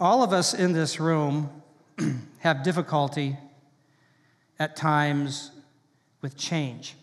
All 0.00 0.22
of 0.22 0.32
us 0.32 0.54
in 0.54 0.72
this 0.74 1.00
room 1.00 1.50
have 2.38 2.62
difficulty 2.62 3.36
at 4.56 4.76
times 4.76 5.50
with 6.22 6.36
change. 6.36 6.94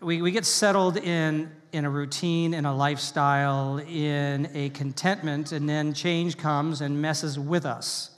We, 0.00 0.22
we 0.22 0.30
get 0.30 0.46
settled 0.46 0.96
in, 0.96 1.50
in 1.72 1.84
a 1.84 1.90
routine, 1.90 2.54
in 2.54 2.64
a 2.64 2.74
lifestyle, 2.74 3.76
in 3.76 4.48
a 4.54 4.70
contentment, 4.70 5.52
and 5.52 5.68
then 5.68 5.92
change 5.92 6.38
comes 6.38 6.80
and 6.80 7.02
messes 7.02 7.38
with 7.38 7.66
us. 7.66 8.10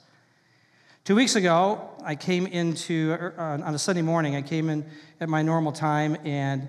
Two 1.03 1.17
weeks 1.17 1.35
ago, 1.35 1.91
I 2.05 2.15
came 2.15 2.47
into, 2.47 3.17
uh, 3.19 3.41
on 3.41 3.75
a 3.75 3.79
Sunday 3.79 4.03
morning, 4.03 4.37
I 4.37 4.43
came 4.43 4.69
in 4.69 4.87
at 5.21 5.29
my 5.29 5.43
normal 5.43 5.73
time 5.73 6.17
and 6.25 6.69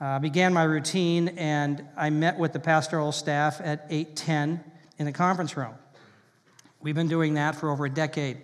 uh, 0.00 0.18
began 0.18 0.52
my 0.52 0.62
routine, 0.62 1.28
and 1.28 1.84
I 1.96 2.10
met 2.10 2.38
with 2.38 2.52
the 2.52 2.60
pastoral 2.60 3.12
staff 3.12 3.60
at 3.62 3.86
810 3.90 4.62
in 4.98 5.06
the 5.06 5.12
conference 5.12 5.56
room. 5.56 5.74
We've 6.80 6.94
been 6.94 7.08
doing 7.08 7.34
that 7.34 7.56
for 7.56 7.70
over 7.70 7.86
a 7.86 7.90
decade. 7.90 8.38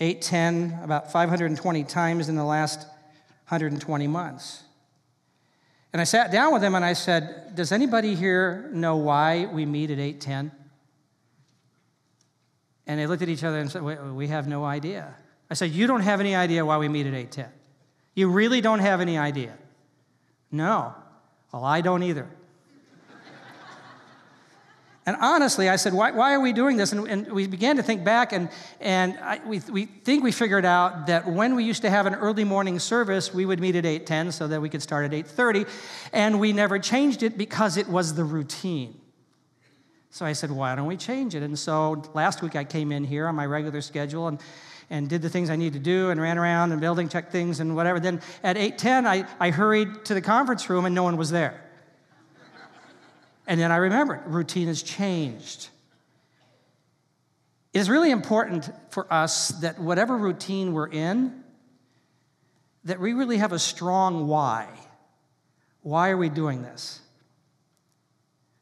810, 0.00 0.82
about 0.82 1.12
520 1.12 1.84
times 1.84 2.28
in 2.28 2.36
the 2.36 2.44
last 2.44 2.86
120 3.48 4.06
months. 4.06 4.62
And 5.92 6.00
I 6.00 6.04
sat 6.04 6.30
down 6.30 6.52
with 6.52 6.62
them 6.62 6.74
and 6.74 6.84
I 6.84 6.92
said, 6.92 7.54
Does 7.54 7.72
anybody 7.72 8.14
here 8.14 8.70
know 8.72 8.96
why 8.96 9.46
we 9.46 9.66
meet 9.66 9.90
at 9.90 9.98
810? 9.98 10.52
And 12.86 13.00
they 13.00 13.06
looked 13.06 13.22
at 13.22 13.28
each 13.28 13.44
other 13.44 13.58
and 13.58 13.70
said, 13.70 13.82
We 13.82 14.28
have 14.28 14.46
no 14.46 14.64
idea. 14.64 15.14
I 15.50 15.54
said, 15.54 15.70
You 15.72 15.86
don't 15.86 16.02
have 16.02 16.20
any 16.20 16.34
idea 16.34 16.64
why 16.64 16.78
we 16.78 16.88
meet 16.88 17.06
at 17.06 17.14
810. 17.14 17.50
You 18.14 18.30
really 18.30 18.60
don't 18.60 18.80
have 18.80 19.00
any 19.00 19.18
idea. 19.18 19.56
No. 20.50 20.94
Well, 21.52 21.64
I 21.64 21.80
don't 21.80 22.02
either. 22.02 22.28
And 25.08 25.16
honestly, 25.22 25.70
I 25.70 25.76
said, 25.76 25.94
why, 25.94 26.10
why 26.10 26.34
are 26.34 26.40
we 26.40 26.52
doing 26.52 26.76
this? 26.76 26.92
And, 26.92 27.08
and, 27.08 27.32
we 27.32 27.46
began 27.46 27.76
to 27.76 27.82
think 27.82 28.04
back, 28.04 28.34
and, 28.34 28.50
and 28.78 29.18
I, 29.22 29.40
we, 29.46 29.62
we 29.70 29.86
think 29.86 30.22
we 30.22 30.32
figured 30.32 30.66
out 30.66 31.06
that 31.06 31.26
when 31.26 31.54
we 31.54 31.64
used 31.64 31.80
to 31.80 31.88
have 31.88 32.04
an 32.04 32.14
early 32.14 32.44
morning 32.44 32.78
service, 32.78 33.32
we 33.32 33.46
would 33.46 33.58
meet 33.58 33.74
at 33.74 33.84
8.10 33.84 34.34
so 34.34 34.46
that 34.48 34.60
we 34.60 34.68
could 34.68 34.82
start 34.82 35.10
at 35.10 35.12
8.30, 35.12 35.66
and 36.12 36.38
we 36.38 36.52
never 36.52 36.78
changed 36.78 37.22
it 37.22 37.38
because 37.38 37.78
it 37.78 37.88
was 37.88 38.16
the 38.16 38.24
routine. 38.24 39.00
So 40.10 40.26
I 40.26 40.34
said, 40.34 40.50
why 40.50 40.74
don't 40.74 40.86
we 40.86 40.98
change 40.98 41.34
it? 41.34 41.42
And 41.42 41.58
so 41.58 42.02
last 42.12 42.42
week 42.42 42.54
I 42.54 42.64
came 42.64 42.92
in 42.92 43.02
here 43.04 43.26
on 43.28 43.34
my 43.34 43.46
regular 43.46 43.80
schedule 43.80 44.28
and, 44.28 44.38
and 44.90 45.08
did 45.08 45.22
the 45.22 45.28
things 45.28 45.50
I 45.50 45.56
needed 45.56 45.74
to 45.74 45.84
do 45.84 46.10
and 46.10 46.20
ran 46.20 46.38
around 46.38 46.72
and 46.72 46.80
building 46.80 47.08
check 47.08 47.30
things 47.30 47.60
and 47.60 47.76
whatever. 47.76 48.00
Then 48.00 48.20
at 48.42 48.56
8.10, 48.56 49.06
I, 49.06 49.26
I 49.38 49.50
hurried 49.50 50.04
to 50.06 50.14
the 50.14 50.20
conference 50.20 50.68
room 50.70 50.86
and 50.86 50.94
no 50.94 51.02
one 51.02 51.16
was 51.16 51.30
there. 51.30 51.62
And 53.46 53.58
then 53.58 53.72
I 53.72 53.76
remembered 53.76 54.26
routine 54.26 54.68
has 54.68 54.82
changed. 54.82 55.68
It 57.72 57.78
is 57.80 57.90
really 57.90 58.10
important 58.10 58.70
for 58.90 59.12
us 59.12 59.48
that 59.60 59.78
whatever 59.78 60.16
routine 60.16 60.72
we're 60.72 60.88
in, 60.88 61.44
that 62.84 63.00
we 63.00 63.12
really 63.12 63.38
have 63.38 63.52
a 63.52 63.58
strong 63.58 64.26
why. 64.26 64.68
Why 65.82 66.10
are 66.10 66.16
we 66.16 66.28
doing 66.28 66.62
this? 66.62 67.00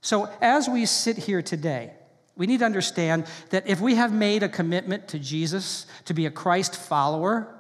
So, 0.01 0.31
as 0.41 0.69
we 0.69 0.87
sit 0.87 1.17
here 1.17 1.43
today, 1.43 1.93
we 2.37 2.47
need 2.47 2.59
to 2.59 2.67
understand 2.67 3.27
that 3.51 3.67
if 3.67 3.81
we 3.81 3.95
have 3.95 4.13
made 4.13 4.43
a 4.43 4.49
commitment 4.49 5.09
to 5.09 5.19
Jesus, 5.19 5.87
to 6.05 6.15
be 6.15 6.27
a 6.27 6.31
Christ 6.31 6.77
follower, 6.77 7.53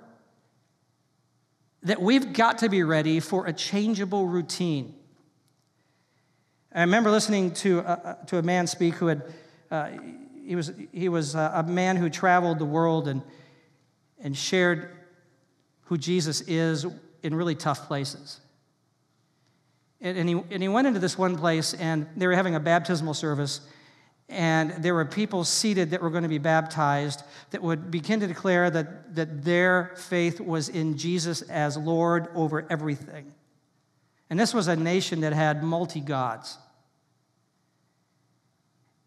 that 1.83 2.00
we've 2.00 2.33
got 2.33 2.58
to 2.58 2.68
be 2.68 2.83
ready 2.83 3.20
for 3.20 3.46
a 3.46 3.52
changeable 3.52 4.27
routine. 4.27 4.94
I 6.74 6.80
remember 6.80 7.10
listening 7.10 7.52
to, 7.55 7.80
uh, 7.80 8.14
to 8.27 8.38
a 8.38 8.42
man 8.42 8.66
speak 8.66 8.94
who 8.94 9.06
had, 9.06 9.22
uh, 9.70 9.91
he 10.44 10.55
was, 10.55 10.72
he 10.92 11.08
was 11.08 11.34
a 11.34 11.64
man 11.66 11.96
who 11.96 12.11
traveled 12.11 12.58
the 12.58 12.66
world 12.66 13.08
and, 13.08 13.22
and 14.20 14.36
shared 14.36 14.90
who 15.84 15.96
Jesus 15.96 16.42
is 16.42 16.84
in 17.22 17.34
really 17.34 17.55
tough 17.55 17.86
places. 17.86 18.40
And, 20.01 20.18
and, 20.18 20.28
he, 20.28 20.34
and 20.51 20.62
he 20.62 20.68
went 20.68 20.86
into 20.86 21.01
this 21.01 21.17
one 21.17 21.36
place, 21.36 21.72
and 21.72 22.06
they 22.17 22.27
were 22.27 22.34
having 22.34 22.55
a 22.55 22.61
baptismal 22.61 23.14
service, 23.14 23.61
and 24.29 24.83
there 24.83 24.95
were 24.95 25.05
people 25.05 25.45
seated 25.45 25.91
that 25.91 26.03
were 26.03 26.11
going 26.11 26.25
to 26.25 26.29
be 26.29 26.39
baptized 26.39 27.23
that 27.51 27.63
would 27.63 27.91
begin 27.91 28.19
to 28.20 28.27
declare 28.27 28.70
that, 28.70 29.14
that 29.14 29.45
their 29.45 29.92
faith 29.97 30.41
was 30.41 30.69
in 30.69 30.98
Jesus 30.98 31.42
as 31.42 31.77
Lord 31.77 32.29
over 32.35 32.67
everything. 32.69 33.33
And 34.29 34.39
this 34.39 34.53
was 34.53 34.67
a 34.67 34.75
nation 34.75 35.20
that 35.20 35.33
had 35.33 35.63
multi 35.63 36.01
gods. 36.01 36.59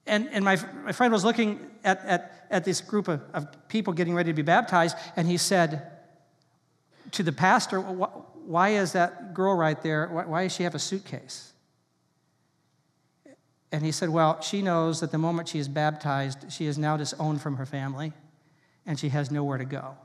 And, 0.08 0.30
and 0.32 0.44
my, 0.46 0.58
my 0.86 0.94
friend 0.94 1.12
was 1.12 1.26
looking 1.26 1.70
at, 1.84 2.04
at, 2.06 2.48
at 2.50 2.66
this 2.66 2.80
group 2.80 3.10
of, 3.10 3.22
of 3.34 3.68
people 3.68 3.94
getting 3.94 4.16
ready 4.16 4.32
to 4.32 4.36
be 4.36 4.42
baptized, 4.42 4.98
and 5.16 5.28
he 5.28 5.38
said 5.38 5.92
to 7.12 7.24
the 7.24 7.32
pastor, 7.32 7.80
Why 7.82 8.70
is 8.70 8.94
that 8.94 9.34
girl 9.34 9.56
right 9.56 9.80
there? 9.84 10.08
Why, 10.08 10.26
why 10.26 10.44
does 10.44 10.56
she 10.56 10.64
have 10.64 10.76
a 10.76 10.80
suitcase? 10.80 11.54
And 13.72 13.84
he 13.84 13.92
said, 13.92 14.10
Well, 14.10 14.42
she 14.42 14.62
knows 14.62 15.00
that 15.00 15.12
the 15.12 15.18
moment 15.18 15.50
she 15.50 15.60
is 15.60 15.68
baptized, 15.68 16.52
she 16.52 16.66
is 16.66 16.78
now 16.78 16.98
disowned 16.98 17.42
from 17.42 17.58
her 17.58 17.66
family, 17.66 18.14
and 18.86 19.00
she 19.00 19.10
has 19.10 19.30
nowhere 19.30 19.58
to 19.58 19.66
go. 19.66 19.96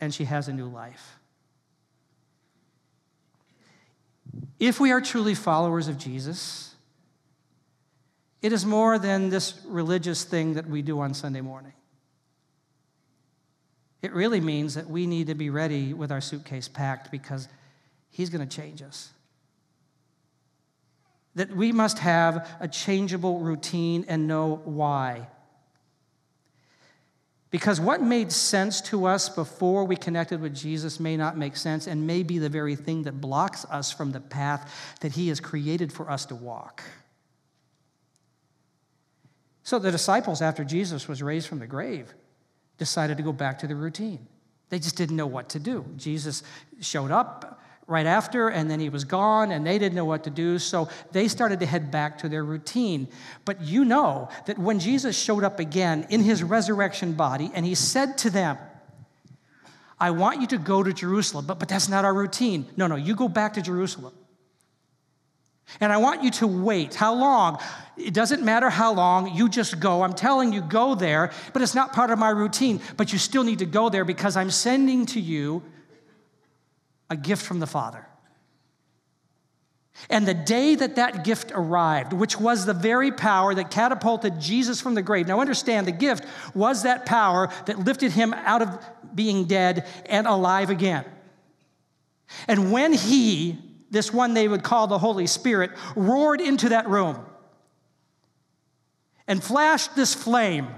And 0.00 0.12
she 0.12 0.24
has 0.24 0.48
a 0.48 0.52
new 0.52 0.66
life. 0.66 1.18
If 4.60 4.78
we 4.78 4.92
are 4.92 5.00
truly 5.00 5.34
followers 5.34 5.88
of 5.88 5.98
Jesus, 5.98 6.74
it 8.42 8.52
is 8.52 8.64
more 8.64 8.98
than 8.98 9.30
this 9.30 9.60
religious 9.66 10.24
thing 10.24 10.54
that 10.54 10.68
we 10.68 10.82
do 10.82 11.00
on 11.00 11.14
Sunday 11.14 11.40
morning. 11.40 11.72
It 14.02 14.12
really 14.12 14.40
means 14.40 14.74
that 14.74 14.88
we 14.88 15.06
need 15.06 15.26
to 15.26 15.34
be 15.34 15.50
ready 15.50 15.92
with 15.92 16.12
our 16.12 16.20
suitcase 16.20 16.68
packed 16.68 17.10
because 17.10 17.48
He's 18.10 18.30
going 18.30 18.46
to 18.46 18.56
change 18.56 18.82
us. 18.82 19.10
That 21.38 21.54
we 21.54 21.70
must 21.70 22.00
have 22.00 22.48
a 22.58 22.66
changeable 22.66 23.38
routine 23.38 24.04
and 24.08 24.26
know 24.26 24.60
why. 24.64 25.28
Because 27.52 27.80
what 27.80 28.02
made 28.02 28.32
sense 28.32 28.80
to 28.82 29.06
us 29.06 29.28
before 29.28 29.84
we 29.84 29.94
connected 29.94 30.40
with 30.40 30.52
Jesus 30.52 30.98
may 30.98 31.16
not 31.16 31.38
make 31.38 31.56
sense 31.56 31.86
and 31.86 32.08
may 32.08 32.24
be 32.24 32.38
the 32.38 32.48
very 32.48 32.74
thing 32.74 33.04
that 33.04 33.20
blocks 33.20 33.64
us 33.66 33.92
from 33.92 34.10
the 34.10 34.20
path 34.20 34.96
that 35.00 35.12
He 35.12 35.28
has 35.28 35.38
created 35.38 35.92
for 35.92 36.10
us 36.10 36.26
to 36.26 36.34
walk. 36.34 36.82
So 39.62 39.78
the 39.78 39.92
disciples, 39.92 40.42
after 40.42 40.64
Jesus 40.64 41.06
was 41.06 41.22
raised 41.22 41.46
from 41.46 41.60
the 41.60 41.68
grave, 41.68 42.12
decided 42.78 43.16
to 43.18 43.22
go 43.22 43.32
back 43.32 43.60
to 43.60 43.68
the 43.68 43.76
routine. 43.76 44.26
They 44.70 44.80
just 44.80 44.96
didn't 44.96 45.14
know 45.14 45.28
what 45.28 45.50
to 45.50 45.60
do. 45.60 45.84
Jesus 45.96 46.42
showed 46.80 47.12
up 47.12 47.60
right 47.88 48.06
after, 48.06 48.48
and 48.48 48.70
then 48.70 48.78
he 48.78 48.90
was 48.90 49.02
gone, 49.04 49.50
and 49.50 49.66
they 49.66 49.78
didn't 49.78 49.96
know 49.96 50.04
what 50.04 50.22
to 50.24 50.30
do, 50.30 50.58
so 50.58 50.88
they 51.10 51.26
started 51.26 51.58
to 51.60 51.66
head 51.66 51.90
back 51.90 52.18
to 52.18 52.28
their 52.28 52.44
routine. 52.44 53.08
But 53.46 53.62
you 53.62 53.84
know 53.84 54.28
that 54.44 54.58
when 54.58 54.78
Jesus 54.78 55.18
showed 55.18 55.42
up 55.42 55.58
again 55.58 56.06
in 56.10 56.22
his 56.22 56.42
resurrection 56.42 57.14
body, 57.14 57.50
and 57.54 57.64
he 57.64 57.74
said 57.74 58.18
to 58.18 58.30
them, 58.30 58.58
I 59.98 60.10
want 60.10 60.42
you 60.42 60.46
to 60.48 60.58
go 60.58 60.82
to 60.82 60.92
Jerusalem, 60.92 61.46
but, 61.46 61.58
but 61.58 61.68
that's 61.68 61.88
not 61.88 62.04
our 62.04 62.14
routine. 62.14 62.66
No, 62.76 62.86
no, 62.86 62.94
you 62.94 63.16
go 63.16 63.26
back 63.26 63.54
to 63.54 63.62
Jerusalem. 63.62 64.12
And 65.80 65.92
I 65.92 65.96
want 65.96 66.22
you 66.22 66.30
to 66.32 66.46
wait. 66.46 66.94
How 66.94 67.14
long? 67.14 67.58
It 67.96 68.14
doesn't 68.14 68.42
matter 68.42 68.70
how 68.70 68.94
long, 68.94 69.34
you 69.34 69.48
just 69.48 69.80
go. 69.80 70.02
I'm 70.02 70.14
telling 70.14 70.52
you, 70.52 70.60
go 70.60 70.94
there, 70.94 71.32
but 71.52 71.62
it's 71.62 71.74
not 71.74 71.92
part 71.92 72.10
of 72.10 72.18
my 72.18 72.30
routine. 72.30 72.80
But 72.96 73.12
you 73.12 73.18
still 73.18 73.44
need 73.44 73.58
to 73.58 73.66
go 73.66 73.88
there 73.88 74.04
because 74.04 74.36
I'm 74.36 74.50
sending 74.50 75.04
to 75.06 75.20
you 75.20 75.62
a 77.10 77.16
gift 77.16 77.44
from 77.44 77.60
the 77.60 77.66
Father. 77.66 78.06
And 80.08 80.28
the 80.28 80.34
day 80.34 80.76
that 80.76 80.96
that 80.96 81.24
gift 81.24 81.50
arrived, 81.54 82.12
which 82.12 82.38
was 82.38 82.64
the 82.64 82.74
very 82.74 83.10
power 83.10 83.52
that 83.54 83.70
catapulted 83.70 84.40
Jesus 84.40 84.80
from 84.80 84.94
the 84.94 85.02
grave. 85.02 85.26
Now, 85.26 85.40
understand, 85.40 85.88
the 85.88 85.92
gift 85.92 86.24
was 86.54 86.84
that 86.84 87.04
power 87.04 87.50
that 87.66 87.80
lifted 87.80 88.12
him 88.12 88.32
out 88.32 88.62
of 88.62 88.78
being 89.14 89.46
dead 89.46 89.86
and 90.06 90.26
alive 90.26 90.70
again. 90.70 91.04
And 92.46 92.70
when 92.70 92.92
he 92.92 93.58
this 93.90 94.12
one 94.12 94.34
they 94.34 94.48
would 94.48 94.62
call 94.62 94.86
the 94.86 94.98
Holy 94.98 95.26
Spirit, 95.26 95.70
roared 95.96 96.40
into 96.40 96.70
that 96.70 96.88
room 96.88 97.24
and 99.26 99.42
flashed 99.42 99.94
this 99.96 100.14
flame 100.14 100.68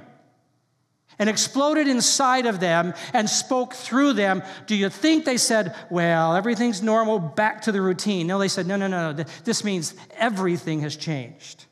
and 1.21 1.29
exploded 1.29 1.87
inside 1.87 2.47
of 2.47 2.59
them 2.59 2.95
and 3.13 3.31
spoke 3.31 3.75
through 3.75 4.15
them, 4.15 4.43
do 4.67 4.75
you 4.75 4.89
think 4.89 5.25
they 5.25 5.37
said, 5.37 5.77
well, 5.91 6.35
everything's 6.35 6.83
normal, 6.83 7.19
back 7.19 7.63
to 7.63 7.73
the 7.73 7.81
routine? 7.81 8.27
No, 8.27 8.39
they 8.39 8.49
said, 8.49 8.67
no, 8.67 8.75
no, 8.75 8.89
no, 8.89 9.13
no. 9.13 9.25
This 9.45 9.63
means 9.63 9.95
everything 10.17 10.81
has 10.81 10.97
changed. 10.97 11.67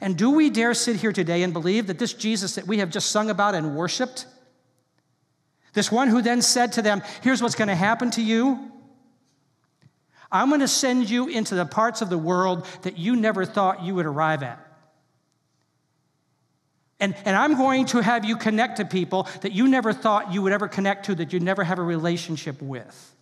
And 0.00 0.16
do 0.16 0.30
we 0.30 0.48
dare 0.48 0.72
sit 0.72 0.96
here 0.96 1.12
today 1.12 1.42
and 1.42 1.52
believe 1.52 1.88
that 1.88 1.98
this 1.98 2.14
Jesus 2.14 2.54
that 2.54 2.66
we 2.66 2.78
have 2.78 2.90
just 2.90 3.10
sung 3.10 3.28
about 3.28 3.56
and 3.56 3.76
worshiped, 3.76 4.26
this 5.72 5.90
one 5.90 6.08
who 6.08 6.22
then 6.22 6.40
said 6.40 6.72
to 6.72 6.82
them, 6.82 7.02
here's 7.22 7.42
what's 7.42 7.56
going 7.56 7.68
to 7.68 7.74
happen 7.74 8.10
to 8.12 8.22
you 8.22 8.70
I'm 10.32 10.48
going 10.48 10.60
to 10.60 10.68
send 10.68 11.10
you 11.10 11.26
into 11.26 11.56
the 11.56 11.66
parts 11.66 12.02
of 12.02 12.08
the 12.08 12.16
world 12.16 12.64
that 12.82 12.96
you 12.96 13.16
never 13.16 13.44
thought 13.44 13.82
you 13.82 13.96
would 13.96 14.06
arrive 14.06 14.44
at. 14.44 14.64
And, 17.00 17.16
and 17.24 17.34
I'm 17.34 17.56
going 17.56 17.86
to 17.86 18.02
have 18.02 18.24
you 18.26 18.36
connect 18.36 18.76
to 18.76 18.84
people 18.84 19.26
that 19.40 19.52
you 19.52 19.66
never 19.66 19.92
thought 19.92 20.32
you 20.32 20.42
would 20.42 20.52
ever 20.52 20.68
connect 20.68 21.06
to, 21.06 21.14
that 21.16 21.32
you'd 21.32 21.42
never 21.42 21.64
have 21.64 21.78
a 21.78 21.82
relationship 21.82 22.60
with. 22.60 23.14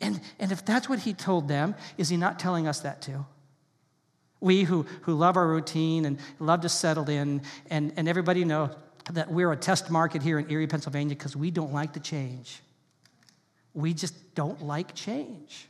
And, 0.00 0.20
and 0.38 0.52
if 0.52 0.64
that's 0.64 0.88
what 0.88 1.00
he 1.00 1.14
told 1.14 1.48
them, 1.48 1.74
is 1.98 2.08
he 2.08 2.16
not 2.16 2.38
telling 2.38 2.66
us 2.66 2.80
that 2.80 3.02
too? 3.02 3.26
We 4.40 4.64
who, 4.64 4.86
who 5.02 5.14
love 5.14 5.36
our 5.36 5.46
routine 5.46 6.04
and 6.04 6.18
love 6.38 6.62
to 6.62 6.68
settle 6.68 7.08
in, 7.08 7.42
and, 7.70 7.92
and 7.96 8.08
everybody 8.08 8.44
know 8.44 8.70
that 9.12 9.30
we're 9.30 9.50
a 9.52 9.56
test 9.56 9.90
market 9.90 10.22
here 10.22 10.38
in 10.38 10.50
Erie, 10.50 10.66
Pennsylvania, 10.66 11.14
because 11.16 11.36
we 11.36 11.50
don't 11.50 11.72
like 11.72 11.92
to 11.94 12.00
change. 12.00 12.60
We 13.74 13.94
just 13.94 14.34
don't 14.34 14.62
like 14.62 14.94
change. 14.94 15.68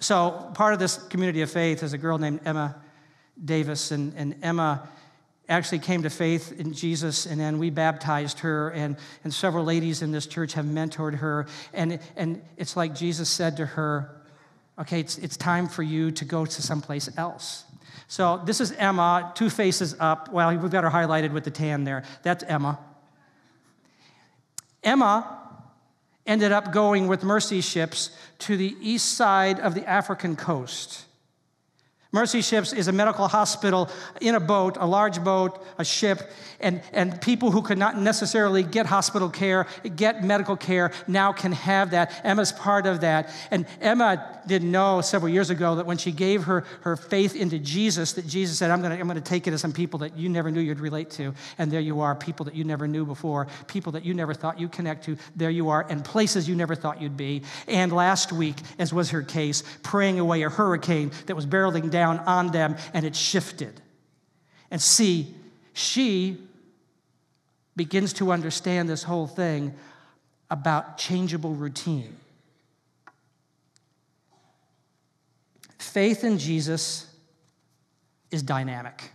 So, 0.00 0.50
part 0.54 0.74
of 0.74 0.78
this 0.78 0.96
community 0.96 1.42
of 1.42 1.50
faith 1.50 1.82
is 1.82 1.92
a 1.92 1.98
girl 1.98 2.18
named 2.18 2.40
Emma 2.44 2.76
Davis, 3.44 3.90
and, 3.90 4.12
and 4.16 4.36
Emma 4.42 4.88
actually 5.48 5.78
came 5.78 6.02
to 6.02 6.10
faith 6.10 6.52
in 6.58 6.72
Jesus, 6.72 7.24
and 7.24 7.40
then 7.40 7.58
we 7.58 7.70
baptized 7.70 8.40
her, 8.40 8.70
and, 8.70 8.96
and 9.24 9.32
several 9.32 9.64
ladies 9.64 10.02
in 10.02 10.12
this 10.12 10.26
church 10.26 10.52
have 10.52 10.66
mentored 10.66 11.16
her. 11.16 11.46
And, 11.72 12.00
and 12.16 12.42
it's 12.56 12.76
like 12.76 12.94
Jesus 12.94 13.28
said 13.28 13.56
to 13.56 13.66
her, 13.66 14.14
Okay, 14.78 15.00
it's, 15.00 15.18
it's 15.18 15.36
time 15.36 15.66
for 15.66 15.82
you 15.82 16.12
to 16.12 16.24
go 16.24 16.46
to 16.46 16.62
someplace 16.62 17.10
else. 17.18 17.64
So 18.06 18.40
this 18.44 18.60
is 18.60 18.70
Emma, 18.72 19.32
two 19.34 19.50
faces 19.50 19.96
up. 19.98 20.32
Well, 20.32 20.56
we've 20.56 20.70
got 20.70 20.84
her 20.84 20.90
highlighted 20.90 21.32
with 21.32 21.42
the 21.42 21.50
tan 21.50 21.82
there. 21.82 22.04
That's 22.22 22.44
Emma. 22.44 22.78
Emma 24.84 25.38
ended 26.26 26.52
up 26.52 26.72
going 26.72 27.08
with 27.08 27.24
mercy 27.24 27.60
ships 27.60 28.10
to 28.38 28.56
the 28.56 28.76
east 28.80 29.14
side 29.14 29.58
of 29.58 29.74
the 29.74 29.84
African 29.84 30.36
coast. 30.36 31.06
Mercy 32.10 32.40
Ships 32.40 32.72
is 32.72 32.88
a 32.88 32.92
medical 32.92 33.28
hospital 33.28 33.90
in 34.22 34.34
a 34.34 34.40
boat, 34.40 34.78
a 34.80 34.86
large 34.86 35.22
boat, 35.22 35.62
a 35.76 35.84
ship, 35.84 36.30
and, 36.58 36.80
and 36.94 37.20
people 37.20 37.50
who 37.50 37.60
could 37.60 37.76
not 37.76 37.98
necessarily 37.98 38.62
get 38.62 38.86
hospital 38.86 39.28
care, 39.28 39.66
get 39.94 40.24
medical 40.24 40.56
care, 40.56 40.90
now 41.06 41.34
can 41.34 41.52
have 41.52 41.90
that. 41.90 42.18
Emma's 42.24 42.50
part 42.50 42.86
of 42.86 43.02
that. 43.02 43.30
And 43.50 43.66
Emma 43.82 44.40
didn't 44.46 44.70
know 44.70 45.02
several 45.02 45.30
years 45.30 45.50
ago 45.50 45.74
that 45.74 45.84
when 45.84 45.98
she 45.98 46.10
gave 46.10 46.44
her, 46.44 46.64
her 46.80 46.96
faith 46.96 47.36
into 47.36 47.58
Jesus, 47.58 48.14
that 48.14 48.26
Jesus 48.26 48.56
said, 48.56 48.70
I'm 48.70 48.80
going 48.80 48.96
to 48.96 48.98
I'm 48.98 49.08
to 49.08 49.20
take 49.20 49.46
it 49.46 49.50
to 49.50 49.58
some 49.58 49.72
people 49.72 49.98
that 49.98 50.16
you 50.16 50.30
never 50.30 50.50
knew 50.50 50.60
you'd 50.60 50.80
relate 50.80 51.10
to. 51.10 51.34
And 51.58 51.70
there 51.70 51.80
you 51.80 52.00
are, 52.00 52.14
people 52.14 52.44
that 52.46 52.54
you 52.54 52.64
never 52.64 52.88
knew 52.88 53.04
before, 53.04 53.48
people 53.66 53.92
that 53.92 54.04
you 54.04 54.14
never 54.14 54.32
thought 54.32 54.58
you'd 54.58 54.72
connect 54.72 55.04
to. 55.04 55.18
There 55.36 55.50
you 55.50 55.68
are, 55.68 55.86
and 55.90 56.02
places 56.02 56.48
you 56.48 56.54
never 56.54 56.74
thought 56.74 57.02
you'd 57.02 57.18
be. 57.18 57.42
And 57.66 57.92
last 57.92 58.32
week, 58.32 58.56
as 58.78 58.94
was 58.94 59.10
her 59.10 59.22
case, 59.22 59.62
praying 59.82 60.18
away 60.18 60.42
a 60.42 60.48
hurricane 60.48 61.10
that 61.26 61.36
was 61.36 61.44
barreling 61.44 61.90
down 61.90 61.97
down 61.98 62.20
on 62.20 62.52
them 62.52 62.76
and 62.94 63.04
it 63.04 63.16
shifted. 63.16 63.80
And 64.70 64.80
see, 64.80 65.34
she 65.72 66.38
begins 67.74 68.12
to 68.14 68.30
understand 68.30 68.88
this 68.88 69.02
whole 69.02 69.26
thing 69.26 69.74
about 70.48 70.96
changeable 70.96 71.54
routine. 71.54 72.16
Faith 75.78 76.22
in 76.22 76.38
Jesus 76.38 77.06
is 78.30 78.42
dynamic, 78.42 79.10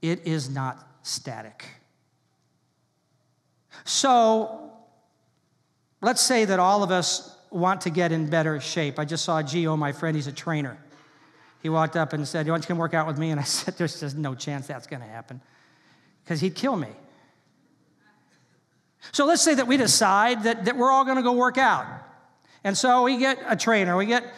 it 0.00 0.26
is 0.26 0.48
not 0.48 0.86
static. 1.02 1.66
So, 3.84 4.72
let's 6.00 6.22
say 6.22 6.46
that 6.46 6.58
all 6.58 6.82
of 6.82 6.90
us 6.90 7.36
want 7.50 7.82
to 7.82 7.90
get 7.90 8.12
in 8.12 8.30
better 8.30 8.60
shape. 8.60 8.98
I 8.98 9.04
just 9.04 9.24
saw 9.24 9.42
Gio, 9.42 9.76
my 9.76 9.92
friend, 9.92 10.16
he's 10.16 10.26
a 10.26 10.32
trainer. 10.32 10.78
He 11.64 11.70
walked 11.70 11.96
up 11.96 12.12
and 12.12 12.28
said, 12.28 12.44
You 12.44 12.52
want 12.52 12.62
to 12.64 12.68
come 12.68 12.76
work 12.76 12.92
out 12.92 13.06
with 13.06 13.16
me? 13.16 13.30
And 13.30 13.40
I 13.40 13.42
said, 13.58 13.78
There's 13.78 13.98
just 13.98 14.16
no 14.16 14.34
chance 14.34 14.66
that's 14.66 14.86
going 14.86 15.00
to 15.00 15.08
happen 15.08 15.40
because 16.22 16.40
he'd 16.40 16.54
kill 16.54 16.76
me. 16.76 16.90
So 19.12 19.24
let's 19.24 19.40
say 19.40 19.54
that 19.54 19.66
we 19.66 19.78
decide 19.78 20.44
that, 20.44 20.66
that 20.66 20.76
we're 20.76 20.90
all 20.90 21.04
going 21.04 21.16
to 21.16 21.22
go 21.22 21.32
work 21.32 21.56
out. 21.56 21.86
And 22.64 22.76
so 22.76 23.04
we 23.04 23.16
get 23.16 23.38
a 23.46 23.56
trainer, 23.56 23.96
we 23.96 24.04
get 24.04 24.30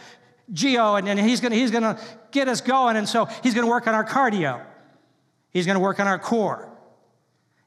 Geo, 0.52 0.94
and, 0.94 1.08
and 1.08 1.18
he's 1.18 1.40
going 1.40 1.52
he's 1.52 1.72
to 1.72 1.98
get 2.30 2.46
us 2.46 2.60
going. 2.60 2.96
And 2.96 3.08
so 3.08 3.24
he's 3.42 3.54
going 3.54 3.66
to 3.66 3.70
work 3.70 3.88
on 3.88 3.94
our 3.94 4.04
cardio, 4.04 4.64
he's 5.50 5.66
going 5.66 5.74
to 5.74 5.80
work 5.80 5.98
on 5.98 6.06
our 6.06 6.20
core. 6.20 6.68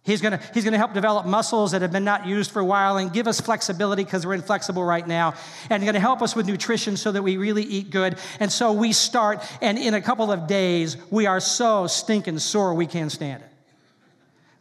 He's 0.04 0.22
gonna—he's 0.22 0.64
gonna 0.64 0.78
help 0.78 0.94
develop 0.94 1.26
muscles 1.26 1.72
that 1.72 1.82
have 1.82 1.92
been 1.92 2.06
not 2.06 2.26
used 2.26 2.52
for 2.52 2.62
a 2.62 2.66
while 2.66 2.98
and 2.98 3.12
give 3.12 3.28
us 3.28 3.42
flexibility 3.42 4.04
because 4.04 4.26
we're 4.26 4.34
inflexible 4.34 4.84
right 4.84 5.06
now. 5.06 5.34
And 5.70 5.84
going 5.84 5.94
to 5.94 6.00
help 6.00 6.22
us 6.22 6.36
with 6.36 6.48
nutrition 6.48 6.98
so 6.98 7.12
that 7.12 7.22
we 7.22 7.38
really 7.38 7.64
eat 7.64 7.90
good. 7.92 8.18
And 8.40 8.52
so 8.52 8.72
we 8.72 8.94
start, 8.94 9.44
and 9.62 9.78
in 9.78 9.94
a 9.94 10.02
couple 10.02 10.32
of 10.32 10.48
days, 10.48 10.98
we 11.12 11.26
are 11.26 11.40
so 11.40 11.86
stinking 11.88 12.40
sore 12.40 12.74
we 12.74 12.88
can't 12.88 13.12
stand 13.12 13.44
it. 13.44 13.50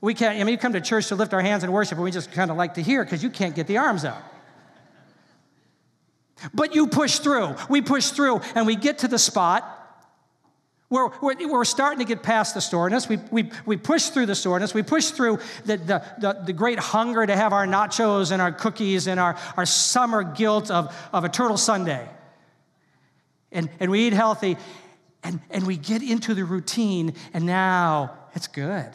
We 0.01 0.15
can't, 0.15 0.39
I 0.39 0.45
mean, 0.45 0.53
you 0.53 0.59
come 0.59 0.75
to 0.75 0.81
church 0.81 1.09
to 1.09 1.15
lift 1.15 1.33
our 1.33 1.41
hands 1.41 1.65
and 1.65 1.73
worship, 1.73 1.93
and 1.93 2.05
we 2.05 2.11
just 2.11 2.33
kind 2.33 2.51
of 2.51 2.57
like 2.57 2.75
to 2.75 2.83
hear 2.83 3.05
because 3.05 3.23
you 3.23 3.31
can't 3.31 3.55
get 3.55 3.67
the 3.67 3.79
arms 3.79 4.05
up. 4.05 4.23
But 6.55 6.75
you 6.75 6.87
push 6.87 7.19
through. 7.19 7.57
We 7.69 7.81
push 7.81 8.11
through, 8.11 8.41
and 8.55 8.67
we 8.67 8.77
get 8.77 8.99
to 8.99 9.09
the 9.09 9.19
spot 9.19 9.78
we're, 10.91 11.11
we're, 11.21 11.49
we're, 11.49 11.65
starting 11.67 11.99
to 11.99 12.07
get 12.07 12.23
past 12.23 12.55
the 12.55 12.61
soreness. 12.61 13.09
We, 13.09 13.19
we, 13.31 13.51
we 13.67 13.77
push 13.77 14.09
through 14.09 14.27
the 14.27 14.35
soreness. 14.35 14.73
We 14.73 14.83
push 14.83 15.11
through 15.11 15.39
the, 15.67 15.77
the, 15.77 16.03
the, 16.19 16.43
the, 16.47 16.53
great 16.55 16.79
hunger 16.79 17.27
to 17.27 17.37
have 17.37 17.53
our 17.53 17.67
nachos 17.67 18.33
and 18.33 18.41
our 18.41 18.53
cookies 18.53 19.07
and 19.07 19.21
our, 19.21 19.37
our 19.59 19.67
summer 19.67 20.23
guilt 20.23 20.71
of, 20.71 20.95
of 21.13 21.25
a 21.25 21.29
turtle 21.29 21.59
sundae. 21.59 22.09
And, 23.53 23.69
and 23.81 23.91
we 23.91 24.07
eat 24.07 24.15
healthy 24.15 24.57
and, 25.23 25.41
and 25.51 25.67
we 25.67 25.77
get 25.77 26.03
into 26.03 26.33
the 26.33 26.45
routine, 26.45 27.15
and 27.35 27.45
now 27.45 28.15
it's 28.35 28.47
good. 28.47 28.89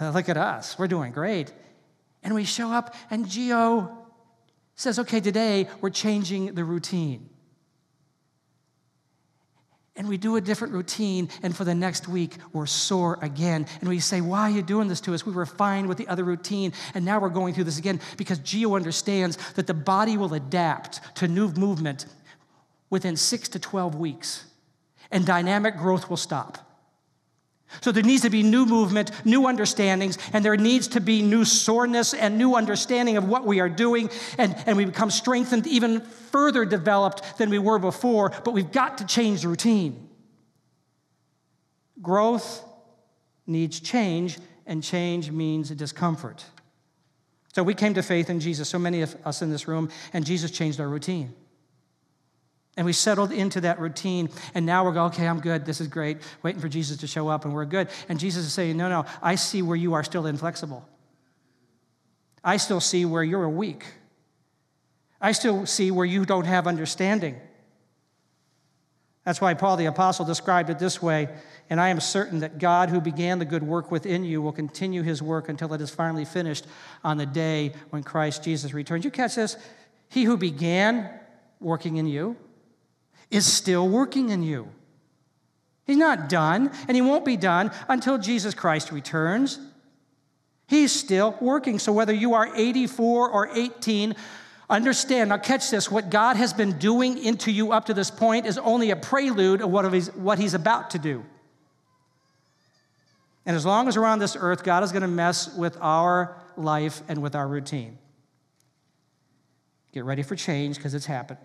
Uh, 0.00 0.10
look 0.10 0.28
at 0.28 0.36
us. 0.36 0.78
We're 0.78 0.88
doing 0.88 1.12
great. 1.12 1.52
And 2.22 2.34
we 2.34 2.44
show 2.44 2.70
up, 2.70 2.94
and 3.10 3.28
Geo 3.28 3.96
says, 4.74 4.98
okay, 4.98 5.20
today 5.20 5.68
we're 5.80 5.90
changing 5.90 6.54
the 6.54 6.64
routine 6.64 7.30
and 9.94 10.08
we 10.08 10.16
do 10.16 10.36
a 10.36 10.40
different 10.40 10.72
routine, 10.72 11.28
and 11.42 11.54
for 11.54 11.64
the 11.64 11.74
next 11.74 12.08
week, 12.08 12.36
we're 12.52 12.66
sore 12.66 13.18
again. 13.20 13.66
And 13.80 13.88
we 13.88 14.00
say, 14.00 14.20
Why 14.20 14.42
are 14.42 14.50
you 14.50 14.62
doing 14.62 14.88
this 14.88 15.00
to 15.02 15.14
us? 15.14 15.26
We 15.26 15.32
were 15.32 15.44
fine 15.44 15.86
with 15.86 15.98
the 15.98 16.08
other 16.08 16.24
routine, 16.24 16.72
and 16.94 17.04
now 17.04 17.20
we're 17.20 17.28
going 17.28 17.52
through 17.52 17.64
this 17.64 17.78
again 17.78 18.00
because 18.16 18.38
Geo 18.38 18.74
understands 18.74 19.36
that 19.52 19.66
the 19.66 19.74
body 19.74 20.16
will 20.16 20.32
adapt 20.32 21.16
to 21.16 21.28
new 21.28 21.48
movement 21.52 22.06
within 22.88 23.16
six 23.16 23.48
to 23.50 23.58
12 23.58 23.94
weeks, 23.94 24.44
and 25.10 25.26
dynamic 25.26 25.76
growth 25.76 26.08
will 26.08 26.16
stop. 26.16 26.71
So 27.80 27.90
there 27.90 28.02
needs 28.02 28.22
to 28.22 28.30
be 28.30 28.42
new 28.42 28.66
movement, 28.66 29.10
new 29.24 29.46
understandings, 29.46 30.18
and 30.32 30.44
there 30.44 30.56
needs 30.56 30.88
to 30.88 31.00
be 31.00 31.22
new 31.22 31.44
soreness 31.44 32.14
and 32.14 32.38
new 32.38 32.54
understanding 32.54 33.16
of 33.16 33.28
what 33.28 33.44
we 33.46 33.60
are 33.60 33.68
doing, 33.68 34.10
and, 34.38 34.54
and 34.66 34.76
we 34.76 34.84
become 34.84 35.10
strengthened, 35.10 35.66
even 35.66 36.00
further 36.00 36.64
developed 36.64 37.38
than 37.38 37.50
we 37.50 37.58
were 37.58 37.78
before, 37.78 38.30
but 38.44 38.52
we've 38.52 38.72
got 38.72 38.98
to 38.98 39.06
change 39.06 39.42
the 39.42 39.48
routine. 39.48 40.08
Growth 42.00 42.64
needs 43.46 43.80
change, 43.80 44.38
and 44.66 44.82
change 44.82 45.30
means 45.30 45.70
discomfort. 45.70 46.44
So 47.54 47.62
we 47.62 47.74
came 47.74 47.94
to 47.94 48.02
faith 48.02 48.30
in 48.30 48.40
Jesus, 48.40 48.68
so 48.68 48.78
many 48.78 49.02
of 49.02 49.14
us 49.24 49.42
in 49.42 49.50
this 49.50 49.68
room, 49.68 49.90
and 50.12 50.24
Jesus 50.24 50.50
changed 50.50 50.80
our 50.80 50.88
routine. 50.88 51.34
And 52.76 52.86
we 52.86 52.94
settled 52.94 53.32
into 53.32 53.60
that 53.62 53.78
routine, 53.80 54.30
and 54.54 54.64
now 54.64 54.84
we're 54.84 54.92
going, 54.92 55.12
okay, 55.12 55.28
I'm 55.28 55.40
good, 55.40 55.66
this 55.66 55.80
is 55.80 55.88
great, 55.88 56.18
waiting 56.42 56.60
for 56.60 56.68
Jesus 56.68 56.96
to 56.98 57.06
show 57.06 57.28
up, 57.28 57.44
and 57.44 57.52
we're 57.52 57.66
good. 57.66 57.88
And 58.08 58.18
Jesus 58.18 58.46
is 58.46 58.52
saying, 58.52 58.78
no, 58.78 58.88
no, 58.88 59.04
I 59.20 59.34
see 59.34 59.60
where 59.60 59.76
you 59.76 59.92
are 59.92 60.02
still 60.02 60.26
inflexible. 60.26 60.88
I 62.42 62.56
still 62.56 62.80
see 62.80 63.04
where 63.04 63.22
you're 63.22 63.48
weak. 63.48 63.84
I 65.20 65.32
still 65.32 65.66
see 65.66 65.90
where 65.90 66.06
you 66.06 66.24
don't 66.24 66.46
have 66.46 66.66
understanding. 66.66 67.36
That's 69.24 69.40
why 69.40 69.54
Paul 69.54 69.76
the 69.76 69.86
Apostle 69.86 70.24
described 70.24 70.68
it 70.68 70.80
this 70.80 71.00
way 71.00 71.28
And 71.70 71.80
I 71.80 71.90
am 71.90 72.00
certain 72.00 72.40
that 72.40 72.58
God, 72.58 72.88
who 72.88 73.00
began 73.00 73.38
the 73.38 73.44
good 73.44 73.62
work 73.62 73.92
within 73.92 74.24
you, 74.24 74.42
will 74.42 74.52
continue 74.52 75.02
his 75.02 75.22
work 75.22 75.48
until 75.48 75.72
it 75.74 75.80
is 75.80 75.90
finally 75.90 76.24
finished 76.24 76.66
on 77.04 77.18
the 77.18 77.26
day 77.26 77.74
when 77.90 78.02
Christ 78.02 78.42
Jesus 78.42 78.74
returns. 78.74 79.04
You 79.04 79.12
catch 79.12 79.36
this? 79.36 79.56
He 80.08 80.24
who 80.24 80.36
began 80.36 81.08
working 81.60 81.98
in 81.98 82.06
you 82.06 82.36
is 83.32 83.50
still 83.50 83.88
working 83.88 84.28
in 84.28 84.42
you. 84.42 84.68
He's 85.84 85.96
not 85.96 86.28
done, 86.28 86.70
and 86.86 86.94
he 86.94 87.00
won't 87.00 87.24
be 87.24 87.36
done 87.36 87.72
until 87.88 88.18
Jesus 88.18 88.54
Christ 88.54 88.92
returns. 88.92 89.58
He's 90.68 90.92
still 90.92 91.36
working. 91.40 91.78
So 91.78 91.92
whether 91.92 92.12
you 92.12 92.34
are 92.34 92.54
84 92.54 93.30
or 93.30 93.48
18, 93.52 94.14
understand, 94.70 95.30
now 95.30 95.38
catch 95.38 95.70
this, 95.70 95.90
what 95.90 96.08
God 96.08 96.36
has 96.36 96.52
been 96.52 96.78
doing 96.78 97.18
into 97.18 97.50
you 97.50 97.72
up 97.72 97.86
to 97.86 97.94
this 97.94 98.10
point 98.10 98.46
is 98.46 98.58
only 98.58 98.90
a 98.90 98.96
prelude 98.96 99.60
of 99.60 99.70
what, 99.70 99.92
he's, 99.92 100.14
what 100.14 100.38
he's 100.38 100.54
about 100.54 100.90
to 100.90 100.98
do. 100.98 101.24
And 103.44 103.56
as 103.56 103.66
long 103.66 103.88
as 103.88 103.98
we're 103.98 104.04
on 104.04 104.20
this 104.20 104.36
earth, 104.38 104.62
God 104.62 104.84
is 104.84 104.92
going 104.92 105.02
to 105.02 105.08
mess 105.08 105.52
with 105.56 105.76
our 105.80 106.40
life 106.56 107.02
and 107.08 107.20
with 107.20 107.34
our 107.34 107.48
routine. 107.48 107.98
Get 109.92 110.04
ready 110.04 110.22
for 110.22 110.36
change 110.36 110.76
because 110.76 110.94
it's 110.94 111.06
happening. 111.06 111.42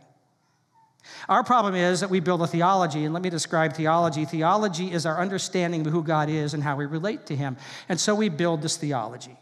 Our 1.30 1.44
problem 1.44 1.76
is 1.76 2.02
that 2.02 2.10
we 2.10 2.20
build 2.20 2.42
a 2.42 2.48
theology, 2.48 3.06
and 3.06 3.14
let 3.14 3.24
me 3.24 3.30
describe 3.30 3.74
theology. 3.74 4.26
Theology 4.26 4.92
is 4.92 5.06
our 5.06 5.20
understanding 5.20 5.86
of 5.86 5.92
who 5.92 6.04
God 6.04 6.30
is 6.30 6.54
and 6.54 6.64
how 6.64 6.76
we 6.76 6.86
relate 6.86 7.26
to 7.28 7.36
Him. 7.36 7.58
And 7.90 8.00
so 8.00 8.16
we 8.16 8.30
build 8.30 8.62
this 8.62 8.78
theology. 8.78 9.38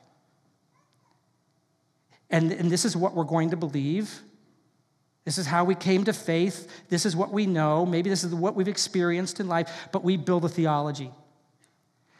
And, 2.29 2.51
and 2.51 2.71
this 2.71 2.85
is 2.85 2.95
what 2.95 3.13
we're 3.13 3.23
going 3.23 3.51
to 3.51 3.57
believe. 3.57 4.21
This 5.25 5.37
is 5.37 5.47
how 5.47 5.63
we 5.63 5.75
came 5.75 6.03
to 6.05 6.13
faith. 6.13 6.71
This 6.89 7.05
is 7.05 7.15
what 7.15 7.31
we 7.31 7.45
know. 7.45 7.85
Maybe 7.85 8.09
this 8.09 8.23
is 8.23 8.33
what 8.33 8.55
we've 8.55 8.67
experienced 8.67 9.39
in 9.39 9.47
life, 9.47 9.89
but 9.91 10.03
we 10.03 10.17
build 10.17 10.45
a 10.45 10.49
theology. 10.49 11.11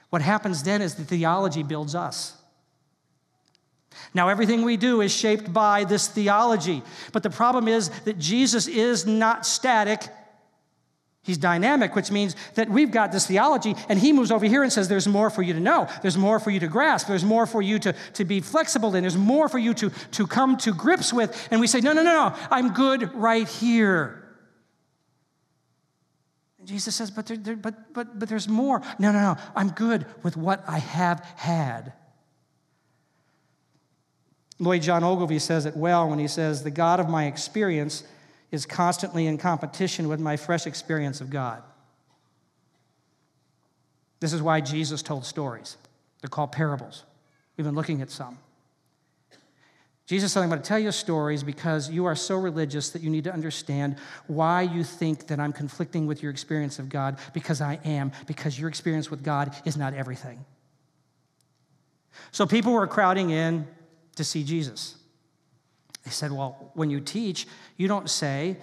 What 0.10 0.22
happens 0.22 0.64
then 0.64 0.82
is 0.82 0.96
the 0.96 1.04
theology 1.04 1.62
builds 1.62 1.94
us. 1.94 2.36
Now, 4.14 4.30
everything 4.30 4.64
we 4.64 4.78
do 4.78 5.02
is 5.02 5.14
shaped 5.14 5.52
by 5.52 5.84
this 5.84 6.08
theology. 6.08 6.84
But 7.12 7.24
the 7.24 7.30
problem 7.30 7.68
is 7.68 7.90
that 8.02 8.18
Jesus 8.18 8.68
is 8.68 9.06
not 9.06 9.46
static, 9.46 10.08
He's 11.26 11.40
dynamic, 11.40 11.96
which 11.96 12.12
means 12.12 12.36
that 12.54 12.70
we've 12.70 12.92
got 12.92 13.12
this 13.12 13.26
theology, 13.26 13.74
and 13.90 13.98
he 13.98 14.14
moves 14.14 14.30
over 14.30 14.46
here 14.46 14.62
and 14.62 14.72
says, 14.72 14.88
There's 14.88 15.08
more 15.08 15.32
for 15.32 15.42
you 15.42 15.54
to 15.54 15.60
know. 15.60 15.88
There's 16.04 16.20
more 16.20 16.40
for 16.40 16.52
you 16.52 16.60
to 16.60 16.68
grasp. 16.68 17.08
There's 17.08 17.26
more 17.26 17.48
for 17.48 17.64
you 17.64 17.80
to, 17.80 17.96
to 18.14 18.26
be 18.26 18.42
flexible 18.42 18.94
in. 18.94 19.02
There's 19.02 19.18
more 19.18 19.50
for 19.50 19.58
you 19.58 19.74
to, 19.74 19.90
to 20.12 20.28
come 20.28 20.56
to 20.58 20.72
grips 20.72 21.12
with. 21.12 21.48
And 21.50 21.60
we 21.60 21.66
say, 21.66 21.82
No, 21.82 21.94
no, 21.94 22.04
no, 22.04 22.30
no. 22.30 22.36
I'm 22.52 22.74
good 22.74 23.12
right 23.16 23.48
here. 23.48 24.38
Jesus 26.64 26.94
says, 26.94 27.10
But, 27.10 27.26
there, 27.26 27.38
there, 27.38 27.56
but, 27.56 27.92
but, 27.92 28.20
but 28.20 28.30
there's 28.30 28.48
more. 28.48 28.84
No, 29.00 29.12
no, 29.12 29.20
no. 29.20 29.38
I'm 29.56 29.72
good 29.72 30.06
with 30.22 30.38
what 30.38 30.64
I 30.68 30.78
have 30.78 31.22
had. 31.38 31.94
Lloyd 34.60 34.82
John 34.82 35.04
Ogilvie 35.04 35.40
says 35.40 35.66
it 35.66 35.76
well 35.76 36.10
when 36.10 36.20
he 36.20 36.28
says, 36.28 36.64
The 36.64 36.72
God 36.72 37.00
of 37.00 37.10
my 37.10 37.26
experience 37.26 38.04
is 38.52 38.66
constantly 38.66 39.28
in 39.28 39.38
competition 39.38 40.08
with 40.08 40.20
my 40.20 40.38
fresh 40.38 40.66
experience 40.66 41.20
of 41.20 41.30
God. 41.30 41.62
This 44.20 44.34
is 44.34 44.42
why 44.42 44.62
Jesus 44.62 45.02
told 45.02 45.26
stories. 45.26 45.78
They're 46.22 46.30
called 46.30 46.52
parables. 46.52 47.04
We've 47.58 47.66
been 47.66 47.76
looking 47.76 48.02
at 48.02 48.10
some. 48.10 48.38
Jesus 50.08 50.32
said, 50.32 50.44
I'm 50.44 50.50
going 50.50 50.62
to 50.62 50.68
tell 50.68 50.80
you 50.80 50.92
stories 50.92 51.44
because 51.44 51.90
you 51.90 52.06
are 52.06 52.16
so 52.16 52.38
religious 52.38 52.92
that 52.92 53.02
you 53.02 53.10
need 53.10 53.24
to 53.24 53.34
understand 53.34 53.98
why 54.28 54.62
you 54.62 54.84
think 54.84 55.28
that 55.28 55.40
I'm 55.40 55.52
conflicting 55.52 56.06
with 56.06 56.22
your 56.22 56.32
experience 56.32 56.78
of 56.78 56.90
God, 56.90 57.18
because 57.34 57.60
I 57.60 57.80
am, 57.84 58.12
because 58.28 58.60
your 58.60 58.70
experience 58.70 59.10
with 59.10 59.24
God 59.24 59.56
is 59.66 59.76
not 59.76 59.96
everything. 59.96 60.46
So 62.32 62.46
people 62.46 62.74
were 62.74 62.86
crowding 62.86 63.32
in 63.32 63.68
to 64.16 64.24
see 64.24 64.44
Jesus. 64.44 64.96
They 66.04 66.12
said, 66.12 66.32
Well, 66.32 66.72
when 66.74 66.90
you 66.90 67.00
teach, 67.00 67.48
you 67.78 67.88
don't 67.88 68.10
say, 68.10 68.58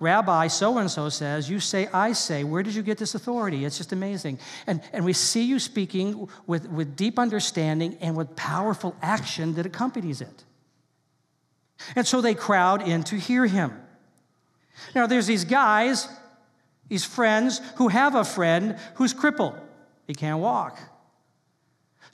Rabbi 0.00 0.48
so 0.48 0.78
and 0.78 0.90
so 0.90 1.08
says, 1.08 1.48
you 1.48 1.60
say, 1.60 1.88
I 1.92 2.12
say. 2.12 2.44
Where 2.44 2.62
did 2.62 2.74
you 2.74 2.82
get 2.82 2.98
this 2.98 3.14
authority? 3.14 3.64
It's 3.64 3.78
just 3.78 3.92
amazing. 3.92 4.38
And, 4.66 4.82
and 4.92 5.04
we 5.04 5.12
see 5.12 5.44
you 5.44 5.58
speaking 5.58 6.28
with, 6.46 6.68
with 6.68 6.96
deep 6.96 7.18
understanding 7.18 7.96
and 8.00 8.16
with 8.16 8.34
powerful 8.36 8.96
action 9.00 9.54
that 9.54 9.66
accompanies 9.66 10.20
it. 10.20 10.44
And 11.96 12.06
so 12.06 12.20
they 12.20 12.34
crowd 12.34 12.86
in 12.86 13.02
to 13.04 13.16
hear 13.16 13.46
him. 13.46 13.72
Now, 14.94 15.06
there's 15.06 15.26
these 15.26 15.44
guys, 15.44 16.08
these 16.88 17.04
friends, 17.04 17.60
who 17.76 17.88
have 17.88 18.14
a 18.14 18.24
friend 18.24 18.76
who's 18.96 19.12
crippled. 19.12 19.54
He 20.06 20.14
can't 20.14 20.40
walk. 20.40 20.78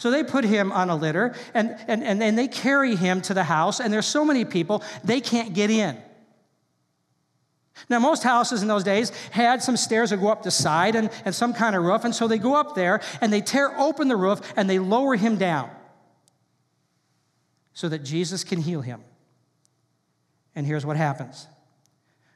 So 0.01 0.11
they 0.11 0.25
put 0.25 0.45
him 0.45 0.73
on 0.73 0.89
a 0.89 0.97
litter 0.97 1.35
and, 1.53 1.77
and, 1.87 2.03
and, 2.03 2.23
and 2.23 2.39
they 2.39 2.49
carry 2.49 2.97
him 2.97 3.21
to 3.21 3.35
the 3.35 3.45
house, 3.45 3.81
and 3.81 3.93
there's 3.93 4.07
so 4.07 4.25
many 4.25 4.47
people, 4.47 4.83
they 5.05 5.21
can't 5.21 5.53
get 5.53 5.69
in. 5.69 5.95
Now, 7.91 7.99
most 7.99 8.23
houses 8.23 8.63
in 8.63 8.69
those 8.69 8.83
days 8.83 9.11
had 9.31 9.63
some 9.63 9.77
stairs 9.77 10.09
that 10.09 10.17
go 10.17 10.29
up 10.29 10.43
the 10.43 10.51
side 10.51 10.95
and, 10.95 11.11
and 11.27 11.35
some 11.35 11.53
kind 11.53 11.77
of 11.77 11.83
roof, 11.83 12.05
and 12.05 12.15
so 12.15 12.29
they 12.29 12.39
go 12.39 12.55
up 12.55 12.75
there 12.75 13.03
and 13.21 13.31
they 13.31 13.43
tear 13.43 13.79
open 13.79 14.09
the 14.09 14.17
roof 14.17 14.41
and 14.57 14.71
they 14.71 14.79
lower 14.79 15.17
him 15.17 15.37
down 15.37 15.71
so 17.75 17.87
that 17.91 17.99
Jesus 17.99 18.43
can 18.43 18.63
heal 18.63 18.81
him. 18.81 19.05
And 20.57 20.67
here's 20.67 20.87
what 20.87 20.97
happens 20.97 21.47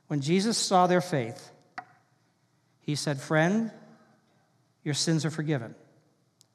when 0.09 0.21
Jesus 0.21 0.59
saw 0.59 0.87
their 0.87 1.01
faith, 1.01 1.51
he 2.81 2.95
said, 2.95 3.23
Friend, 3.23 3.71
your 4.83 4.93
sins 4.93 5.25
are 5.25 5.31
forgiven. 5.31 5.75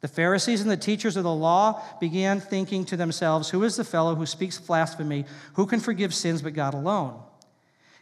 The 0.01 0.07
Pharisees 0.07 0.61
and 0.61 0.71
the 0.71 0.77
teachers 0.77 1.17
of 1.17 1.23
the 1.23 1.33
law 1.33 1.83
began 1.99 2.39
thinking 2.39 2.85
to 2.85 2.95
themselves, 2.95 3.49
Who 3.49 3.63
is 3.63 3.75
the 3.75 3.83
fellow 3.83 4.15
who 4.15 4.25
speaks 4.25 4.57
blasphemy? 4.57 5.25
Who 5.53 5.65
can 5.65 5.79
forgive 5.79 6.13
sins 6.13 6.41
but 6.41 6.53
God 6.53 6.73
alone? 6.73 7.21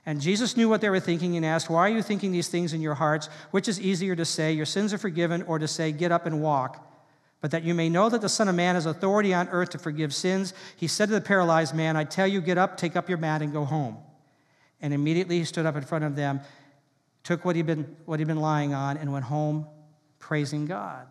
And 0.05 0.21
Jesus 0.21 0.55
knew 0.55 0.69
what 0.69 0.79
they 0.79 0.89
were 0.89 0.99
thinking 0.99 1.35
and 1.35 1.45
asked, 1.45 1.69
Why 1.69 1.89
are 1.89 1.93
you 1.93 2.03
thinking 2.03 2.31
these 2.31 2.49
things 2.49 2.71
in 2.71 2.81
your 2.81 2.93
hearts? 2.93 3.29
Which 3.51 3.67
is 3.67 3.81
easier 3.81 4.15
to 4.15 4.25
say, 4.25 4.53
Your 4.53 4.65
sins 4.65 4.93
are 4.93 4.97
forgiven, 4.97 5.41
or 5.43 5.57
to 5.59 5.67
say, 5.67 5.91
Get 5.91 6.11
up 6.11 6.25
and 6.25 6.41
walk? 6.41 6.87
But 7.41 7.51
that 7.51 7.63
you 7.63 7.73
may 7.73 7.89
know 7.89 8.09
that 8.09 8.21
the 8.21 8.29
Son 8.29 8.47
of 8.47 8.55
Man 8.55 8.75
has 8.75 8.85
authority 8.85 9.33
on 9.33 9.49
earth 9.49 9.71
to 9.71 9.77
forgive 9.77 10.13
sins, 10.13 10.53
he 10.75 10.87
said 10.87 11.09
to 11.09 11.15
the 11.15 11.21
paralyzed 11.21 11.75
man, 11.75 11.95
I 11.95 12.03
tell 12.03 12.25
you, 12.25 12.41
get 12.41 12.57
up, 12.57 12.77
take 12.77 12.95
up 12.95 13.09
your 13.09 13.19
mat, 13.19 13.41
and 13.41 13.53
go 13.53 13.63
home. 13.63 13.97
And 14.81 14.93
immediately 14.93 15.39
he 15.39 15.45
stood 15.45 15.65
up 15.65 15.75
in 15.75 15.83
front 15.83 16.03
of 16.03 16.15
them, 16.15 16.41
took 17.23 17.45
what 17.45 17.55
he'd 17.55 17.65
been, 17.65 17.95
what 18.05 18.19
he'd 18.19 18.27
been 18.27 18.41
lying 18.41 18.73
on, 18.73 18.97
and 18.97 19.11
went 19.11 19.25
home 19.25 19.67
praising 20.19 20.65
God. 20.65 21.07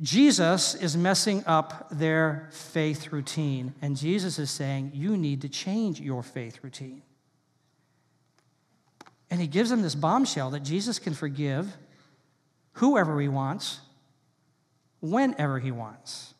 Jesus 0.00 0.74
is 0.74 0.96
messing 0.96 1.44
up 1.46 1.88
their 1.90 2.48
faith 2.52 3.12
routine, 3.12 3.74
and 3.82 3.96
Jesus 3.96 4.38
is 4.38 4.50
saying, 4.50 4.92
You 4.94 5.16
need 5.16 5.42
to 5.42 5.48
change 5.48 6.00
your 6.00 6.22
faith 6.22 6.60
routine. 6.62 7.02
And 9.30 9.40
he 9.40 9.46
gives 9.46 9.70
them 9.70 9.82
this 9.82 9.94
bombshell 9.94 10.50
that 10.50 10.60
Jesus 10.60 10.98
can 10.98 11.12
forgive 11.12 11.76
whoever 12.74 13.20
he 13.20 13.28
wants, 13.28 13.80
whenever 15.00 15.58
he 15.58 15.70
wants. 15.70 16.34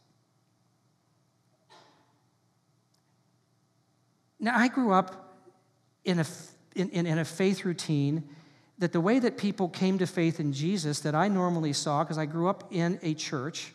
Now, 4.40 4.58
I 4.58 4.68
grew 4.68 4.92
up 4.92 5.36
in 6.04 6.18
a, 6.18 6.26
in, 6.74 6.88
in, 6.90 7.06
in 7.06 7.18
a 7.18 7.24
faith 7.26 7.66
routine 7.66 8.24
that 8.80 8.92
the 8.92 9.00
way 9.00 9.18
that 9.18 9.36
people 9.36 9.68
came 9.68 9.98
to 9.98 10.06
faith 10.06 10.40
in 10.40 10.52
Jesus 10.52 11.00
that 11.00 11.14
I 11.14 11.28
normally 11.28 11.74
saw, 11.74 12.02
because 12.02 12.18
I 12.18 12.26
grew 12.26 12.48
up 12.48 12.64
in 12.70 12.98
a 13.02 13.14
church, 13.14 13.72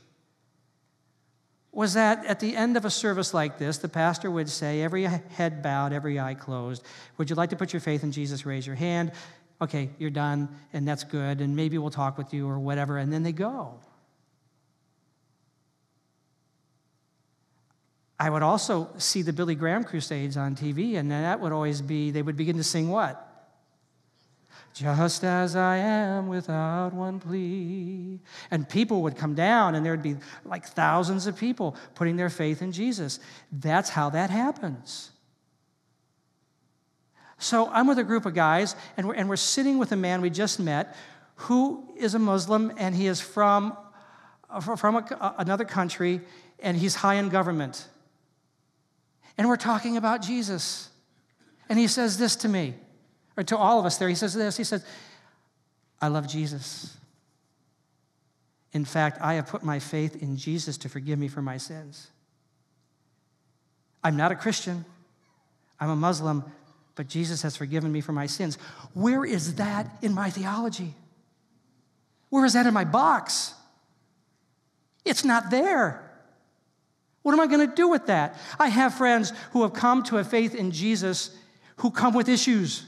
was 1.71 1.93
that 1.93 2.25
at 2.25 2.39
the 2.39 2.55
end 2.55 2.75
of 2.75 2.85
a 2.85 2.89
service 2.89 3.33
like 3.33 3.59
this, 3.59 3.77
the 3.77 3.88
pastor 3.88 4.31
would 4.31 4.50
say, 4.50 4.81
every 4.81 5.03
head 5.03 5.62
bowed, 5.62 5.93
every 5.93 6.19
eye 6.19 6.33
closed, 6.33 6.83
would 7.17 7.29
you 7.29 7.35
like 7.35 7.51
to 7.51 7.55
put 7.55 7.71
your 7.71 7.81
faith 7.81 8.03
in 8.03 8.12
Jesus? 8.12 8.45
Raise 8.45 8.65
your 8.65 8.75
hand. 8.75 9.12
Okay, 9.62 9.89
you're 10.00 10.09
done, 10.09 10.50
and 10.74 10.88
that's 10.88 11.03
good, 11.03 11.39
and 11.39 11.55
maybe 11.55 11.77
we'll 11.77 11.91
talk 11.91 12.17
with 12.17 12.33
you 12.33 12.47
or 12.47 12.57
whatever, 12.57 12.97
and 12.97 13.13
then 13.13 13.24
they 13.24 13.31
go. 13.31 13.75
I 18.19 18.29
would 18.29 18.43
also 18.43 18.89
see 18.97 19.21
the 19.21 19.33
Billy 19.33 19.55
Graham 19.55 19.83
crusades 19.83 20.35
on 20.35 20.55
TV, 20.55 20.95
and 20.97 21.12
that 21.12 21.39
would 21.39 21.51
always 21.51 21.81
be, 21.81 22.09
they 22.09 22.21
would 22.21 22.38
begin 22.38 22.57
to 22.57 22.63
sing 22.63 22.89
what? 22.89 23.25
Just 24.75 25.24
as 25.24 25.55
I 25.55 25.77
am 25.77 26.27
without 26.27 26.94
one 26.94 27.17
plea. 27.17 28.20
And 28.51 28.67
people 28.67 29.03
would 29.03 29.15
come 29.15 29.34
down, 29.34 29.74
and 29.74 29.86
there'd 29.86 30.03
be 30.03 30.17
like 30.44 30.65
thousands 30.65 31.27
of 31.27 31.38
people 31.38 31.77
putting 31.96 32.17
their 32.17 32.29
faith 32.29 32.62
in 32.62 32.74
Jesus. 32.74 33.22
That's 33.53 33.89
how 33.89 34.10
that 34.10 34.29
happens. 34.29 35.12
So 37.38 37.70
I'm 37.70 37.88
with 37.88 38.00
a 38.00 38.03
group 38.03 38.25
of 38.25 38.34
guys, 38.34 38.75
and 38.98 39.08
we're, 39.08 39.15
and 39.15 39.29
we're 39.29 39.38
sitting 39.38 39.77
with 39.77 39.94
a 39.94 39.96
man 39.96 40.20
we 40.20 40.29
just 40.29 40.60
met 40.60 40.94
who 41.36 41.94
is 41.96 42.13
a 42.13 42.20
Muslim, 42.20 42.74
and 42.77 42.94
he 42.94 43.08
is 43.08 43.22
from, 43.22 43.77
uh, 44.50 44.60
from 44.60 44.96
a, 44.98 45.08
uh, 45.20 45.36
another 45.38 45.65
country, 45.65 46.20
and 46.60 46.75
he's 46.75 46.96
high 46.96 47.15
in 47.15 47.29
government. 47.29 47.88
And 49.38 49.48
we're 49.48 49.55
talking 49.55 49.96
about 49.96 50.22
Jesus. 50.22 50.89
And 51.70 51.79
he 51.79 51.88
says 51.88 52.17
this 52.17 52.36
to 52.38 52.50
me 52.50 52.75
or 53.37 53.43
to 53.43 53.57
all 53.57 53.79
of 53.79 53.85
us 53.85 53.97
there, 53.97 54.09
he 54.09 54.15
says 54.15 54.33
this 54.33 54.57
He 54.57 54.63
says, 54.63 54.85
I 56.01 56.07
love 56.07 56.27
Jesus. 56.27 56.97
In 58.73 58.83
fact, 58.83 59.19
I 59.21 59.35
have 59.35 59.47
put 59.47 59.63
my 59.63 59.79
faith 59.79 60.21
in 60.21 60.35
Jesus 60.35 60.77
to 60.79 60.89
forgive 60.89 61.17
me 61.17 61.29
for 61.29 61.41
my 61.41 61.57
sins. 61.57 62.07
I'm 64.03 64.17
not 64.17 64.31
a 64.31 64.35
Christian, 64.35 64.85
I'm 65.79 65.89
a 65.89 65.95
Muslim, 65.95 66.43
but 66.95 67.07
Jesus 67.07 67.41
has 67.41 67.55
forgiven 67.55 67.91
me 67.91 68.01
for 68.01 68.11
my 68.11 68.25
sins. 68.25 68.57
Where 68.93 69.25
is 69.25 69.55
that 69.55 69.87
in 70.01 70.13
my 70.13 70.29
theology? 70.29 70.93
Where 72.29 72.45
is 72.45 72.53
that 72.53 72.65
in 72.65 72.73
my 72.73 72.83
box? 72.83 73.53
It's 75.03 75.23
not 75.23 75.49
there. 75.49 76.01
What 77.21 77.33
am 77.33 77.39
I 77.39 77.47
going 77.47 77.67
to 77.67 77.75
do 77.75 77.87
with 77.87 78.07
that? 78.07 78.37
I 78.59 78.67
have 78.67 78.93
friends 78.93 79.33
who 79.51 79.63
have 79.63 79.73
come 79.73 80.03
to 80.03 80.17
a 80.17 80.23
faith 80.23 80.53
in 80.53 80.71
Jesus 80.71 81.35
who 81.77 81.91
come 81.91 82.13
with 82.13 82.29
issues 82.29 82.83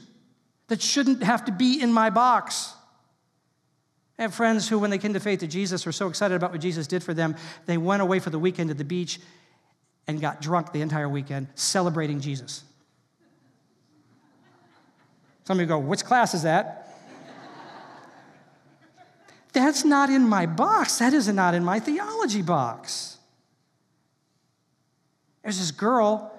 that 0.68 0.80
shouldn't 0.80 1.22
have 1.22 1.44
to 1.46 1.52
be 1.52 1.80
in 1.80 1.92
my 1.92 2.10
box. 2.10 2.72
I 4.18 4.22
have 4.22 4.34
friends 4.34 4.68
who, 4.68 4.78
when 4.78 4.90
they 4.90 4.98
came 4.98 5.14
to 5.14 5.20
faith 5.20 5.40
to 5.40 5.46
Jesus, 5.46 5.86
were 5.86 5.92
so 5.92 6.08
excited 6.08 6.34
about 6.34 6.52
what 6.52 6.60
Jesus 6.60 6.86
did 6.86 7.02
for 7.02 7.14
them, 7.14 7.36
they 7.66 7.78
went 7.78 8.02
away 8.02 8.18
for 8.18 8.30
the 8.30 8.38
weekend 8.38 8.68
to 8.68 8.74
the 8.74 8.84
beach 8.84 9.20
and 10.06 10.20
got 10.20 10.40
drunk 10.40 10.72
the 10.72 10.80
entire 10.80 11.08
weekend 11.08 11.48
celebrating 11.54 12.20
Jesus. 12.20 12.64
Some 15.44 15.58
of 15.58 15.60
you 15.60 15.66
go, 15.66 15.78
which 15.78 16.04
class 16.04 16.34
is 16.34 16.42
that? 16.42 16.84
That's 19.52 19.84
not 19.84 20.10
in 20.10 20.28
my 20.28 20.46
box. 20.46 20.98
That 20.98 21.14
is 21.14 21.28
not 21.28 21.54
in 21.54 21.64
my 21.64 21.80
theology 21.80 22.42
box. 22.42 23.16
There's 25.42 25.58
this 25.58 25.70
girl 25.70 26.34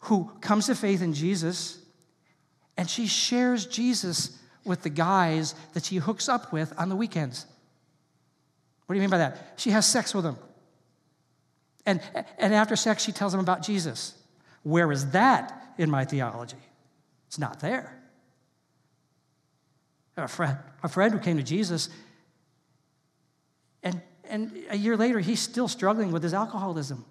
who 0.00 0.30
comes 0.40 0.66
to 0.66 0.74
faith 0.74 1.00
in 1.00 1.14
Jesus 1.14 1.78
and 2.76 2.88
she 2.88 3.06
shares 3.06 3.66
Jesus 3.66 4.38
with 4.64 4.82
the 4.82 4.90
guys 4.90 5.54
that 5.74 5.84
she 5.84 5.96
hooks 5.96 6.28
up 6.28 6.52
with 6.52 6.72
on 6.78 6.88
the 6.88 6.96
weekends. 6.96 7.46
What 8.86 8.94
do 8.94 8.96
you 8.96 9.02
mean 9.02 9.10
by 9.10 9.18
that? 9.18 9.54
She 9.56 9.70
has 9.70 9.86
sex 9.86 10.14
with 10.14 10.24
them. 10.24 10.36
And, 11.86 12.00
and 12.38 12.54
after 12.54 12.76
sex, 12.76 13.02
she 13.02 13.12
tells 13.12 13.32
them 13.32 13.40
about 13.40 13.62
Jesus. 13.62 14.14
Where 14.62 14.90
is 14.90 15.10
that 15.10 15.74
in 15.78 15.90
my 15.90 16.04
theology? 16.04 16.56
It's 17.28 17.38
not 17.38 17.60
there. 17.60 18.00
A 20.16 20.28
friend, 20.28 20.58
a 20.82 20.88
friend 20.88 21.12
who 21.12 21.18
came 21.18 21.36
to 21.36 21.42
Jesus, 21.42 21.88
and, 23.82 24.00
and 24.28 24.52
a 24.70 24.76
year 24.76 24.96
later, 24.96 25.18
he's 25.18 25.40
still 25.40 25.68
struggling 25.68 26.12
with 26.12 26.22
his 26.22 26.32
alcoholism. 26.32 27.04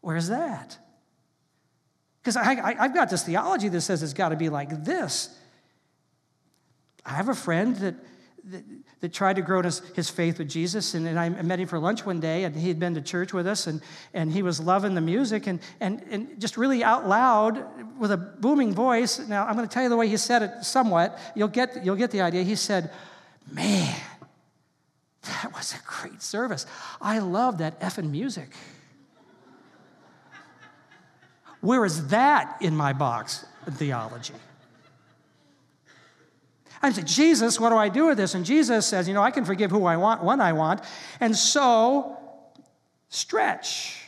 Where's 0.00 0.28
that? 0.28 0.78
Because 2.24 2.38
I, 2.38 2.72
have 2.84 2.94
got 2.94 3.10
this 3.10 3.22
theology 3.22 3.68
that 3.68 3.82
says 3.82 4.02
it's 4.02 4.14
got 4.14 4.30
to 4.30 4.36
be 4.36 4.48
like 4.48 4.82
this. 4.82 5.28
I 7.04 7.10
have 7.10 7.28
a 7.28 7.34
friend 7.34 7.76
that, 7.76 7.94
that, 8.44 8.64
that 9.00 9.12
tried 9.12 9.36
to 9.36 9.42
grow 9.42 9.60
his, 9.60 9.80
his 9.94 10.08
faith 10.08 10.38
with 10.38 10.48
Jesus, 10.48 10.94
and, 10.94 11.06
and, 11.06 11.20
I 11.20 11.28
met 11.28 11.60
him 11.60 11.68
for 11.68 11.78
lunch 11.78 12.06
one 12.06 12.20
day, 12.20 12.44
and 12.44 12.56
he 12.56 12.68
had 12.68 12.80
been 12.80 12.94
to 12.94 13.02
church 13.02 13.34
with 13.34 13.46
us, 13.46 13.66
and, 13.66 13.82
and 14.14 14.32
he 14.32 14.42
was 14.42 14.58
loving 14.58 14.94
the 14.94 15.02
music, 15.02 15.46
and, 15.46 15.60
and, 15.80 16.02
and 16.08 16.40
just 16.40 16.56
really 16.56 16.82
out 16.82 17.06
loud 17.06 17.62
with 18.00 18.10
a 18.10 18.16
booming 18.16 18.72
voice. 18.72 19.18
Now, 19.18 19.44
I'm 19.46 19.54
going 19.54 19.68
to 19.68 19.72
tell 19.72 19.82
you 19.82 19.90
the 19.90 19.96
way 19.96 20.08
he 20.08 20.16
said 20.16 20.40
it 20.40 20.64
somewhat. 20.64 21.18
You'll 21.34 21.48
get, 21.48 21.84
you'll 21.84 21.94
get 21.94 22.10
the 22.10 22.22
idea. 22.22 22.42
He 22.42 22.56
said, 22.56 22.90
Man, 23.52 23.94
that 25.24 25.52
was 25.52 25.74
a 25.74 25.78
great 25.86 26.22
service. 26.22 26.64
I 27.02 27.18
love 27.18 27.58
that 27.58 27.78
effing 27.80 28.10
music. 28.10 28.48
Where 31.64 31.86
is 31.86 32.08
that 32.08 32.58
in 32.60 32.76
my 32.76 32.92
box 32.92 33.46
in 33.66 33.72
theology? 33.72 34.34
I 36.82 36.90
say, 36.90 37.00
Jesus, 37.04 37.58
what 37.58 37.70
do 37.70 37.76
I 37.76 37.88
do 37.88 38.08
with 38.08 38.18
this? 38.18 38.34
And 38.34 38.44
Jesus 38.44 38.84
says, 38.84 39.08
you 39.08 39.14
know, 39.14 39.22
I 39.22 39.30
can 39.30 39.46
forgive 39.46 39.70
who 39.70 39.86
I 39.86 39.96
want, 39.96 40.22
when 40.22 40.42
I 40.42 40.52
want. 40.52 40.82
And 41.20 41.34
so, 41.34 42.18
stretch. 43.08 43.98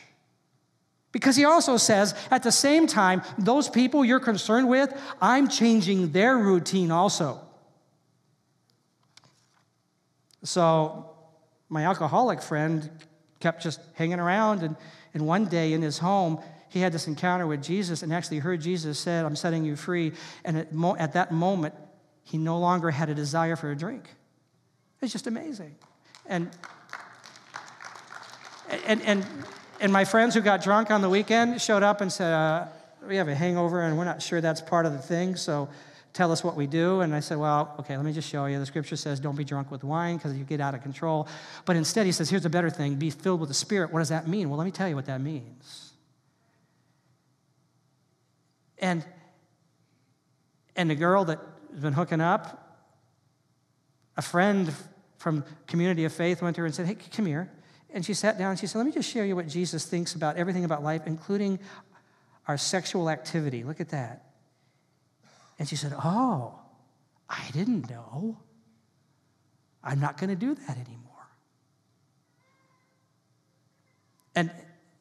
Because 1.11 1.35
he 1.35 1.45
also 1.45 1.77
says, 1.77 2.13
at 2.29 2.43
the 2.43 2.51
same 2.51 2.85
time, 2.85 3.23
those 3.39 3.67
people 3.67 4.05
you're 4.05 4.19
concerned 4.19 4.69
with, 4.69 4.93
I'm 5.19 5.47
changing 5.47 6.11
their 6.11 6.37
routine 6.37 6.91
also. 6.91 7.41
So, 10.43 11.09
my 11.69 11.85
alcoholic 11.85 12.43
friend 12.43 12.87
kept 13.39 13.63
just 13.63 13.79
hanging 13.95 14.19
around, 14.19 14.61
and, 14.61 14.75
and 15.15 15.25
one 15.25 15.45
day 15.45 15.73
in 15.73 15.81
his 15.81 15.97
home, 15.97 16.39
he 16.69 16.79
had 16.79 16.91
this 16.91 17.07
encounter 17.07 17.47
with 17.47 17.63
Jesus 17.63 18.03
and 18.03 18.13
actually 18.13 18.39
heard 18.39 18.61
Jesus 18.61 18.99
said, 18.99 19.25
I'm 19.25 19.35
setting 19.35 19.63
you 19.63 19.75
free. 19.75 20.13
And 20.43 20.57
at, 20.57 20.73
mo- 20.73 20.95
at 20.97 21.13
that 21.13 21.31
moment, 21.31 21.73
he 22.23 22.37
no 22.37 22.59
longer 22.59 22.91
had 22.91 23.09
a 23.09 23.15
desire 23.15 23.55
for 23.55 23.71
a 23.71 23.75
drink. 23.75 24.09
It's 25.01 25.13
just 25.13 25.27
amazing. 25.27 25.75
And, 26.25 26.49
and, 28.85 29.01
and, 29.03 29.25
and 29.79 29.93
my 29.93 30.03
friends 30.03 30.35
who 30.35 30.41
got 30.41 30.61
drunk 30.61 30.91
on 30.91 31.01
the 31.01 31.09
weekend 31.09 31.61
showed 31.61 31.83
up 31.83 32.01
and 32.01 32.11
said, 32.11 32.33
uh, 32.33 32.67
We 33.07 33.15
have 33.15 33.29
a 33.29 33.35
hangover 33.35 33.81
and 33.81 33.97
we're 33.97 34.05
not 34.05 34.21
sure 34.21 34.41
that's 34.41 34.61
part 34.61 34.85
of 34.85 34.91
the 34.91 34.99
thing, 34.99 35.35
so 35.35 35.69
tell 36.11 36.31
us 36.31 36.43
what 36.43 36.55
we 36.55 36.67
do. 36.67 37.01
And 37.01 37.15
I 37.15 37.21
said, 37.21 37.37
Well, 37.37 37.75
okay, 37.79 37.95
let 37.95 38.05
me 38.05 38.11
just 38.11 38.27
show 38.27 38.45
you. 38.47 38.59
The 38.59 38.65
scripture 38.65 38.97
says, 38.97 39.19
Don't 39.19 39.37
be 39.37 39.45
drunk 39.45 39.71
with 39.71 39.83
wine 39.83 40.17
because 40.17 40.35
you 40.35 40.43
get 40.43 40.59
out 40.59 40.73
of 40.73 40.81
control. 40.81 41.27
But 41.63 41.75
instead, 41.75 42.05
he 42.05 42.11
says, 42.11 42.29
Here's 42.29 42.45
a 42.45 42.49
better 42.49 42.69
thing 42.69 42.95
be 42.95 43.11
filled 43.11 43.39
with 43.39 43.49
the 43.49 43.55
Spirit. 43.55 43.93
What 43.93 43.99
does 43.99 44.09
that 44.09 44.27
mean? 44.27 44.49
Well, 44.49 44.57
let 44.57 44.65
me 44.65 44.71
tell 44.71 44.89
you 44.89 44.95
what 44.95 45.05
that 45.05 45.21
means. 45.21 45.86
And, 48.79 49.05
and 50.75 50.89
the 50.89 50.95
girl 50.95 51.25
that 51.25 51.39
has 51.71 51.81
been 51.81 51.93
hooking 51.93 52.21
up, 52.21 52.63
a 54.15 54.21
friend 54.21 54.73
from 55.17 55.43
Community 55.67 56.05
of 56.05 56.13
Faith 56.13 56.41
went 56.41 56.55
to 56.55 56.61
her 56.61 56.65
and 56.65 56.75
said, 56.75 56.85
Hey, 56.85 56.95
come 56.95 57.25
here. 57.25 57.51
And 57.89 58.05
she 58.05 58.13
sat 58.13 58.37
down 58.37 58.51
and 58.51 58.59
she 58.59 58.67
said, 58.67 58.79
Let 58.79 58.85
me 58.85 58.91
just 58.91 59.09
share 59.09 59.25
you 59.25 59.35
what 59.35 59.47
Jesus 59.47 59.85
thinks 59.85 60.15
about 60.15 60.37
everything 60.37 60.65
about 60.65 60.83
life, 60.83 61.03
including 61.05 61.59
our 62.47 62.57
sexual 62.57 63.09
activity. 63.09 63.63
Look 63.63 63.81
at 63.81 63.89
that. 63.89 64.23
And 65.59 65.67
she 65.67 65.75
said, 65.75 65.93
Oh, 65.93 66.59
I 67.29 67.43
didn't 67.53 67.89
know. 67.89 68.37
I'm 69.83 69.99
not 69.99 70.17
going 70.17 70.29
to 70.29 70.35
do 70.35 70.53
that 70.53 70.77
anymore. 70.77 71.07
And 74.35 74.51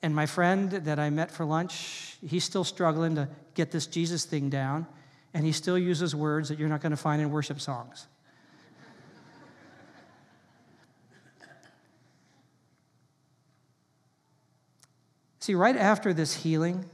and 0.03 0.15
my 0.15 0.27
friend 0.27 0.71
that 0.71 0.99
I 0.99 1.11
met 1.11 1.31
for 1.31 1.45
lunch, 1.45 2.17
he's 2.25 2.45
still 2.45 2.65
struggling 2.65 3.17
to 3.17 3.29
get 3.57 3.73
this 3.73 3.87
Jesus 3.87 4.25
thing 4.25 4.51
down, 4.51 4.87
and 5.35 5.45
he 5.45 5.51
still 5.51 5.79
uses 5.79 6.15
words 6.15 6.51
that 6.51 6.59
you're 6.59 6.69
not 6.69 6.83
going 6.83 6.91
to 6.91 6.97
find 6.97 7.21
in 7.21 7.33
worship 7.33 7.61
songs. 7.61 8.07
See, 15.41 15.55
right 15.55 15.77
after 15.77 16.15
this 16.15 16.35
healing, 16.35 16.85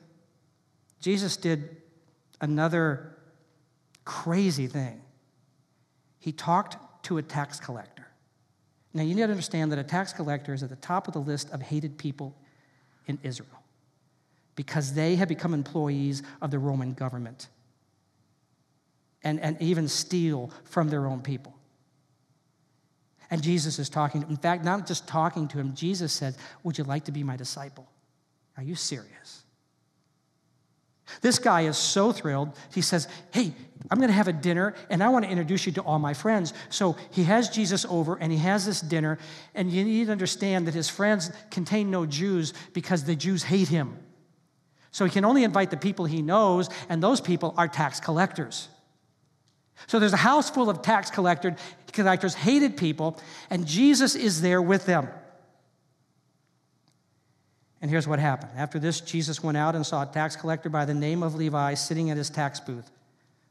Jesus 1.00 1.36
did 1.36 1.76
another 2.40 3.18
crazy 4.04 4.68
thing. 4.68 5.02
He 6.18 6.32
talked 6.32 6.76
to 7.04 7.18
a 7.18 7.22
tax 7.22 7.58
collector. 7.58 8.06
Now, 8.94 9.02
you 9.02 9.14
need 9.14 9.22
to 9.22 9.30
understand 9.30 9.72
that 9.72 9.78
a 9.78 9.84
tax 9.84 10.12
collector 10.12 10.52
is 10.54 10.62
at 10.62 10.68
the 10.68 10.76
top 10.76 11.08
of 11.08 11.14
the 11.14 11.20
list 11.20 11.50
of 11.50 11.62
hated 11.62 11.96
people 11.98 12.36
in 13.06 13.18
Israel 13.22 13.61
because 14.54 14.94
they 14.94 15.16
had 15.16 15.28
become 15.28 15.54
employees 15.54 16.22
of 16.40 16.50
the 16.50 16.58
Roman 16.58 16.92
government 16.94 17.48
and, 19.24 19.40
and 19.40 19.60
even 19.60 19.88
steal 19.88 20.50
from 20.64 20.88
their 20.88 21.06
own 21.06 21.20
people. 21.20 21.54
And 23.30 23.42
Jesus 23.42 23.78
is 23.78 23.88
talking, 23.88 24.26
in 24.28 24.36
fact, 24.36 24.62
not 24.64 24.86
just 24.86 25.08
talking 25.08 25.48
to 25.48 25.58
him, 25.58 25.74
Jesus 25.74 26.12
said, 26.12 26.36
Would 26.64 26.76
you 26.76 26.84
like 26.84 27.04
to 27.04 27.12
be 27.12 27.22
my 27.22 27.36
disciple? 27.36 27.88
Are 28.56 28.62
you 28.62 28.74
serious? 28.74 29.42
This 31.20 31.38
guy 31.38 31.62
is 31.62 31.76
so 31.76 32.12
thrilled. 32.12 32.50
He 32.74 32.80
says, 32.80 33.08
Hey, 33.32 33.54
I'm 33.90 33.98
going 33.98 34.08
to 34.08 34.14
have 34.14 34.28
a 34.28 34.32
dinner 34.32 34.74
and 34.90 35.02
I 35.02 35.08
want 35.08 35.24
to 35.24 35.30
introduce 35.30 35.66
you 35.66 35.72
to 35.72 35.82
all 35.82 35.98
my 35.98 36.14
friends. 36.14 36.54
So 36.68 36.96
he 37.10 37.24
has 37.24 37.48
Jesus 37.48 37.84
over 37.86 38.16
and 38.16 38.30
he 38.30 38.38
has 38.38 38.66
this 38.66 38.80
dinner. 38.80 39.18
And 39.54 39.70
you 39.70 39.84
need 39.84 40.06
to 40.06 40.12
understand 40.12 40.66
that 40.66 40.74
his 40.74 40.88
friends 40.88 41.30
contain 41.50 41.90
no 41.90 42.06
Jews 42.06 42.54
because 42.72 43.04
the 43.04 43.16
Jews 43.16 43.42
hate 43.42 43.68
him. 43.68 43.98
So 44.92 45.04
he 45.04 45.10
can 45.10 45.24
only 45.24 45.42
invite 45.42 45.70
the 45.70 45.76
people 45.76 46.04
he 46.04 46.22
knows, 46.22 46.68
and 46.88 47.02
those 47.02 47.20
people 47.20 47.54
are 47.56 47.66
tax 47.66 47.98
collectors. 47.98 48.68
So 49.86 49.98
there's 49.98 50.12
a 50.12 50.18
house 50.18 50.50
full 50.50 50.70
of 50.70 50.82
tax 50.82 51.10
collectors, 51.10 51.54
collectors, 51.92 52.34
hated 52.34 52.76
people, 52.76 53.18
and 53.50 53.66
Jesus 53.66 54.14
is 54.14 54.40
there 54.42 54.62
with 54.62 54.86
them. 54.86 55.08
And 57.80 57.90
here's 57.90 58.06
what 58.06 58.20
happened. 58.20 58.52
After 58.56 58.78
this, 58.78 59.00
Jesus 59.00 59.42
went 59.42 59.56
out 59.56 59.74
and 59.74 59.84
saw 59.84 60.02
a 60.02 60.06
tax 60.06 60.36
collector 60.36 60.68
by 60.68 60.84
the 60.84 60.94
name 60.94 61.22
of 61.24 61.34
Levi 61.34 61.74
sitting 61.74 62.10
at 62.10 62.16
his 62.16 62.30
tax 62.30 62.60
booth. 62.60 62.88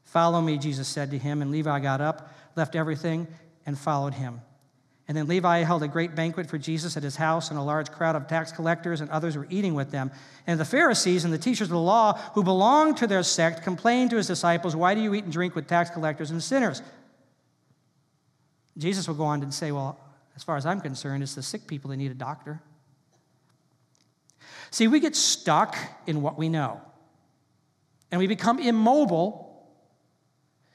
Follow 0.04 0.40
me, 0.40 0.56
Jesus 0.56 0.88
said 0.88 1.10
to 1.10 1.18
him. 1.18 1.42
And 1.42 1.50
Levi 1.50 1.80
got 1.80 2.00
up, 2.00 2.32
left 2.56 2.74
everything, 2.74 3.26
and 3.66 3.78
followed 3.78 4.14
him. 4.14 4.40
And 5.08 5.16
then 5.16 5.26
Levi 5.26 5.58
held 5.64 5.82
a 5.82 5.88
great 5.88 6.14
banquet 6.14 6.48
for 6.48 6.58
Jesus 6.58 6.96
at 6.96 7.02
his 7.02 7.16
house, 7.16 7.50
and 7.50 7.58
a 7.58 7.62
large 7.62 7.90
crowd 7.90 8.14
of 8.14 8.28
tax 8.28 8.52
collectors 8.52 9.00
and 9.00 9.10
others 9.10 9.36
were 9.36 9.48
eating 9.50 9.74
with 9.74 9.90
them. 9.90 10.12
And 10.46 10.60
the 10.60 10.64
Pharisees 10.64 11.24
and 11.24 11.34
the 11.34 11.38
teachers 11.38 11.66
of 11.66 11.72
the 11.72 11.78
law, 11.78 12.14
who 12.34 12.44
belonged 12.44 12.96
to 12.98 13.06
their 13.06 13.22
sect, 13.22 13.62
complained 13.62 14.10
to 14.10 14.16
his 14.16 14.28
disciples, 14.28 14.76
Why 14.76 14.94
do 14.94 15.00
you 15.00 15.12
eat 15.14 15.24
and 15.24 15.32
drink 15.32 15.54
with 15.56 15.66
tax 15.66 15.90
collectors 15.90 16.30
and 16.30 16.42
sinners? 16.42 16.82
Jesus 18.78 19.08
will 19.08 19.16
go 19.16 19.24
on 19.24 19.40
to 19.40 19.50
say, 19.50 19.72
Well, 19.72 19.98
as 20.36 20.44
far 20.44 20.56
as 20.56 20.64
I'm 20.64 20.80
concerned, 20.80 21.22
it's 21.22 21.34
the 21.34 21.42
sick 21.42 21.66
people 21.66 21.90
that 21.90 21.96
need 21.96 22.10
a 22.10 22.14
doctor. 22.14 22.62
See, 24.70 24.88
we 24.88 25.00
get 25.00 25.14
stuck 25.16 25.76
in 26.06 26.22
what 26.22 26.38
we 26.38 26.48
know, 26.48 26.80
and 28.10 28.18
we 28.18 28.26
become 28.26 28.58
immobile 28.58 29.68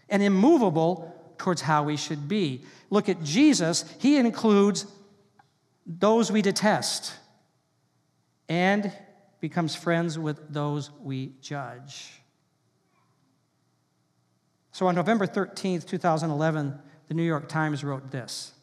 and 0.10 0.22
immovable 0.22 1.17
towards 1.38 1.62
how 1.62 1.84
we 1.84 1.98
should 1.98 2.28
be. 2.28 2.64
Look 2.90 3.10
at 3.10 3.24
Jesus, 3.24 3.86
he 4.00 4.18
includes 4.18 4.86
those 5.86 6.32
we 6.32 6.42
detest 6.42 7.14
and 8.50 8.92
becomes 9.40 9.76
friends 9.76 10.18
with 10.18 10.52
those 10.52 10.92
we 11.02 11.34
judge. 11.42 12.12
So 14.72 14.88
on 14.88 14.96
November 14.96 15.26
13th, 15.26 15.88
2011, 15.88 16.80
the 17.08 17.14
New 17.14 17.24
York 17.24 17.48
Times 17.48 17.84
wrote 17.84 18.12
this 18.12 18.54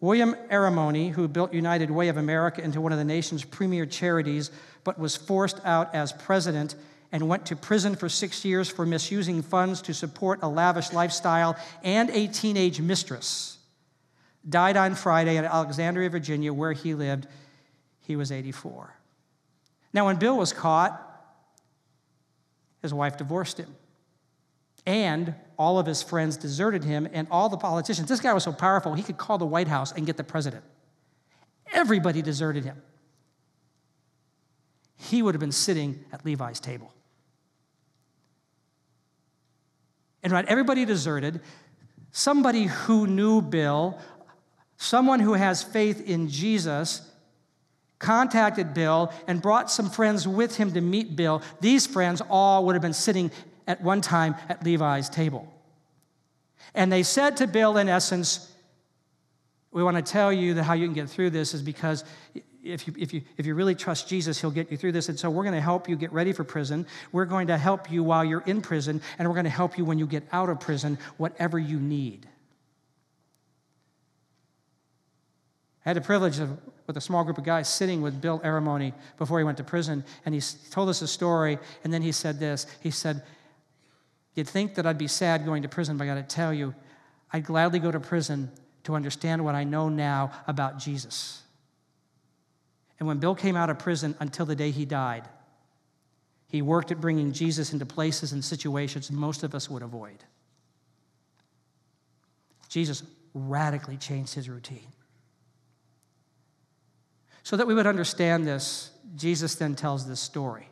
William 0.00 0.34
Aramony, 0.50 1.10
who 1.10 1.28
built 1.28 1.54
United 1.54 1.90
Way 1.90 2.08
of 2.08 2.16
America 2.16 2.62
into 2.62 2.80
one 2.80 2.92
of 2.92 2.98
the 2.98 3.04
nation's 3.04 3.44
premier 3.44 3.86
charities, 3.86 4.50
but 4.82 4.98
was 4.98 5.16
forced 5.16 5.60
out 5.64 5.94
as 5.94 6.12
president 6.12 6.74
and 7.14 7.28
went 7.28 7.46
to 7.46 7.54
prison 7.54 7.94
for 7.94 8.08
six 8.08 8.44
years 8.44 8.68
for 8.68 8.84
misusing 8.84 9.40
funds 9.40 9.80
to 9.80 9.94
support 9.94 10.40
a 10.42 10.48
lavish 10.48 10.92
lifestyle 10.92 11.56
and 11.84 12.10
a 12.10 12.26
teenage 12.26 12.80
mistress, 12.80 13.56
died 14.48 14.76
on 14.76 14.96
Friday 14.96 15.36
in 15.36 15.44
Alexandria, 15.44 16.10
Virginia, 16.10 16.52
where 16.52 16.72
he 16.72 16.92
lived. 16.92 17.28
He 18.00 18.16
was 18.16 18.32
84. 18.32 18.96
Now, 19.92 20.06
when 20.06 20.16
Bill 20.16 20.36
was 20.36 20.52
caught, 20.52 21.00
his 22.82 22.92
wife 22.92 23.16
divorced 23.16 23.58
him. 23.58 23.76
And 24.84 25.36
all 25.56 25.78
of 25.78 25.86
his 25.86 26.02
friends 26.02 26.36
deserted 26.36 26.82
him, 26.82 27.08
and 27.12 27.28
all 27.30 27.48
the 27.48 27.56
politicians. 27.56 28.08
This 28.08 28.18
guy 28.18 28.32
was 28.32 28.42
so 28.42 28.52
powerful, 28.52 28.92
he 28.94 29.04
could 29.04 29.18
call 29.18 29.38
the 29.38 29.46
White 29.46 29.68
House 29.68 29.92
and 29.92 30.04
get 30.04 30.16
the 30.16 30.24
president. 30.24 30.64
Everybody 31.72 32.22
deserted 32.22 32.64
him. 32.64 32.82
He 34.96 35.22
would 35.22 35.36
have 35.36 35.40
been 35.40 35.52
sitting 35.52 36.04
at 36.12 36.24
Levi's 36.24 36.58
table. 36.58 36.92
And 40.24 40.32
right, 40.32 40.44
everybody 40.48 40.84
deserted. 40.84 41.40
Somebody 42.10 42.64
who 42.64 43.06
knew 43.06 43.42
Bill, 43.42 43.98
someone 44.78 45.20
who 45.20 45.34
has 45.34 45.62
faith 45.62 46.08
in 46.08 46.28
Jesus, 46.28 47.02
contacted 47.98 48.74
Bill 48.74 49.12
and 49.26 49.40
brought 49.40 49.70
some 49.70 49.90
friends 49.90 50.26
with 50.26 50.56
him 50.56 50.72
to 50.72 50.80
meet 50.80 51.14
Bill. 51.14 51.42
These 51.60 51.86
friends 51.86 52.22
all 52.28 52.64
would 52.64 52.74
have 52.74 52.82
been 52.82 52.92
sitting 52.94 53.30
at 53.66 53.82
one 53.82 54.00
time 54.00 54.34
at 54.48 54.64
Levi's 54.64 55.08
table. 55.08 55.52
And 56.74 56.90
they 56.90 57.02
said 57.02 57.36
to 57.38 57.46
Bill, 57.46 57.76
in 57.76 57.88
essence, 57.88 58.50
we 59.70 59.82
want 59.82 59.96
to 59.96 60.02
tell 60.02 60.32
you 60.32 60.54
that 60.54 60.64
how 60.64 60.74
you 60.74 60.86
can 60.86 60.94
get 60.94 61.10
through 61.10 61.30
this 61.30 61.52
is 61.52 61.62
because 61.62 62.04
if 62.64 62.86
you, 62.86 62.94
if, 62.98 63.12
you, 63.12 63.22
if 63.36 63.46
you 63.46 63.54
really 63.54 63.74
trust 63.74 64.08
Jesus, 64.08 64.40
He'll 64.40 64.50
get 64.50 64.70
you 64.70 64.76
through 64.76 64.92
this. 64.92 65.08
And 65.08 65.18
so 65.18 65.30
we're 65.30 65.44
going 65.44 65.54
to 65.54 65.60
help 65.60 65.88
you 65.88 65.96
get 65.96 66.12
ready 66.12 66.32
for 66.32 66.44
prison. 66.44 66.86
We're 67.12 67.26
going 67.26 67.48
to 67.48 67.58
help 67.58 67.90
you 67.90 68.02
while 68.02 68.24
you're 68.24 68.42
in 68.46 68.62
prison, 68.62 69.02
and 69.18 69.28
we're 69.28 69.34
going 69.34 69.44
to 69.44 69.50
help 69.50 69.78
you 69.78 69.84
when 69.84 69.98
you 69.98 70.06
get 70.06 70.24
out 70.32 70.48
of 70.48 70.60
prison, 70.60 70.98
whatever 71.16 71.58
you 71.58 71.78
need. 71.78 72.26
I 75.84 75.90
had 75.90 75.96
the 75.96 76.00
privilege 76.00 76.38
of, 76.38 76.58
with 76.86 76.96
a 76.96 77.00
small 77.00 77.24
group 77.24 77.36
of 77.36 77.44
guys, 77.44 77.68
sitting 77.68 78.00
with 78.00 78.20
Bill 78.20 78.40
Aramony 78.42 78.94
before 79.18 79.38
he 79.38 79.44
went 79.44 79.58
to 79.58 79.64
prison, 79.64 80.02
and 80.24 80.34
he 80.34 80.40
told 80.70 80.88
us 80.88 81.02
a 81.02 81.08
story, 81.08 81.58
and 81.84 81.92
then 81.92 82.00
he 82.00 82.12
said 82.12 82.40
this. 82.40 82.66
He 82.80 82.90
said, 82.90 83.22
You'd 84.34 84.48
think 84.48 84.74
that 84.74 84.86
I'd 84.86 84.98
be 84.98 85.06
sad 85.06 85.44
going 85.44 85.62
to 85.62 85.68
prison, 85.68 85.96
but 85.96 86.04
I 86.04 86.06
got 86.08 86.14
to 86.14 86.34
tell 86.34 86.52
you, 86.52 86.74
I'd 87.32 87.44
gladly 87.44 87.78
go 87.78 87.92
to 87.92 88.00
prison 88.00 88.50
to 88.82 88.96
understand 88.96 89.44
what 89.44 89.54
I 89.54 89.62
know 89.62 89.88
now 89.88 90.32
about 90.48 90.78
Jesus. 90.78 91.43
And 92.98 93.08
when 93.08 93.18
Bill 93.18 93.34
came 93.34 93.56
out 93.56 93.70
of 93.70 93.78
prison 93.78 94.14
until 94.20 94.46
the 94.46 94.56
day 94.56 94.70
he 94.70 94.84
died, 94.84 95.28
he 96.48 96.62
worked 96.62 96.92
at 96.92 97.00
bringing 97.00 97.32
Jesus 97.32 97.72
into 97.72 97.84
places 97.84 98.32
and 98.32 98.44
situations 98.44 99.10
most 99.10 99.42
of 99.42 99.54
us 99.54 99.68
would 99.68 99.82
avoid. 99.82 100.24
Jesus 102.68 103.02
radically 103.34 103.96
changed 103.96 104.34
his 104.34 104.48
routine. 104.48 104.86
So 107.42 107.56
that 107.56 107.66
we 107.66 107.74
would 107.74 107.86
understand 107.86 108.46
this, 108.46 108.90
Jesus 109.16 109.56
then 109.56 109.74
tells 109.74 110.08
this 110.08 110.20
story, 110.20 110.68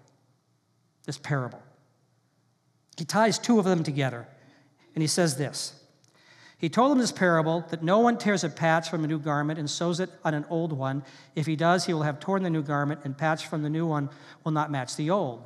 this 1.04 1.18
parable. 1.18 1.62
He 2.96 3.04
ties 3.04 3.38
two 3.38 3.58
of 3.58 3.64
them 3.64 3.82
together, 3.82 4.26
and 4.94 5.02
he 5.02 5.08
says 5.08 5.36
this 5.36 5.81
he 6.62 6.68
told 6.68 6.92
them 6.92 7.00
this 7.00 7.10
parable 7.10 7.66
that 7.70 7.82
no 7.82 7.98
one 7.98 8.16
tears 8.16 8.44
a 8.44 8.48
patch 8.48 8.88
from 8.88 9.02
a 9.02 9.08
new 9.08 9.18
garment 9.18 9.58
and 9.58 9.68
sews 9.68 9.98
it 9.98 10.08
on 10.24 10.32
an 10.32 10.44
old 10.48 10.72
one. 10.72 11.02
If 11.34 11.44
he 11.44 11.56
does, 11.56 11.86
he 11.86 11.92
will 11.92 12.04
have 12.04 12.20
torn 12.20 12.44
the 12.44 12.50
new 12.50 12.62
garment, 12.62 13.00
and 13.02 13.18
patch 13.18 13.48
from 13.48 13.64
the 13.64 13.68
new 13.68 13.84
one 13.84 14.08
will 14.44 14.52
not 14.52 14.70
match 14.70 14.94
the 14.94 15.10
old. 15.10 15.42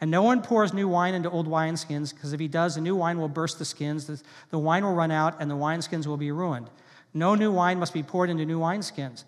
And 0.00 0.12
no 0.12 0.22
one 0.22 0.42
pours 0.42 0.72
new 0.72 0.86
wine 0.86 1.14
into 1.14 1.28
old 1.28 1.48
wineskins, 1.48 2.14
because 2.14 2.32
if 2.32 2.38
he 2.38 2.46
does, 2.46 2.76
the 2.76 2.80
new 2.80 2.94
wine 2.94 3.18
will 3.18 3.26
burst 3.26 3.58
the 3.58 3.64
skins, 3.64 4.22
the, 4.50 4.58
wine 4.58 4.84
will 4.84 4.94
run 4.94 5.10
out, 5.10 5.40
and 5.40 5.50
the 5.50 5.56
wineskins 5.56 6.06
will 6.06 6.16
be 6.16 6.30
ruined. 6.30 6.70
No 7.12 7.34
new 7.34 7.50
wine 7.50 7.80
must 7.80 7.92
be 7.92 8.04
poured 8.04 8.30
into 8.30 8.46
new 8.46 8.60
wineskins. 8.60 9.24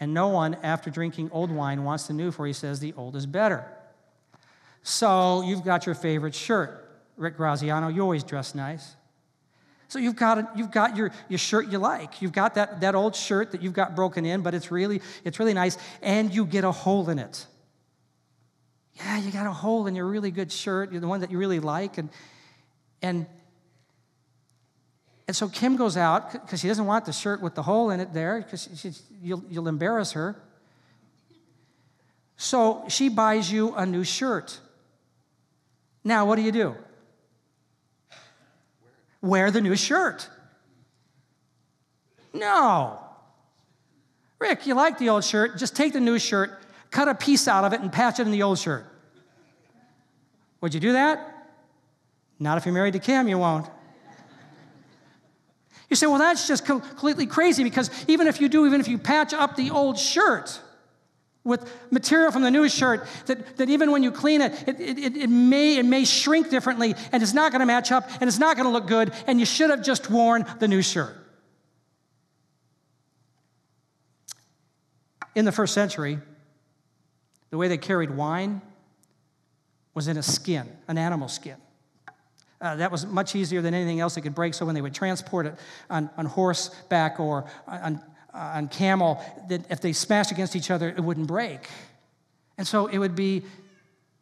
And 0.00 0.12
no 0.12 0.28
one, 0.28 0.58
after 0.62 0.90
drinking 0.90 1.30
old 1.32 1.50
wine, 1.50 1.82
wants 1.82 2.08
the 2.08 2.12
new, 2.12 2.30
for 2.30 2.46
he 2.46 2.52
says 2.52 2.78
the 2.78 2.92
old 2.98 3.16
is 3.16 3.24
better. 3.24 3.64
So 4.82 5.40
you've 5.40 5.64
got 5.64 5.86
your 5.86 5.94
favorite 5.94 6.34
shirt. 6.34 6.90
Rick 7.16 7.38
Graziano, 7.38 7.88
you 7.88 8.02
always 8.02 8.22
dress 8.22 8.54
nice. 8.54 8.96
So 9.92 9.98
you've 9.98 10.16
got, 10.16 10.56
you've 10.56 10.70
got 10.70 10.96
your, 10.96 11.10
your 11.28 11.38
shirt 11.38 11.68
you 11.68 11.76
like. 11.76 12.22
You've 12.22 12.32
got 12.32 12.54
that, 12.54 12.80
that 12.80 12.94
old 12.94 13.14
shirt 13.14 13.50
that 13.50 13.60
you've 13.60 13.74
got 13.74 13.94
broken 13.94 14.24
in, 14.24 14.40
but 14.40 14.54
it's 14.54 14.70
really, 14.70 15.02
it's 15.22 15.38
really 15.38 15.52
nice, 15.52 15.76
and 16.00 16.34
you 16.34 16.46
get 16.46 16.64
a 16.64 16.72
hole 16.72 17.10
in 17.10 17.18
it. 17.18 17.46
Yeah, 18.94 19.18
you 19.18 19.30
got 19.30 19.46
a 19.46 19.52
hole 19.52 19.86
in 19.86 19.94
your 19.94 20.06
really 20.06 20.30
good 20.30 20.50
shirt, 20.50 20.98
the 20.98 21.06
one 21.06 21.20
that 21.20 21.30
you 21.30 21.36
really 21.36 21.60
like. 21.60 21.98
And, 21.98 22.08
and, 23.02 23.26
and 25.28 25.36
so 25.36 25.46
Kim 25.50 25.76
goes 25.76 25.98
out 25.98 26.32
because 26.32 26.60
she 26.60 26.68
doesn't 26.68 26.86
want 26.86 27.04
the 27.04 27.12
shirt 27.12 27.42
with 27.42 27.54
the 27.54 27.62
hole 27.62 27.90
in 27.90 28.00
it 28.00 28.14
there 28.14 28.40
because 28.40 29.02
you'll, 29.22 29.44
you'll 29.50 29.68
embarrass 29.68 30.12
her. 30.12 30.40
So 32.38 32.86
she 32.88 33.10
buys 33.10 33.52
you 33.52 33.74
a 33.74 33.84
new 33.84 34.04
shirt. 34.04 34.58
Now, 36.02 36.24
what 36.24 36.36
do 36.36 36.42
you 36.42 36.52
do? 36.52 36.76
Wear 39.22 39.50
the 39.50 39.60
new 39.60 39.76
shirt. 39.76 40.28
No. 42.34 42.98
Rick, 44.38 44.66
you 44.66 44.74
like 44.74 44.98
the 44.98 45.08
old 45.08 45.24
shirt, 45.24 45.56
just 45.56 45.76
take 45.76 45.92
the 45.92 46.00
new 46.00 46.18
shirt, 46.18 46.58
cut 46.90 47.08
a 47.08 47.14
piece 47.14 47.46
out 47.46 47.64
of 47.64 47.72
it, 47.72 47.80
and 47.80 47.92
patch 47.92 48.18
it 48.18 48.26
in 48.26 48.32
the 48.32 48.42
old 48.42 48.58
shirt. 48.58 48.84
Would 50.60 50.74
you 50.74 50.80
do 50.80 50.92
that? 50.92 51.28
Not 52.38 52.58
if 52.58 52.66
you're 52.66 52.74
married 52.74 52.94
to 52.94 52.98
Kim, 52.98 53.28
you 53.28 53.38
won't. 53.38 53.66
You 55.88 55.96
say, 55.96 56.06
well, 56.06 56.18
that's 56.18 56.48
just 56.48 56.64
completely 56.64 57.26
crazy 57.26 57.62
because 57.62 57.90
even 58.08 58.26
if 58.26 58.40
you 58.40 58.48
do, 58.48 58.66
even 58.66 58.80
if 58.80 58.88
you 58.88 58.98
patch 58.98 59.32
up 59.32 59.56
the 59.56 59.70
old 59.70 59.98
shirt, 59.98 60.60
with 61.44 61.72
material 61.90 62.30
from 62.30 62.42
the 62.42 62.50
new 62.50 62.68
shirt 62.68 63.06
that, 63.26 63.56
that 63.56 63.68
even 63.68 63.90
when 63.90 64.02
you 64.02 64.12
clean 64.12 64.40
it 64.40 64.52
it, 64.68 64.80
it, 64.80 65.16
it, 65.16 65.30
may, 65.30 65.76
it 65.76 65.84
may 65.84 66.04
shrink 66.04 66.50
differently 66.50 66.94
and 67.10 67.22
it's 67.22 67.34
not 67.34 67.50
going 67.50 67.60
to 67.60 67.66
match 67.66 67.90
up 67.90 68.08
and 68.20 68.28
it's 68.28 68.38
not 68.38 68.56
going 68.56 68.66
to 68.66 68.72
look 68.72 68.86
good 68.86 69.12
and 69.26 69.40
you 69.40 69.46
should 69.46 69.70
have 69.70 69.82
just 69.82 70.08
worn 70.08 70.46
the 70.60 70.68
new 70.68 70.82
shirt 70.82 71.16
in 75.34 75.44
the 75.44 75.52
first 75.52 75.74
century 75.74 76.18
the 77.50 77.56
way 77.56 77.68
they 77.68 77.78
carried 77.78 78.10
wine 78.10 78.62
was 79.94 80.06
in 80.06 80.16
a 80.16 80.22
skin 80.22 80.68
an 80.86 80.96
animal 80.96 81.28
skin 81.28 81.56
uh, 82.62 82.76
that 82.76 82.92
was 82.92 83.04
much 83.04 83.34
easier 83.34 83.60
than 83.60 83.74
anything 83.74 83.98
else 83.98 84.14
that 84.14 84.20
could 84.20 84.36
break. 84.36 84.54
So 84.54 84.64
when 84.64 84.76
they 84.76 84.80
would 84.80 84.94
transport 84.94 85.46
it 85.46 85.58
on, 85.90 86.08
on 86.16 86.26
horseback 86.26 87.18
or 87.18 87.50
on, 87.66 88.00
uh, 88.34 88.52
on 88.54 88.68
camel 88.68 89.22
that 89.48 89.70
if 89.70 89.80
they 89.80 89.92
smashed 89.92 90.30
against 90.30 90.56
each 90.56 90.70
other, 90.70 90.88
it 90.88 91.00
wouldn't 91.00 91.26
break. 91.26 91.68
And 92.58 92.66
so 92.66 92.86
it 92.86 92.98
would 92.98 93.16
be 93.16 93.42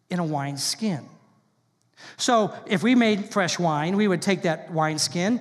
in 0.08 0.18
a 0.18 0.24
wine 0.24 0.56
skin. 0.56 1.04
So 2.16 2.54
if 2.66 2.82
we 2.82 2.94
made 2.94 3.26
fresh 3.26 3.58
wine, 3.58 3.96
we 3.96 4.08
would 4.08 4.22
take 4.22 4.42
that 4.42 4.70
wine 4.70 4.98
skin 4.98 5.40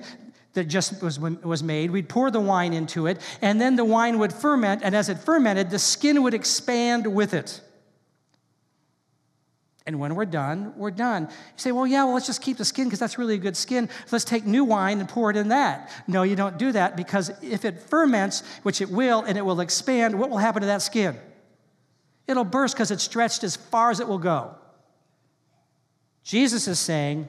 that 0.52 0.64
just 0.64 1.02
was, 1.02 1.18
was 1.18 1.62
made, 1.62 1.90
we'd 1.90 2.08
pour 2.08 2.30
the 2.30 2.40
wine 2.40 2.72
into 2.72 3.06
it, 3.06 3.20
and 3.40 3.60
then 3.60 3.76
the 3.76 3.84
wine 3.84 4.18
would 4.18 4.32
ferment, 4.32 4.82
and 4.82 4.96
as 4.96 5.08
it 5.08 5.18
fermented, 5.18 5.70
the 5.70 5.78
skin 5.78 6.22
would 6.22 6.34
expand 6.34 7.06
with 7.06 7.34
it. 7.34 7.60
And 9.86 9.98
when 9.98 10.14
we're 10.14 10.26
done, 10.26 10.74
we're 10.76 10.90
done. 10.90 11.24
You 11.24 11.56
say, 11.56 11.72
well, 11.72 11.86
yeah, 11.86 12.04
well, 12.04 12.14
let's 12.14 12.26
just 12.26 12.42
keep 12.42 12.58
the 12.58 12.64
skin 12.64 12.84
because 12.84 12.98
that's 12.98 13.16
really 13.18 13.34
a 13.34 13.38
good 13.38 13.56
skin. 13.56 13.88
Let's 14.12 14.24
take 14.24 14.44
new 14.44 14.64
wine 14.64 15.00
and 15.00 15.08
pour 15.08 15.30
it 15.30 15.36
in 15.36 15.48
that. 15.48 15.90
No, 16.06 16.22
you 16.22 16.36
don't 16.36 16.58
do 16.58 16.72
that 16.72 16.96
because 16.96 17.30
if 17.42 17.64
it 17.64 17.80
ferments, 17.80 18.42
which 18.62 18.80
it 18.80 18.90
will, 18.90 19.22
and 19.22 19.38
it 19.38 19.44
will 19.44 19.60
expand, 19.60 20.18
what 20.18 20.28
will 20.28 20.38
happen 20.38 20.60
to 20.60 20.66
that 20.66 20.82
skin? 20.82 21.16
It'll 22.28 22.44
burst 22.44 22.74
because 22.74 22.90
it's 22.90 23.02
stretched 23.02 23.42
as 23.42 23.56
far 23.56 23.90
as 23.90 24.00
it 24.00 24.06
will 24.06 24.18
go. 24.18 24.54
Jesus 26.22 26.68
is 26.68 26.78
saying, 26.78 27.26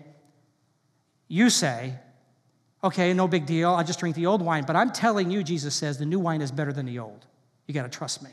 you 1.28 1.50
say, 1.50 1.96
okay, 2.84 3.14
no 3.14 3.28
big 3.28 3.46
deal, 3.46 3.72
I 3.72 3.84
just 3.84 4.00
drink 4.00 4.16
the 4.16 4.26
old 4.26 4.42
wine. 4.42 4.66
But 4.68 4.76
I'm 4.76 4.92
telling 4.92 5.32
you, 5.32 5.44
Jesus 5.44 5.74
says, 5.74 5.98
the 5.98 6.06
new 6.06 6.20
wine 6.20 6.42
is 6.42 6.52
better 6.52 6.74
than 6.74 6.86
the 6.86 7.00
old. 7.00 7.26
You 7.66 7.74
got 7.74 7.84
to 7.84 7.98
trust 7.98 8.22
me. 8.22 8.32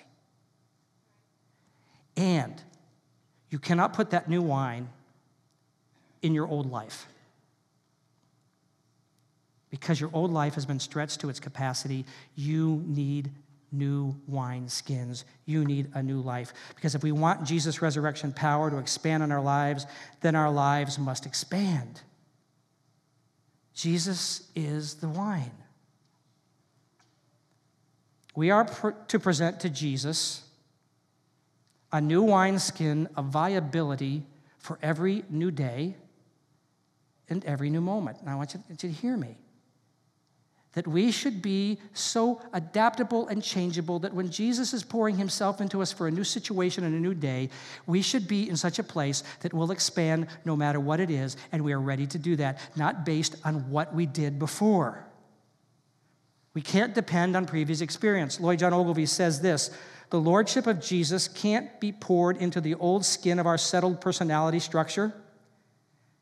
And 2.17 2.61
you 3.51 3.59
cannot 3.59 3.93
put 3.93 4.11
that 4.11 4.29
new 4.29 4.43
wine 4.43 4.89
in 6.23 6.35
your 6.35 6.47
old 6.47 6.71
life 6.71 7.07
because 9.71 10.01
your 10.01 10.11
old 10.13 10.33
life 10.33 10.55
has 10.55 10.67
been 10.67 10.81
stretched 10.81 11.21
to 11.21 11.29
its 11.29 11.41
capacity. 11.41 12.05
You 12.35 12.83
need 12.87 13.31
new 13.71 14.17
wine 14.27 14.69
skins. 14.69 15.25
You 15.45 15.65
need 15.65 15.91
a 15.95 16.03
new 16.03 16.21
life. 16.21 16.53
Because 16.75 16.95
if 16.95 17.03
we 17.03 17.13
want 17.13 17.45
Jesus' 17.45 17.83
resurrection 17.83 18.33
power 18.33 18.71
to 18.71 18.79
expand 18.79 19.23
in 19.23 19.31
our 19.31 19.43
lives, 19.43 19.87
then 20.23 20.35
our 20.35 20.51
lives 20.51 20.99
must 20.99 21.27
expand. 21.27 22.01
Jesus 23.75 24.49
is 24.57 24.95
the 24.95 25.09
wine. 25.09 25.53
We 28.35 28.51
are 28.51 28.65
pr- 28.65 28.91
to 29.09 29.19
present 29.19 29.61
to 29.61 29.69
Jesus 29.69 30.43
a 31.93 32.01
new 32.01 32.23
wineskin 32.23 33.09
of 33.17 33.27
viability 33.27 34.25
for 34.59 34.79
every 34.83 35.25
new 35.31 35.51
day 35.51 35.97
and 37.29 37.45
every 37.45 37.71
new 37.71 37.81
moment. 37.81 38.25
Now, 38.25 38.33
I 38.33 38.35
want 38.37 38.55
you, 38.55 38.61
I 38.61 38.69
want 38.71 38.83
you 38.83 38.91
to 38.91 38.95
hear 38.95 39.17
me 39.17 39.37
that 40.75 40.87
we 40.87 41.11
should 41.11 41.41
be 41.41 41.79
so 41.93 42.41
adaptable 42.53 43.27
and 43.29 43.43
changeable 43.43 43.99
that 43.99 44.13
when 44.15 44.31
Jesus 44.31 44.73
is 44.73 44.85
pouring 44.85 45.17
himself 45.17 45.61
into 45.61 45.83
us 45.83 45.93
for 45.93 46.07
a 46.07 46.11
new 46.11 46.25
situation 46.25 46.85
and 46.85 46.95
a 46.95 47.01
new 47.01 47.15
day, 47.15 47.49
we 47.87 48.03
should 48.03 48.29
be 48.29 48.49
in 48.49 48.57
such 48.57 48.79
a 48.79 48.85
place 48.85 49.25
that 49.41 49.53
we'll 49.55 49.71
expand 49.71 50.29
no 50.45 50.55
matter 50.55 50.79
what 50.79 51.01
it 51.01 51.11
is, 51.11 51.37
and 51.53 51.65
we 51.65 51.73
are 51.73 51.81
ready 51.81 52.07
to 52.07 52.19
do 52.19 52.37
that, 52.37 52.61
not 52.77 53.05
based 53.05 53.37
on 53.45 53.71
what 53.71 53.95
we 53.95 54.07
did 54.07 54.39
before. 54.39 55.05
We 56.55 56.63
can't 56.63 56.95
depend 56.95 57.37
on 57.37 57.47
previous 57.47 57.81
experience. 57.81 58.39
Lloyd 58.39 58.59
John 58.59 58.73
Ogilvie 58.73 59.07
says 59.07 59.41
this 59.41 59.71
The 60.11 60.21
lordship 60.21 60.67
of 60.67 60.81
Jesus 60.81 61.29
can't 61.29 61.81
be 61.81 61.93
poured 61.93 62.39
into 62.39 62.61
the 62.61 62.75
old 62.77 63.05
skin 63.05 63.39
of 63.39 63.47
our 63.47 63.59
settled 63.59 64.01
personality 64.01 64.59
structure. 64.59 65.13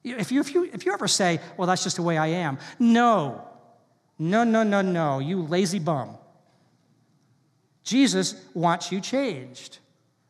If 0.02 0.30
you, 0.30 0.40
if 0.40 0.54
you, 0.54 0.70
if 0.72 0.86
you 0.86 0.92
ever 0.92 1.08
say, 1.08 1.40
Well, 1.56 1.66
that's 1.66 1.82
just 1.84 1.96
the 1.96 2.02
way 2.02 2.16
I 2.16 2.28
am, 2.28 2.58
no. 2.78 3.46
No, 4.18 4.44
no, 4.44 4.62
no, 4.62 4.80
no, 4.80 5.18
you 5.18 5.42
lazy 5.42 5.78
bum. 5.78 6.16
Jesus 7.84 8.34
wants 8.54 8.90
you 8.90 9.00
changed. 9.00 9.78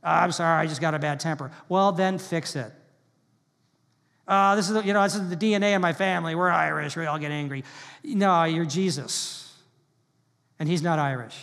Oh, 0.03 0.11
I'm 0.11 0.33
sorry, 0.33 0.63
I 0.63 0.67
just 0.67 0.81
got 0.81 0.95
a 0.95 0.99
bad 0.99 1.21
temper. 1.21 1.51
Well, 1.69 1.93
then 1.93 2.19
fix 2.19 2.57
it. 2.57 2.73
Uh, 4.27 4.57
this 4.57 4.69
is 4.69 4.85
you 4.85 4.93
know 4.93 5.03
this 5.05 5.15
is 5.15 5.29
the 5.29 5.37
DNA 5.37 5.77
of 5.77 5.81
my 5.81 5.93
family. 5.93 6.35
We're 6.35 6.51
Irish. 6.51 6.97
We 6.97 7.07
all 7.07 7.19
get 7.19 7.31
angry. 7.31 7.65
No, 8.03 8.43
you're 8.45 8.65
Jesus, 8.65 9.55
and 10.59 10.69
he's 10.69 10.83
not 10.83 10.99
Irish. 10.99 11.37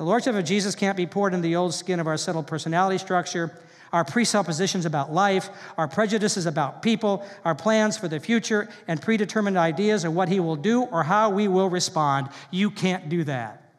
The 0.00 0.06
lordship 0.06 0.34
of 0.34 0.46
Jesus 0.46 0.74
can't 0.74 0.96
be 0.96 1.06
poured 1.06 1.34
into 1.34 1.46
the 1.46 1.56
old 1.56 1.74
skin 1.74 2.00
of 2.00 2.06
our 2.06 2.16
settled 2.16 2.46
personality 2.46 2.96
structure 2.96 3.52
our 3.92 4.02
presuppositions 4.02 4.86
about 4.86 5.12
life, 5.12 5.50
our 5.76 5.88
prejudices 5.88 6.46
about 6.46 6.80
people, 6.80 7.26
our 7.44 7.54
plans 7.54 7.98
for 7.98 8.08
the 8.08 8.18
future, 8.18 8.70
and 8.88 9.02
predetermined 9.02 9.58
ideas 9.58 10.04
of 10.04 10.14
what 10.14 10.30
He 10.30 10.40
will 10.40 10.56
do 10.56 10.84
or 10.84 11.02
how 11.02 11.28
we 11.28 11.48
will 11.48 11.68
respond. 11.68 12.30
You 12.50 12.70
can't 12.70 13.10
do 13.10 13.24
that. 13.24 13.74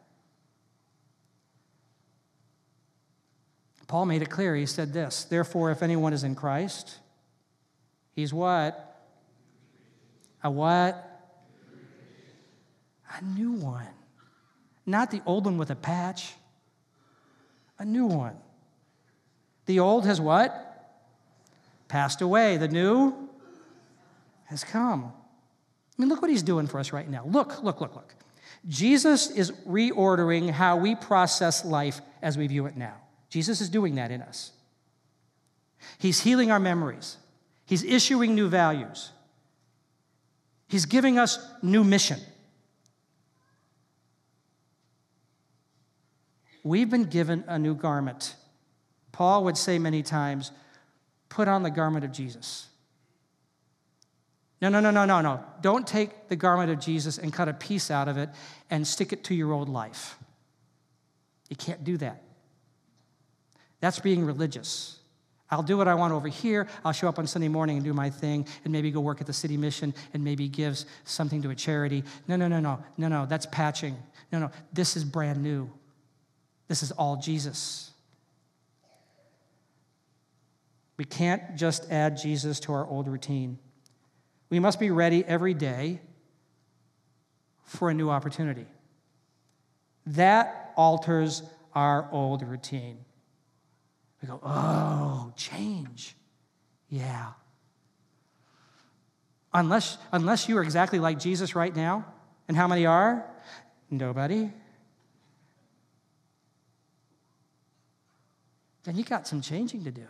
Paul 3.87 4.05
made 4.05 4.21
it 4.21 4.29
clear. 4.29 4.55
He 4.55 4.67
said 4.67 4.93
this 4.93 5.23
Therefore, 5.23 5.71
if 5.71 5.81
anyone 5.81 6.13
is 6.13 6.23
in 6.23 6.35
Christ, 6.35 6.99
he's 8.13 8.31
what? 8.31 9.07
A 10.43 10.51
what? 10.51 11.33
A 13.17 13.23
new 13.23 13.53
one. 13.53 13.87
Not 14.91 15.09
the 15.09 15.21
old 15.25 15.45
one 15.45 15.57
with 15.57 15.71
a 15.71 15.75
patch, 15.75 16.33
a 17.79 17.85
new 17.85 18.07
one. 18.07 18.35
The 19.65 19.79
old 19.79 20.05
has 20.05 20.19
what? 20.19 20.51
Passed 21.87 22.21
away. 22.21 22.57
The 22.57 22.67
new 22.67 23.29
has 24.47 24.65
come. 24.65 25.05
I 25.05 26.01
mean, 26.01 26.09
look 26.09 26.21
what 26.21 26.29
he's 26.29 26.43
doing 26.43 26.67
for 26.67 26.77
us 26.77 26.91
right 26.91 27.09
now. 27.09 27.23
Look, 27.25 27.63
look, 27.63 27.79
look, 27.79 27.95
look. 27.95 28.13
Jesus 28.67 29.31
is 29.31 29.51
reordering 29.65 30.49
how 30.49 30.75
we 30.75 30.95
process 30.95 31.63
life 31.63 32.01
as 32.21 32.37
we 32.37 32.47
view 32.47 32.65
it 32.65 32.75
now. 32.75 32.95
Jesus 33.29 33.61
is 33.61 33.69
doing 33.69 33.95
that 33.95 34.11
in 34.11 34.21
us. 34.21 34.51
He's 35.99 36.19
healing 36.19 36.51
our 36.51 36.59
memories, 36.59 37.15
He's 37.65 37.83
issuing 37.85 38.35
new 38.35 38.49
values, 38.49 39.11
He's 40.67 40.85
giving 40.85 41.17
us 41.17 41.39
new 41.61 41.85
mission. 41.85 42.19
We've 46.63 46.89
been 46.89 47.05
given 47.05 47.43
a 47.47 47.57
new 47.57 47.75
garment. 47.75 48.35
Paul 49.11 49.43
would 49.45 49.57
say 49.57 49.79
many 49.79 50.03
times, 50.03 50.51
put 51.29 51.47
on 51.47 51.63
the 51.63 51.71
garment 51.71 52.05
of 52.05 52.11
Jesus. 52.11 52.67
No, 54.61 54.69
no, 54.69 54.79
no, 54.79 54.91
no, 54.91 55.05
no, 55.05 55.21
no. 55.21 55.43
Don't 55.61 55.87
take 55.87 56.27
the 56.27 56.35
garment 56.35 56.69
of 56.69 56.79
Jesus 56.79 57.17
and 57.17 57.33
cut 57.33 57.49
a 57.49 57.53
piece 57.53 57.89
out 57.89 58.07
of 58.07 58.17
it 58.17 58.29
and 58.69 58.87
stick 58.87 59.11
it 59.11 59.23
to 59.25 59.33
your 59.33 59.51
old 59.53 59.69
life. 59.69 60.17
You 61.49 61.55
can't 61.55 61.83
do 61.83 61.97
that. 61.97 62.21
That's 63.79 63.99
being 63.99 64.23
religious. 64.23 64.99
I'll 65.49 65.63
do 65.63 65.75
what 65.75 65.87
I 65.87 65.95
want 65.95 66.13
over 66.13 66.27
here. 66.27 66.67
I'll 66.85 66.93
show 66.93 67.09
up 67.09 67.19
on 67.19 67.27
Sunday 67.27 67.49
morning 67.49 67.75
and 67.75 67.83
do 67.83 67.91
my 67.93 68.09
thing 68.09 68.47
and 68.63 68.71
maybe 68.71 68.91
go 68.91 69.01
work 69.01 69.19
at 69.19 69.27
the 69.27 69.33
city 69.33 69.57
mission 69.57 69.93
and 70.13 70.23
maybe 70.23 70.47
give 70.47 70.81
something 71.03 71.41
to 71.41 71.49
a 71.49 71.55
charity. 71.55 72.03
No, 72.27 72.37
no, 72.37 72.47
no, 72.47 72.59
no, 72.59 72.81
no, 72.97 73.07
no. 73.09 73.25
That's 73.25 73.47
patching. 73.47 73.97
No, 74.31 74.39
no. 74.39 74.51
This 74.71 74.95
is 74.95 75.03
brand 75.03 75.43
new. 75.43 75.69
This 76.71 76.83
is 76.83 76.93
all 76.93 77.17
Jesus. 77.17 77.91
We 80.95 81.03
can't 81.03 81.57
just 81.57 81.91
add 81.91 82.15
Jesus 82.15 82.61
to 82.61 82.71
our 82.71 82.87
old 82.87 83.09
routine. 83.09 83.59
We 84.49 84.59
must 84.61 84.79
be 84.79 84.89
ready 84.89 85.25
every 85.25 85.53
day 85.53 85.99
for 87.65 87.89
a 87.89 87.93
new 87.93 88.09
opportunity. 88.09 88.67
That 90.05 90.71
alters 90.77 91.43
our 91.75 92.07
old 92.09 92.41
routine. 92.41 92.99
We 94.21 94.29
go, 94.29 94.39
oh, 94.41 95.33
change. 95.35 96.15
Yeah. 96.87 97.31
Unless, 99.53 99.97
unless 100.13 100.47
you 100.47 100.57
are 100.57 100.63
exactly 100.63 100.99
like 100.99 101.19
Jesus 101.19 101.53
right 101.53 101.75
now, 101.75 102.05
and 102.47 102.55
how 102.55 102.69
many 102.69 102.85
are? 102.85 103.29
Nobody. 103.89 104.53
Then 108.83 108.95
you 108.95 109.03
got 109.03 109.27
some 109.27 109.41
changing 109.41 109.83
to 109.83 109.91
do. 109.91 110.07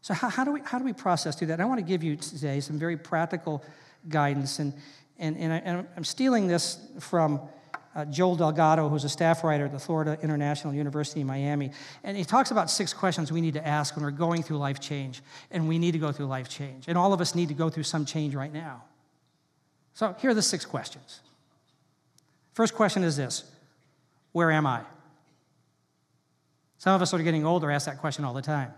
So, 0.00 0.14
how, 0.14 0.28
how, 0.28 0.44
do 0.44 0.52
we, 0.52 0.60
how 0.64 0.78
do 0.78 0.84
we 0.84 0.92
process 0.92 1.36
through 1.36 1.48
that? 1.48 1.54
And 1.54 1.62
I 1.62 1.66
want 1.66 1.80
to 1.80 1.86
give 1.86 2.02
you 2.02 2.16
today 2.16 2.60
some 2.60 2.78
very 2.78 2.96
practical 2.96 3.62
guidance. 4.08 4.58
And, 4.58 4.72
and, 5.18 5.36
and, 5.36 5.52
I, 5.52 5.84
am 5.96 6.04
stealing 6.04 6.46
this 6.46 6.78
from 6.98 7.40
uh, 7.94 8.04
Joel 8.06 8.36
Delgado, 8.36 8.88
who's 8.88 9.04
a 9.04 9.08
staff 9.08 9.44
writer 9.44 9.66
at 9.66 9.72
the 9.72 9.78
Florida 9.78 10.18
International 10.22 10.72
University 10.72 11.20
in 11.20 11.26
Miami. 11.26 11.72
And 12.04 12.16
he 12.16 12.24
talks 12.24 12.50
about 12.50 12.70
six 12.70 12.94
questions 12.94 13.30
we 13.30 13.40
need 13.40 13.54
to 13.54 13.66
ask 13.66 13.96
when 13.96 14.04
we're 14.04 14.10
going 14.10 14.42
through 14.42 14.58
life 14.58 14.80
change. 14.80 15.20
And 15.50 15.68
we 15.68 15.78
need 15.78 15.92
to 15.92 15.98
go 15.98 16.12
through 16.12 16.26
life 16.26 16.48
change. 16.48 16.84
And 16.88 16.96
all 16.96 17.12
of 17.12 17.20
us 17.20 17.34
need 17.34 17.48
to 17.48 17.54
go 17.54 17.68
through 17.68 17.82
some 17.82 18.04
change 18.04 18.34
right 18.34 18.52
now. 18.52 18.84
So, 19.94 20.14
here 20.20 20.30
are 20.30 20.34
the 20.34 20.42
six 20.42 20.64
questions. 20.64 21.20
First 22.54 22.74
question 22.74 23.02
is 23.04 23.16
this 23.16 23.44
Where 24.32 24.50
am 24.50 24.66
I? 24.66 24.82
Some 26.78 26.94
of 26.94 27.02
us 27.02 27.12
are 27.12 27.22
getting 27.22 27.44
older 27.44 27.70
ask 27.70 27.86
that 27.86 27.98
question 27.98 28.24
all 28.24 28.32
the 28.32 28.42
time. 28.42 28.72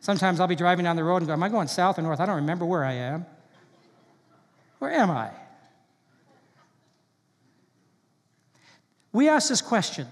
Sometimes 0.00 0.38
I'll 0.38 0.46
be 0.46 0.54
driving 0.54 0.84
down 0.84 0.94
the 0.94 1.02
road 1.02 1.16
and 1.18 1.26
go, 1.26 1.32
Am 1.32 1.42
I 1.42 1.48
going 1.48 1.66
south 1.66 1.98
or 1.98 2.02
north? 2.02 2.20
I 2.20 2.26
don't 2.26 2.36
remember 2.36 2.64
where 2.64 2.84
I 2.84 2.92
am. 2.92 3.26
Where 4.78 4.92
am 4.92 5.10
I? 5.10 5.30
We 9.12 9.28
ask 9.28 9.48
this 9.48 9.62
question 9.62 10.06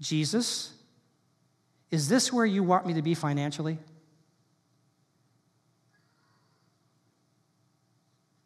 Jesus, 0.00 0.72
is 1.90 2.08
this 2.08 2.32
where 2.32 2.46
you 2.46 2.62
want 2.62 2.86
me 2.86 2.94
to 2.94 3.02
be 3.02 3.14
financially? 3.14 3.78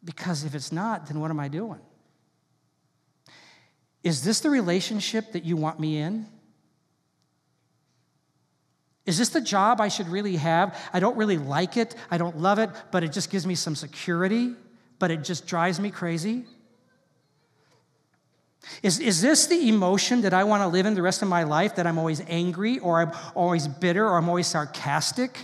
Because 0.03 0.43
if 0.43 0.55
it's 0.55 0.71
not, 0.71 1.05
then 1.07 1.19
what 1.19 1.29
am 1.29 1.39
I 1.39 1.47
doing? 1.47 1.79
Is 4.03 4.23
this 4.23 4.41
the 4.41 4.49
relationship 4.49 5.31
that 5.31 5.45
you 5.45 5.55
want 5.55 5.79
me 5.79 5.97
in? 5.97 6.27
Is 9.05 9.17
this 9.17 9.29
the 9.29 9.41
job 9.41 9.81
I 9.81 9.87
should 9.87 10.07
really 10.07 10.37
have? 10.37 10.77
I 10.93 10.99
don't 10.99 11.17
really 11.17 11.37
like 11.37 11.77
it. 11.77 11.95
I 12.09 12.17
don't 12.17 12.37
love 12.37 12.59
it, 12.59 12.69
but 12.91 13.03
it 13.03 13.11
just 13.11 13.29
gives 13.29 13.45
me 13.45 13.55
some 13.55 13.75
security, 13.75 14.53
but 14.99 15.11
it 15.11 15.23
just 15.23 15.45
drives 15.45 15.79
me 15.79 15.91
crazy. 15.91 16.45
Is, 18.81 18.99
is 18.99 19.21
this 19.21 19.47
the 19.47 19.67
emotion 19.67 20.21
that 20.21 20.33
I 20.33 20.45
want 20.45 20.63
to 20.63 20.67
live 20.67 20.85
in 20.85 20.95
the 20.95 21.01
rest 21.01 21.21
of 21.21 21.27
my 21.27 21.43
life? 21.43 21.75
That 21.75 21.85
I'm 21.85 21.97
always 21.97 22.21
angry, 22.27 22.79
or 22.79 23.01
I'm 23.01 23.11
always 23.35 23.67
bitter, 23.67 24.07
or 24.07 24.17
I'm 24.17 24.29
always 24.29 24.47
sarcastic? 24.47 25.37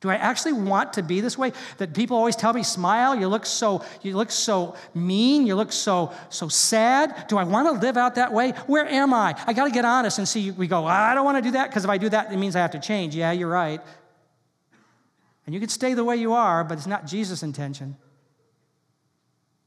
Do 0.00 0.08
I 0.08 0.14
actually 0.14 0.54
want 0.54 0.94
to 0.94 1.02
be 1.02 1.20
this 1.20 1.36
way? 1.36 1.52
That 1.76 1.92
people 1.92 2.16
always 2.16 2.34
tell 2.34 2.54
me, 2.54 2.62
smile, 2.62 3.14
you 3.14 3.28
look 3.28 3.44
so, 3.44 3.84
you 4.00 4.16
look 4.16 4.30
so 4.30 4.74
mean, 4.94 5.46
you 5.46 5.54
look 5.54 5.72
so, 5.72 6.12
so 6.30 6.48
sad. 6.48 7.28
Do 7.28 7.36
I 7.36 7.44
want 7.44 7.68
to 7.68 7.86
live 7.86 7.98
out 7.98 8.14
that 8.14 8.32
way? 8.32 8.52
Where 8.66 8.86
am 8.86 9.12
I? 9.12 9.34
I 9.46 9.52
got 9.52 9.66
to 9.66 9.70
get 9.70 9.84
honest 9.84 10.16
and 10.16 10.26
see, 10.26 10.52
we 10.52 10.66
go, 10.66 10.86
I 10.86 11.12
don't 11.14 11.26
want 11.26 11.36
to 11.36 11.42
do 11.42 11.50
that 11.50 11.68
because 11.68 11.84
if 11.84 11.90
I 11.90 11.98
do 11.98 12.08
that, 12.08 12.32
it 12.32 12.36
means 12.38 12.56
I 12.56 12.60
have 12.60 12.70
to 12.70 12.80
change. 12.80 13.14
Yeah, 13.14 13.32
you're 13.32 13.50
right. 13.50 13.80
And 15.44 15.54
you 15.54 15.60
can 15.60 15.68
stay 15.68 15.92
the 15.92 16.04
way 16.04 16.16
you 16.16 16.32
are, 16.32 16.64
but 16.64 16.78
it's 16.78 16.86
not 16.86 17.06
Jesus' 17.06 17.42
intention. 17.42 17.96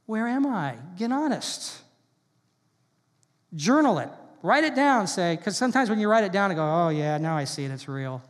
Where 0.07 0.27
am 0.27 0.47
I? 0.47 0.77
Get 0.97 1.11
honest. 1.11 1.79
Journal 3.53 3.99
it. 3.99 4.09
Write 4.41 4.63
it 4.63 4.75
down, 4.75 5.05
say, 5.05 5.35
because 5.35 5.55
sometimes 5.55 5.91
when 5.91 5.99
you 5.99 6.09
write 6.09 6.23
it 6.23 6.31
down, 6.31 6.51
I 6.51 6.55
go, 6.55 6.63
oh, 6.63 6.89
yeah, 6.89 7.17
now 7.19 7.37
I 7.37 7.43
see 7.43 7.65
it, 7.65 7.71
it's 7.71 7.87
real. 7.87 8.21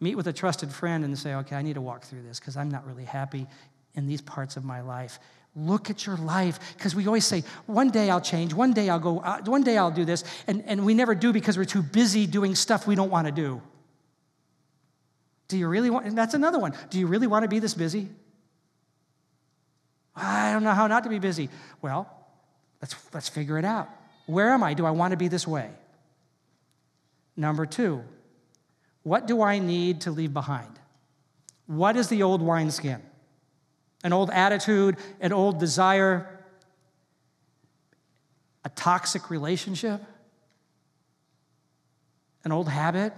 Meet 0.00 0.16
with 0.16 0.26
a 0.26 0.32
trusted 0.32 0.72
friend 0.72 1.04
and 1.04 1.18
say, 1.18 1.34
okay, 1.34 1.56
I 1.56 1.62
need 1.62 1.74
to 1.74 1.80
walk 1.80 2.04
through 2.04 2.22
this 2.22 2.38
because 2.38 2.56
I'm 2.56 2.70
not 2.70 2.86
really 2.86 3.04
happy 3.04 3.46
in 3.94 4.06
these 4.06 4.20
parts 4.20 4.56
of 4.56 4.64
my 4.64 4.80
life. 4.80 5.18
Look 5.56 5.88
at 5.88 6.04
your 6.04 6.16
life 6.16 6.58
because 6.76 6.94
we 6.96 7.06
always 7.06 7.24
say, 7.24 7.44
one 7.66 7.90
day 7.90 8.10
I'll 8.10 8.20
change, 8.20 8.52
one 8.52 8.72
day 8.72 8.90
I'll 8.90 8.98
go, 8.98 9.20
uh, 9.20 9.40
one 9.44 9.62
day 9.62 9.78
I'll 9.78 9.92
do 9.92 10.04
this. 10.04 10.24
And, 10.46 10.64
and 10.66 10.84
we 10.84 10.94
never 10.94 11.14
do 11.14 11.32
because 11.32 11.56
we're 11.56 11.64
too 11.64 11.82
busy 11.82 12.26
doing 12.26 12.54
stuff 12.56 12.86
we 12.86 12.96
don't 12.96 13.10
want 13.10 13.26
to 13.26 13.32
do. 13.32 13.62
Do 15.46 15.56
you 15.56 15.68
really 15.68 15.90
want, 15.90 16.06
and 16.06 16.18
that's 16.18 16.34
another 16.34 16.58
one. 16.58 16.74
Do 16.90 16.98
you 16.98 17.06
really 17.06 17.26
want 17.26 17.44
to 17.44 17.48
be 17.48 17.60
this 17.60 17.74
busy? 17.74 18.08
I 20.16 20.52
don't 20.52 20.64
know 20.64 20.72
how 20.72 20.86
not 20.86 21.04
to 21.04 21.08
be 21.08 21.18
busy. 21.18 21.50
Well, 21.82 22.10
let's, 22.80 22.96
let's 23.12 23.28
figure 23.28 23.58
it 23.58 23.64
out. 23.64 23.88
Where 24.26 24.50
am 24.50 24.62
I? 24.62 24.74
Do 24.74 24.86
I 24.86 24.90
want 24.90 25.12
to 25.12 25.16
be 25.16 25.28
this 25.28 25.46
way? 25.46 25.70
Number 27.36 27.66
two, 27.66 28.02
what 29.04 29.26
do 29.26 29.42
I 29.42 29.58
need 29.58 30.00
to 30.02 30.10
leave 30.10 30.34
behind? 30.34 30.80
What 31.66 31.96
is 31.96 32.08
the 32.08 32.22
old 32.22 32.42
wineskin? 32.42 33.00
An 34.02 34.12
old 34.12 34.30
attitude, 34.30 34.96
an 35.20 35.32
old 35.32 35.60
desire, 35.60 36.44
a 38.64 38.68
toxic 38.70 39.30
relationship, 39.30 40.02
an 42.44 42.52
old 42.52 42.68
habit, 42.68 43.12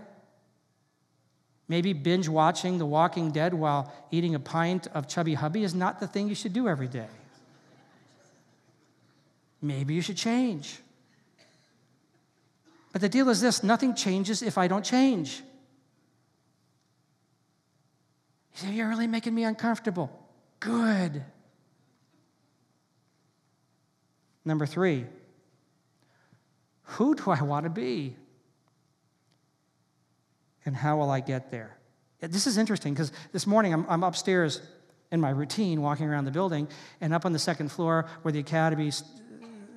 maybe 1.69 1.93
binge 1.93 2.29
watching 2.29 2.79
The 2.79 2.87
Walking 2.87 3.31
Dead 3.31 3.55
while 3.55 3.93
eating 4.11 4.35
a 4.35 4.41
pint 4.41 4.89
of 4.95 5.09
chubby 5.09 5.35
hubby 5.35 5.65
is 5.65 5.75
not 5.75 5.99
the 5.99 6.07
thing 6.07 6.29
you 6.29 6.35
should 6.35 6.53
do 6.53 6.69
every 6.69 6.89
day. 6.89 7.09
Maybe 9.63 9.95
you 9.95 10.01
should 10.01 10.17
change. 10.17 10.79
But 12.93 13.01
the 13.01 13.09
deal 13.09 13.29
is 13.29 13.41
this 13.41 13.63
nothing 13.63 13.95
changes 13.95 14.43
if 14.43 14.59
I 14.59 14.69
don't 14.69 14.85
change. 14.85 15.43
You 18.57 18.69
say, 18.69 18.75
You're 18.75 18.89
really 18.89 19.07
making 19.07 19.35
me 19.35 19.45
uncomfortable. 19.45 20.11
Good. 20.61 21.23
Number 24.45 24.65
three, 24.65 25.07
who 26.83 27.15
do 27.15 27.31
I 27.31 27.43
want 27.43 27.65
to 27.65 27.71
be? 27.71 28.17
And 30.65 30.77
how 30.77 30.97
will 30.97 31.11
I 31.11 31.21
get 31.21 31.51
there? 31.51 31.77
This 32.21 32.47
is 32.47 32.57
interesting 32.57 32.95
because 32.95 33.13
this 33.33 33.47
morning 33.47 33.73
I'm, 33.73 33.87
I'm, 33.89 34.03
upstairs 34.03 34.61
in 35.13 35.21
my 35.21 35.31
routine 35.31 35.83
walking 35.83 36.07
around 36.07 36.25
the 36.25 36.31
building, 36.31 36.69
and 37.01 37.13
up 37.13 37.27
on 37.27 37.33
the 37.33 37.39
second 37.39 37.71
floor 37.71 38.07
where 38.23 38.33
the 38.33 38.39
academy 38.39 38.91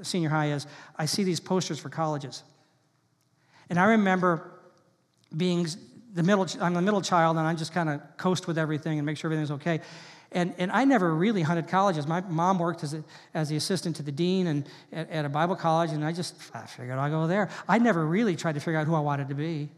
senior 0.01 0.29
high 0.29 0.51
is, 0.51 0.65
I 0.97 1.05
see 1.05 1.23
these 1.23 1.39
posters 1.39 1.79
for 1.79 1.89
colleges. 1.89 2.43
And 3.69 3.79
I 3.79 3.85
remember 3.85 4.51
being 5.35 5.67
the 6.13 6.23
middle, 6.23 6.47
I'm 6.59 6.73
the 6.73 6.81
middle 6.81 7.01
child, 7.01 7.37
and 7.37 7.47
I 7.47 7.53
just 7.53 7.73
kind 7.73 7.89
of 7.89 8.01
coast 8.17 8.47
with 8.47 8.57
everything 8.57 8.97
and 8.99 9.05
make 9.05 9.17
sure 9.17 9.27
everything's 9.27 9.51
okay. 9.51 9.81
And, 10.31 10.53
and 10.57 10.71
I 10.71 10.85
never 10.85 11.13
really 11.13 11.41
hunted 11.41 11.67
colleges. 11.67 12.05
My 12.05 12.21
mom 12.21 12.59
worked 12.59 12.83
as, 12.83 12.93
a, 12.93 13.03
as 13.33 13.49
the 13.49 13.55
assistant 13.55 13.95
to 13.95 14.03
the 14.03 14.11
dean 14.11 14.47
and 14.47 14.65
at, 14.91 15.09
at 15.09 15.25
a 15.25 15.29
Bible 15.29 15.55
college, 15.55 15.91
and 15.91 16.05
I 16.05 16.11
just 16.11 16.35
I 16.53 16.65
figured 16.65 16.97
I'll 16.97 17.09
go 17.09 17.27
there. 17.27 17.49
I 17.67 17.79
never 17.79 18.05
really 18.05 18.35
tried 18.35 18.53
to 18.53 18.59
figure 18.59 18.79
out 18.79 18.85
who 18.85 18.95
I 18.95 18.99
wanted 18.99 19.29
to 19.29 19.35
be. 19.35 19.69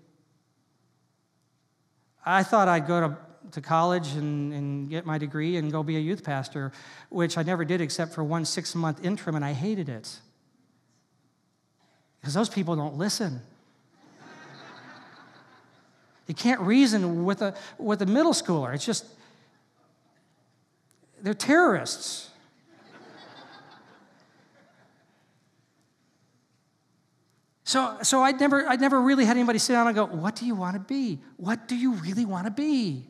I 2.25 2.43
thought 2.43 2.67
I'd 2.67 2.85
go 2.85 2.99
to, 2.99 3.17
to 3.51 3.61
college 3.61 4.13
and, 4.13 4.53
and 4.53 4.89
get 4.89 5.05
my 5.05 5.17
degree 5.17 5.57
and 5.57 5.71
go 5.71 5.83
be 5.83 5.95
a 5.95 5.99
youth 5.99 6.23
pastor, 6.23 6.71
which 7.09 7.37
I 7.37 7.43
never 7.43 7.65
did 7.65 7.81
except 7.81 8.13
for 8.13 8.23
one 8.23 8.45
six 8.45 8.75
month 8.75 9.03
interim, 9.03 9.35
and 9.35 9.45
I 9.45 9.53
hated 9.53 9.89
it. 9.89 10.19
Because 12.19 12.33
those 12.33 12.49
people 12.49 12.75
don't 12.75 12.97
listen. 12.97 13.41
You 16.31 16.35
can't 16.35 16.61
reason 16.61 17.25
with 17.25 17.41
a, 17.41 17.53
with 17.77 18.01
a 18.01 18.05
middle 18.05 18.31
schooler. 18.31 18.73
It's 18.73 18.85
just, 18.85 19.05
they're 21.21 21.33
terrorists. 21.33 22.29
So, 27.65 27.97
so 28.03 28.21
I'd, 28.21 28.39
never, 28.39 28.65
I'd 28.65 28.79
never 28.79 29.01
really 29.01 29.25
had 29.25 29.35
anybody 29.35 29.59
sit 29.59 29.73
down 29.73 29.87
and 29.87 29.93
go, 29.93 30.05
What 30.05 30.37
do 30.37 30.45
you 30.45 30.55
want 30.55 30.75
to 30.75 30.79
be? 30.79 31.19
What 31.35 31.67
do 31.67 31.75
you 31.75 31.95
really 31.95 32.23
want 32.23 32.45
to 32.45 32.51
be? 32.51 33.05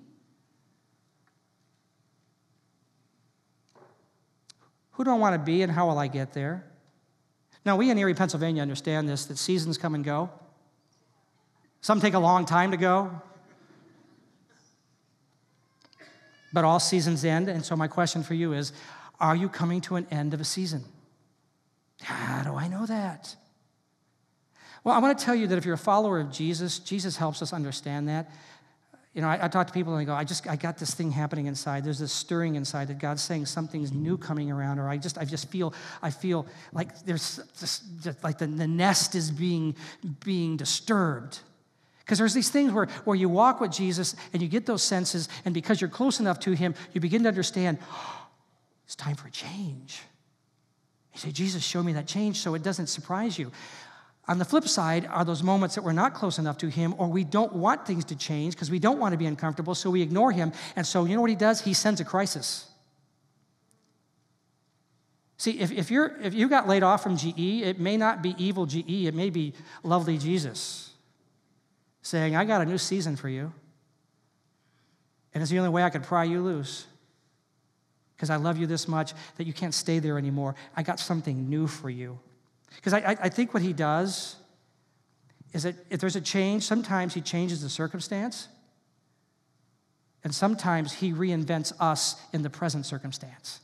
Who 4.93 5.03
do 5.03 5.11
I 5.11 5.15
want 5.15 5.35
to 5.35 5.45
be 5.45 5.61
and 5.61 5.71
how 5.71 5.89
will 5.89 5.99
I 5.99 6.07
get 6.07 6.33
there? 6.33 6.65
Now, 7.65 7.77
we 7.77 7.91
in 7.91 7.99
Erie, 7.99 8.15
Pennsylvania 8.15 8.63
understand 8.63 9.07
this 9.07 9.25
that 9.25 9.37
seasons 9.37 9.77
come 9.77 9.93
and 9.93 10.03
go. 10.03 10.31
Some 11.81 11.99
take 11.99 12.13
a 12.13 12.19
long 12.19 12.45
time 12.45 12.71
to 12.71 12.77
go, 12.77 13.11
but 16.53 16.63
all 16.63 16.79
seasons 16.79 17.25
end. 17.25 17.49
And 17.49 17.65
so, 17.65 17.75
my 17.75 17.87
question 17.87 18.23
for 18.23 18.35
you 18.35 18.53
is 18.53 18.71
Are 19.19 19.35
you 19.35 19.49
coming 19.49 19.81
to 19.81 19.95
an 19.95 20.07
end 20.11 20.33
of 20.33 20.39
a 20.39 20.45
season? 20.45 20.83
How 22.01 22.43
do 22.43 22.55
I 22.55 22.67
know 22.67 22.85
that? 22.85 23.35
Well, 24.83 24.95
I 24.95 24.99
want 24.99 25.17
to 25.17 25.23
tell 25.23 25.35
you 25.35 25.47
that 25.47 25.57
if 25.57 25.65
you're 25.65 25.75
a 25.75 25.77
follower 25.77 26.19
of 26.19 26.31
Jesus, 26.31 26.79
Jesus 26.79 27.17
helps 27.17 27.41
us 27.41 27.53
understand 27.53 28.09
that. 28.09 28.31
You 29.13 29.21
know, 29.21 29.27
I, 29.27 29.45
I, 29.45 29.47
talk 29.49 29.67
to 29.67 29.73
people 29.73 29.93
and 29.93 30.01
I 30.01 30.05
go, 30.05 30.13
I 30.13 30.23
just, 30.23 30.47
I 30.47 30.55
got 30.55 30.77
this 30.77 30.93
thing 30.93 31.11
happening 31.11 31.47
inside. 31.47 31.83
There's 31.83 31.99
this 31.99 32.13
stirring 32.13 32.55
inside 32.55 32.87
that 32.87 32.97
God's 32.97 33.21
saying 33.21 33.45
something's 33.45 33.91
new 33.91 34.17
coming 34.17 34.49
around, 34.49 34.79
or 34.79 34.87
I 34.87 34.97
just, 34.97 35.17
I 35.17 35.25
just 35.25 35.49
feel, 35.49 35.73
I 36.01 36.11
feel 36.11 36.47
like 36.71 36.97
there's 37.01 37.41
just, 37.59 37.83
just 38.01 38.23
like 38.23 38.37
the, 38.37 38.47
the 38.47 38.67
nest 38.67 39.13
is 39.13 39.29
being, 39.29 39.75
being 40.23 40.55
disturbed. 40.55 41.39
Because 42.05 42.17
there's 42.17 42.33
these 42.33 42.49
things 42.49 42.71
where, 42.71 42.87
where 43.05 43.15
you 43.15 43.29
walk 43.29 43.61
with 43.61 43.71
Jesus 43.71 44.15
and 44.33 44.41
you 44.41 44.47
get 44.47 44.65
those 44.65 44.83
senses, 44.83 45.29
and 45.45 45.53
because 45.53 45.79
you're 45.79 45.89
close 45.89 46.19
enough 46.19 46.39
to 46.41 46.51
him, 46.51 46.75
you 46.93 47.01
begin 47.01 47.23
to 47.23 47.29
understand 47.29 47.77
oh, 47.91 48.27
it's 48.85 48.95
time 48.95 49.15
for 49.15 49.29
change. 49.29 50.01
You 51.13 51.19
say, 51.19 51.31
Jesus, 51.31 51.63
show 51.63 51.83
me 51.83 51.93
that 51.93 52.07
change 52.07 52.39
so 52.39 52.55
it 52.55 52.63
doesn't 52.63 52.87
surprise 52.87 53.37
you. 53.37 53.51
On 54.27 54.37
the 54.37 54.45
flip 54.45 54.67
side 54.67 55.05
are 55.07 55.25
those 55.25 55.43
moments 55.43 55.75
that 55.75 55.83
we're 55.83 55.91
not 55.91 56.13
close 56.13 56.39
enough 56.39 56.57
to 56.59 56.69
him 56.69 56.95
or 56.97 57.07
we 57.07 57.23
don't 57.23 57.53
want 57.53 57.85
things 57.85 58.05
to 58.05 58.15
change 58.15 58.53
because 58.53 58.71
we 58.71 58.79
don't 58.79 58.99
want 58.99 59.13
to 59.13 59.17
be 59.17 59.25
uncomfortable, 59.25 59.75
so 59.75 59.89
we 59.89 60.01
ignore 60.01 60.31
him. 60.31 60.51
And 60.75 60.85
so, 60.85 61.05
you 61.05 61.15
know 61.15 61.21
what 61.21 61.29
he 61.29 61.35
does? 61.35 61.61
He 61.61 61.73
sends 61.73 61.99
a 61.99 62.05
crisis. 62.05 62.67
See, 65.37 65.59
if, 65.59 65.71
if, 65.71 65.89
you're, 65.89 66.15
if 66.21 66.33
you 66.33 66.47
got 66.47 66.67
laid 66.67 66.83
off 66.83 67.01
from 67.01 67.17
GE, 67.17 67.63
it 67.63 67.79
may 67.79 67.97
not 67.97 68.21
be 68.21 68.35
evil 68.37 68.67
GE, 68.67 69.07
it 69.07 69.15
may 69.15 69.31
be 69.31 69.53
lovely 69.83 70.17
Jesus 70.17 70.90
saying, 72.01 72.35
I 72.35 72.45
got 72.45 72.61
a 72.61 72.65
new 72.65 72.77
season 72.77 73.15
for 73.15 73.29
you. 73.29 73.53
And 75.33 75.41
it's 75.41 75.51
the 75.51 75.59
only 75.59 75.69
way 75.69 75.83
I 75.83 75.89
could 75.89 76.03
pry 76.03 76.23
you 76.23 76.41
loose. 76.41 76.85
Because 78.15 78.29
I 78.29 78.35
love 78.35 78.57
you 78.57 78.67
this 78.67 78.87
much 78.87 79.13
that 79.37 79.47
you 79.47 79.53
can't 79.53 79.73
stay 79.73 79.99
there 79.99 80.17
anymore. 80.17 80.55
I 80.75 80.83
got 80.83 80.99
something 80.99 81.49
new 81.49 81.67
for 81.67 81.89
you. 81.89 82.19
Because 82.75 82.93
I, 82.93 83.17
I, 83.19 83.29
think 83.29 83.53
what 83.53 83.63
he 83.63 83.73
does 83.73 84.35
is 85.53 85.63
that 85.63 85.75
if 85.89 85.99
there's 85.99 86.15
a 86.15 86.21
change, 86.21 86.63
sometimes 86.63 87.13
he 87.13 87.21
changes 87.21 87.61
the 87.61 87.69
circumstance, 87.69 88.47
and 90.23 90.33
sometimes 90.33 90.93
he 90.93 91.11
reinvents 91.11 91.73
us 91.79 92.15
in 92.31 92.43
the 92.43 92.49
present 92.49 92.85
circumstance. 92.85 93.59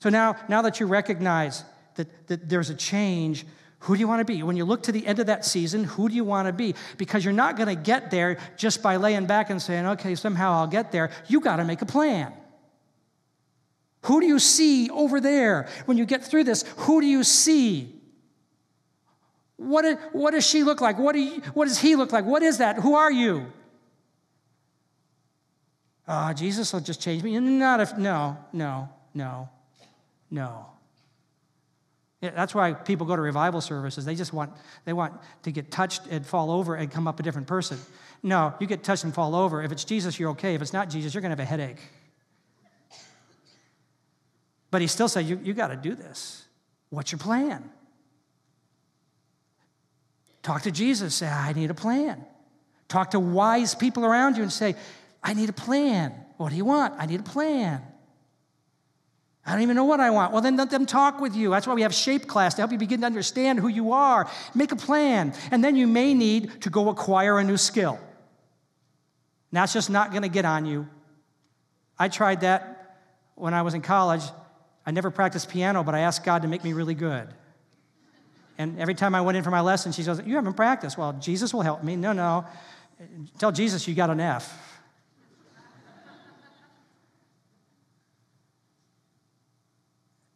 So 0.00 0.08
now, 0.08 0.36
now 0.48 0.62
that 0.62 0.80
you 0.80 0.86
recognize 0.86 1.64
that, 1.94 2.26
that 2.26 2.48
there's 2.48 2.70
a 2.70 2.74
change, 2.74 3.46
who 3.80 3.94
do 3.94 4.00
you 4.00 4.08
want 4.08 4.20
to 4.20 4.24
be? 4.24 4.42
When 4.42 4.56
you 4.56 4.64
look 4.64 4.84
to 4.84 4.92
the 4.92 5.06
end 5.06 5.18
of 5.18 5.26
that 5.26 5.44
season, 5.44 5.84
who 5.84 6.08
do 6.08 6.14
you 6.14 6.24
want 6.24 6.46
to 6.48 6.52
be? 6.52 6.74
Because 6.96 7.24
you're 7.24 7.34
not 7.34 7.56
going 7.56 7.68
to 7.68 7.74
get 7.74 8.10
there 8.10 8.38
just 8.56 8.82
by 8.82 8.96
laying 8.96 9.26
back 9.26 9.50
and 9.50 9.60
saying, 9.60 9.86
okay, 9.86 10.14
somehow 10.14 10.52
I'll 10.52 10.66
get 10.66 10.90
there. 10.90 11.10
You 11.26 11.40
got 11.40 11.56
to 11.56 11.64
make 11.64 11.82
a 11.82 11.86
plan. 11.86 12.32
Who 14.04 14.20
do 14.20 14.26
you 14.26 14.38
see 14.38 14.90
over 14.90 15.20
there 15.20 15.68
when 15.86 15.98
you 15.98 16.06
get 16.06 16.24
through 16.24 16.44
this? 16.44 16.64
Who 16.78 17.00
do 17.00 17.06
you 17.06 17.24
see? 17.24 17.94
What, 19.56 19.84
what 20.12 20.32
does 20.32 20.46
she 20.46 20.62
look 20.62 20.80
like? 20.80 20.98
What, 20.98 21.14
do 21.14 21.20
you, 21.20 21.40
what 21.52 21.68
does 21.68 21.78
he 21.78 21.96
look 21.96 22.12
like? 22.12 22.24
What 22.24 22.42
is 22.42 22.58
that? 22.58 22.76
Who 22.78 22.94
are 22.94 23.12
you? 23.12 23.52
Ah, 26.06 26.32
Jesus 26.34 26.72
will 26.72 26.80
just 26.80 27.00
change 27.00 27.22
me. 27.22 27.38
Not 27.38 27.80
if, 27.80 27.96
no, 27.96 28.36
no, 28.52 28.88
no, 29.14 29.48
no. 30.30 30.66
That's 32.30 32.54
why 32.54 32.72
people 32.72 33.06
go 33.06 33.16
to 33.16 33.22
revival 33.22 33.60
services. 33.60 34.04
They 34.04 34.14
just 34.14 34.32
want, 34.32 34.52
they 34.84 34.92
want 34.92 35.14
to 35.42 35.52
get 35.52 35.70
touched 35.70 36.06
and 36.06 36.24
fall 36.24 36.50
over 36.50 36.74
and 36.74 36.90
come 36.90 37.06
up 37.06 37.20
a 37.20 37.22
different 37.22 37.46
person. 37.46 37.78
No, 38.22 38.54
you 38.60 38.66
get 38.66 38.82
touched 38.82 39.04
and 39.04 39.14
fall 39.14 39.34
over. 39.34 39.62
If 39.62 39.72
it's 39.72 39.84
Jesus, 39.84 40.18
you're 40.18 40.30
okay. 40.30 40.54
If 40.54 40.62
it's 40.62 40.72
not 40.72 40.88
Jesus, 40.88 41.12
you're 41.12 41.20
going 41.20 41.36
to 41.36 41.42
have 41.42 41.46
a 41.46 41.48
headache. 41.48 41.80
But 44.70 44.80
he 44.80 44.86
still 44.86 45.08
said, 45.08 45.26
You, 45.26 45.38
you 45.42 45.52
got 45.54 45.68
to 45.68 45.76
do 45.76 45.94
this. 45.94 46.44
What's 46.90 47.12
your 47.12 47.18
plan? 47.18 47.70
Talk 50.42 50.62
to 50.62 50.70
Jesus. 50.70 51.14
Say, 51.14 51.28
I 51.28 51.52
need 51.52 51.70
a 51.70 51.74
plan. 51.74 52.24
Talk 52.88 53.12
to 53.12 53.20
wise 53.20 53.74
people 53.74 54.04
around 54.04 54.36
you 54.36 54.42
and 54.42 54.52
say, 54.52 54.74
I 55.22 55.34
need 55.34 55.48
a 55.48 55.54
plan. 55.54 56.12
What 56.36 56.50
do 56.50 56.56
you 56.56 56.64
want? 56.64 56.94
I 56.98 57.06
need 57.06 57.20
a 57.20 57.24
plan. 57.24 57.82
I 59.46 59.52
don't 59.52 59.62
even 59.62 59.76
know 59.76 59.84
what 59.84 60.00
I 60.00 60.10
want. 60.10 60.32
Well, 60.32 60.40
then 60.40 60.56
let 60.56 60.70
them 60.70 60.86
talk 60.86 61.20
with 61.20 61.36
you. 61.36 61.50
That's 61.50 61.66
why 61.66 61.74
we 61.74 61.82
have 61.82 61.92
shape 61.92 62.26
class 62.26 62.54
to 62.54 62.62
help 62.62 62.72
you 62.72 62.78
begin 62.78 63.00
to 63.00 63.06
understand 63.06 63.58
who 63.58 63.68
you 63.68 63.92
are. 63.92 64.28
Make 64.54 64.72
a 64.72 64.76
plan. 64.76 65.34
And 65.50 65.62
then 65.62 65.76
you 65.76 65.86
may 65.86 66.14
need 66.14 66.62
to 66.62 66.70
go 66.70 66.88
acquire 66.88 67.38
a 67.38 67.44
new 67.44 67.58
skill. 67.58 67.94
And 67.94 69.58
that's 69.58 69.74
just 69.74 69.90
not 69.90 70.10
going 70.10 70.22
to 70.22 70.28
get 70.28 70.46
on 70.46 70.64
you. 70.64 70.88
I 71.98 72.08
tried 72.08 72.40
that 72.40 73.00
when 73.34 73.52
I 73.52 73.62
was 73.62 73.74
in 73.74 73.82
college. 73.82 74.22
I 74.86 74.90
never 74.90 75.10
practiced 75.10 75.50
piano, 75.50 75.84
but 75.84 75.94
I 75.94 76.00
asked 76.00 76.24
God 76.24 76.42
to 76.42 76.48
make 76.48 76.64
me 76.64 76.72
really 76.72 76.94
good. 76.94 77.28
And 78.56 78.78
every 78.78 78.94
time 78.94 79.14
I 79.14 79.20
went 79.20 79.36
in 79.36 79.44
for 79.44 79.50
my 79.50 79.60
lesson, 79.60 79.92
she 79.92 80.02
says, 80.02 80.22
You 80.24 80.36
haven't 80.36 80.54
practiced. 80.54 80.96
Well, 80.96 81.12
Jesus 81.14 81.52
will 81.52 81.62
help 81.62 81.82
me. 81.82 81.96
No, 81.96 82.12
no. 82.12 82.46
Tell 83.38 83.52
Jesus 83.52 83.86
you 83.88 83.94
got 83.94 84.10
an 84.10 84.20
F. 84.20 84.73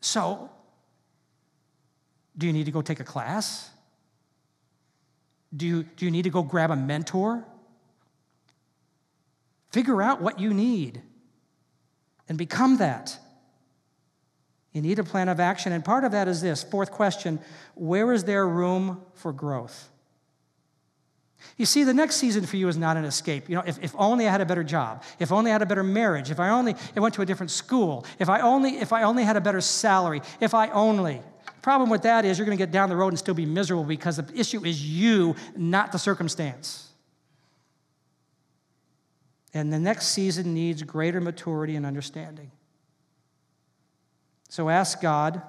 So, 0.09 0.49
do 2.39 2.47
you 2.47 2.53
need 2.55 2.65
to 2.65 2.71
go 2.71 2.81
take 2.81 2.99
a 2.99 3.05
class? 3.05 3.69
Do 5.55 5.67
you, 5.67 5.83
do 5.83 6.07
you 6.07 6.11
need 6.11 6.23
to 6.23 6.31
go 6.31 6.43
grab 6.43 6.71
a 6.71 6.77
mentor? 6.77 7.45
Figure 9.71 10.01
out 10.01 10.23
what 10.23 10.41
you 10.41 10.55
need 10.55 11.03
and 12.27 12.39
become 12.39 12.79
that. 12.79 13.19
You 14.73 14.81
need 14.81 14.99
a 14.99 15.05
plan 15.05 15.29
of 15.29 15.41
action. 15.41 15.73
And 15.73 15.85
part 15.85 16.05
of 16.05 16.13
that 16.13 16.27
is 16.27 16.41
this 16.41 16.63
fourth 16.63 16.91
question 16.91 17.39
where 17.75 18.11
is 18.11 18.25
there 18.25 18.49
room 18.49 19.03
for 19.13 19.31
growth? 19.31 19.91
You 21.57 21.67
see, 21.67 21.85
the 21.85 21.95
next 21.95 22.17
season 22.17 22.47
for 22.47 22.57
you 22.57 22.69
is 22.69 22.77
not 22.77 22.97
an 22.97 23.05
escape. 23.05 23.49
You 23.49 23.57
know, 23.57 23.65
if, 23.67 23.83
if 23.83 23.95
only 23.97 24.29
I 24.29 24.31
had 24.31 24.41
a 24.41 24.47
better 24.47 24.65
job, 24.65 25.03
if 25.19 25.33
only 25.33 25.51
I 25.51 25.55
had 25.55 25.63
a 25.63 25.67
better 25.67 25.83
marriage, 25.83 26.31
if 26.31 26.41
I 26.41 26.51
only 26.51 26.75
I 26.97 27.01
went 27.01 27.15
to 27.15 27.23
a 27.23 27.27
different 27.27 27.51
school, 27.51 28.07
if 28.19 28.29
I 28.29 28.41
only 28.41 28.79
if 28.79 28.93
I 28.93 29.03
only 29.03 29.25
had 29.25 29.37
a 29.37 29.41
better 29.41 29.61
salary, 29.61 30.23
if 30.41 30.55
I 30.55 30.69
only. 30.69 31.21
The 31.47 31.63
problem 31.63 31.91
with 31.91 32.03
that 32.03 32.25
is 32.25 32.39
you're 32.39 32.47
going 32.47 32.57
to 32.57 32.63
get 32.63 32.71
down 32.71 32.89
the 32.89 32.97
road 32.97 33.09
and 33.09 33.19
still 33.19 33.35
be 33.35 33.47
miserable 33.47 33.85
because 33.85 34.17
the 34.17 34.39
issue 34.39 34.65
is 34.65 34.85
you, 34.85 35.35
not 35.57 35.93
the 35.93 35.99
circumstance. 35.99 36.89
And 39.55 39.73
the 39.73 39.79
next 39.79 40.09
season 40.09 40.55
needs 40.55 40.83
greater 40.83 41.21
maturity 41.21 41.75
and 41.75 41.85
understanding. 41.85 42.51
So 44.49 44.69
ask 44.69 45.01
God 45.01 45.43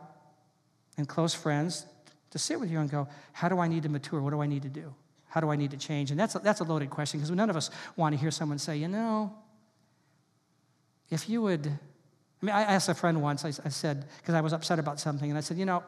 and 0.97 1.07
close 1.07 1.33
friends 1.33 1.85
to 2.31 2.39
sit 2.39 2.59
with 2.59 2.71
you 2.71 2.79
and 2.79 2.89
go, 2.89 3.07
How 3.33 3.49
do 3.49 3.59
I 3.59 3.67
need 3.67 3.83
to 3.83 3.89
mature? 3.89 4.21
What 4.21 4.31
do 4.31 4.41
I 4.41 4.47
need 4.47 4.63
to 4.63 4.69
do? 4.69 4.93
How 5.29 5.39
do 5.39 5.49
I 5.49 5.55
need 5.55 5.71
to 5.71 5.77
change? 5.77 6.11
And 6.11 6.19
that's 6.19 6.35
a, 6.35 6.39
that's 6.39 6.59
a 6.59 6.63
loaded 6.63 6.89
question 6.89 7.19
because 7.19 7.31
none 7.31 7.49
of 7.49 7.55
us 7.55 7.69
want 7.95 8.13
to 8.13 8.19
hear 8.19 8.31
someone 8.31 8.57
say, 8.57 8.77
you 8.77 8.87
know, 8.87 9.33
if 11.09 11.29
you 11.29 11.41
would. 11.43 11.67
I 11.67 12.45
mean, 12.45 12.55
I 12.55 12.61
asked 12.61 12.89
a 12.89 12.93
friend 12.93 13.21
once, 13.21 13.45
I, 13.45 13.49
I 13.49 13.69
said, 13.69 14.05
because 14.17 14.33
I 14.33 14.41
was 14.41 14.53
upset 14.53 14.79
about 14.79 14.99
something, 14.99 15.29
and 15.29 15.37
I 15.37 15.41
said, 15.41 15.57
you 15.57 15.65
know, 15.65 15.83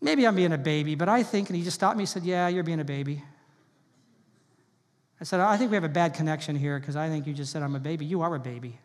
maybe 0.00 0.26
I'm 0.26 0.34
being 0.34 0.52
a 0.52 0.58
baby, 0.58 0.94
but 0.94 1.08
I 1.08 1.22
think, 1.22 1.50
and 1.50 1.56
he 1.56 1.62
just 1.62 1.74
stopped 1.74 1.96
me 1.96 2.02
and 2.02 2.08
said, 2.08 2.24
yeah, 2.24 2.48
you're 2.48 2.64
being 2.64 2.80
a 2.80 2.84
baby. 2.84 3.22
I 5.20 5.24
said, 5.24 5.40
I 5.40 5.56
think 5.56 5.70
we 5.70 5.76
have 5.76 5.84
a 5.84 5.88
bad 5.88 6.14
connection 6.14 6.56
here 6.56 6.78
because 6.78 6.96
I 6.96 7.08
think 7.08 7.26
you 7.26 7.32
just 7.32 7.52
said 7.52 7.62
I'm 7.62 7.76
a 7.76 7.80
baby. 7.80 8.04
You 8.04 8.22
are 8.22 8.34
a 8.34 8.40
baby. 8.40 8.78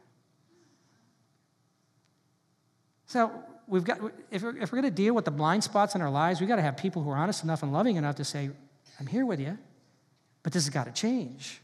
So 3.08 3.32
we've 3.68 3.84
got, 3.84 4.00
if 4.30 4.44
we're, 4.44 4.56
if 4.58 4.72
we're 4.72 4.82
going 4.82 4.84
to 4.84 4.96
deal 4.96 5.16
with 5.16 5.26
the 5.26 5.32
blind 5.32 5.64
spots 5.64 5.96
in 5.96 6.02
our 6.02 6.12
lives, 6.12 6.40
we've 6.40 6.48
got 6.48 6.58
to 6.58 6.62
have 6.62 6.78
people 6.78 7.02
who 7.02 7.10
are 7.10 7.18
honest 7.18 7.44
enough 7.44 7.64
and 7.64 7.74
loving 7.74 7.96
enough 7.96 8.16
to 8.16 8.24
say, 8.24 8.52
I'm 9.00 9.08
here 9.08 9.26
with 9.26 9.40
you, 9.40 9.58
but 10.44 10.54
this 10.54 10.66
has 10.66 10.74
got 10.74 10.86
to 10.86 10.92
change. 10.92 11.62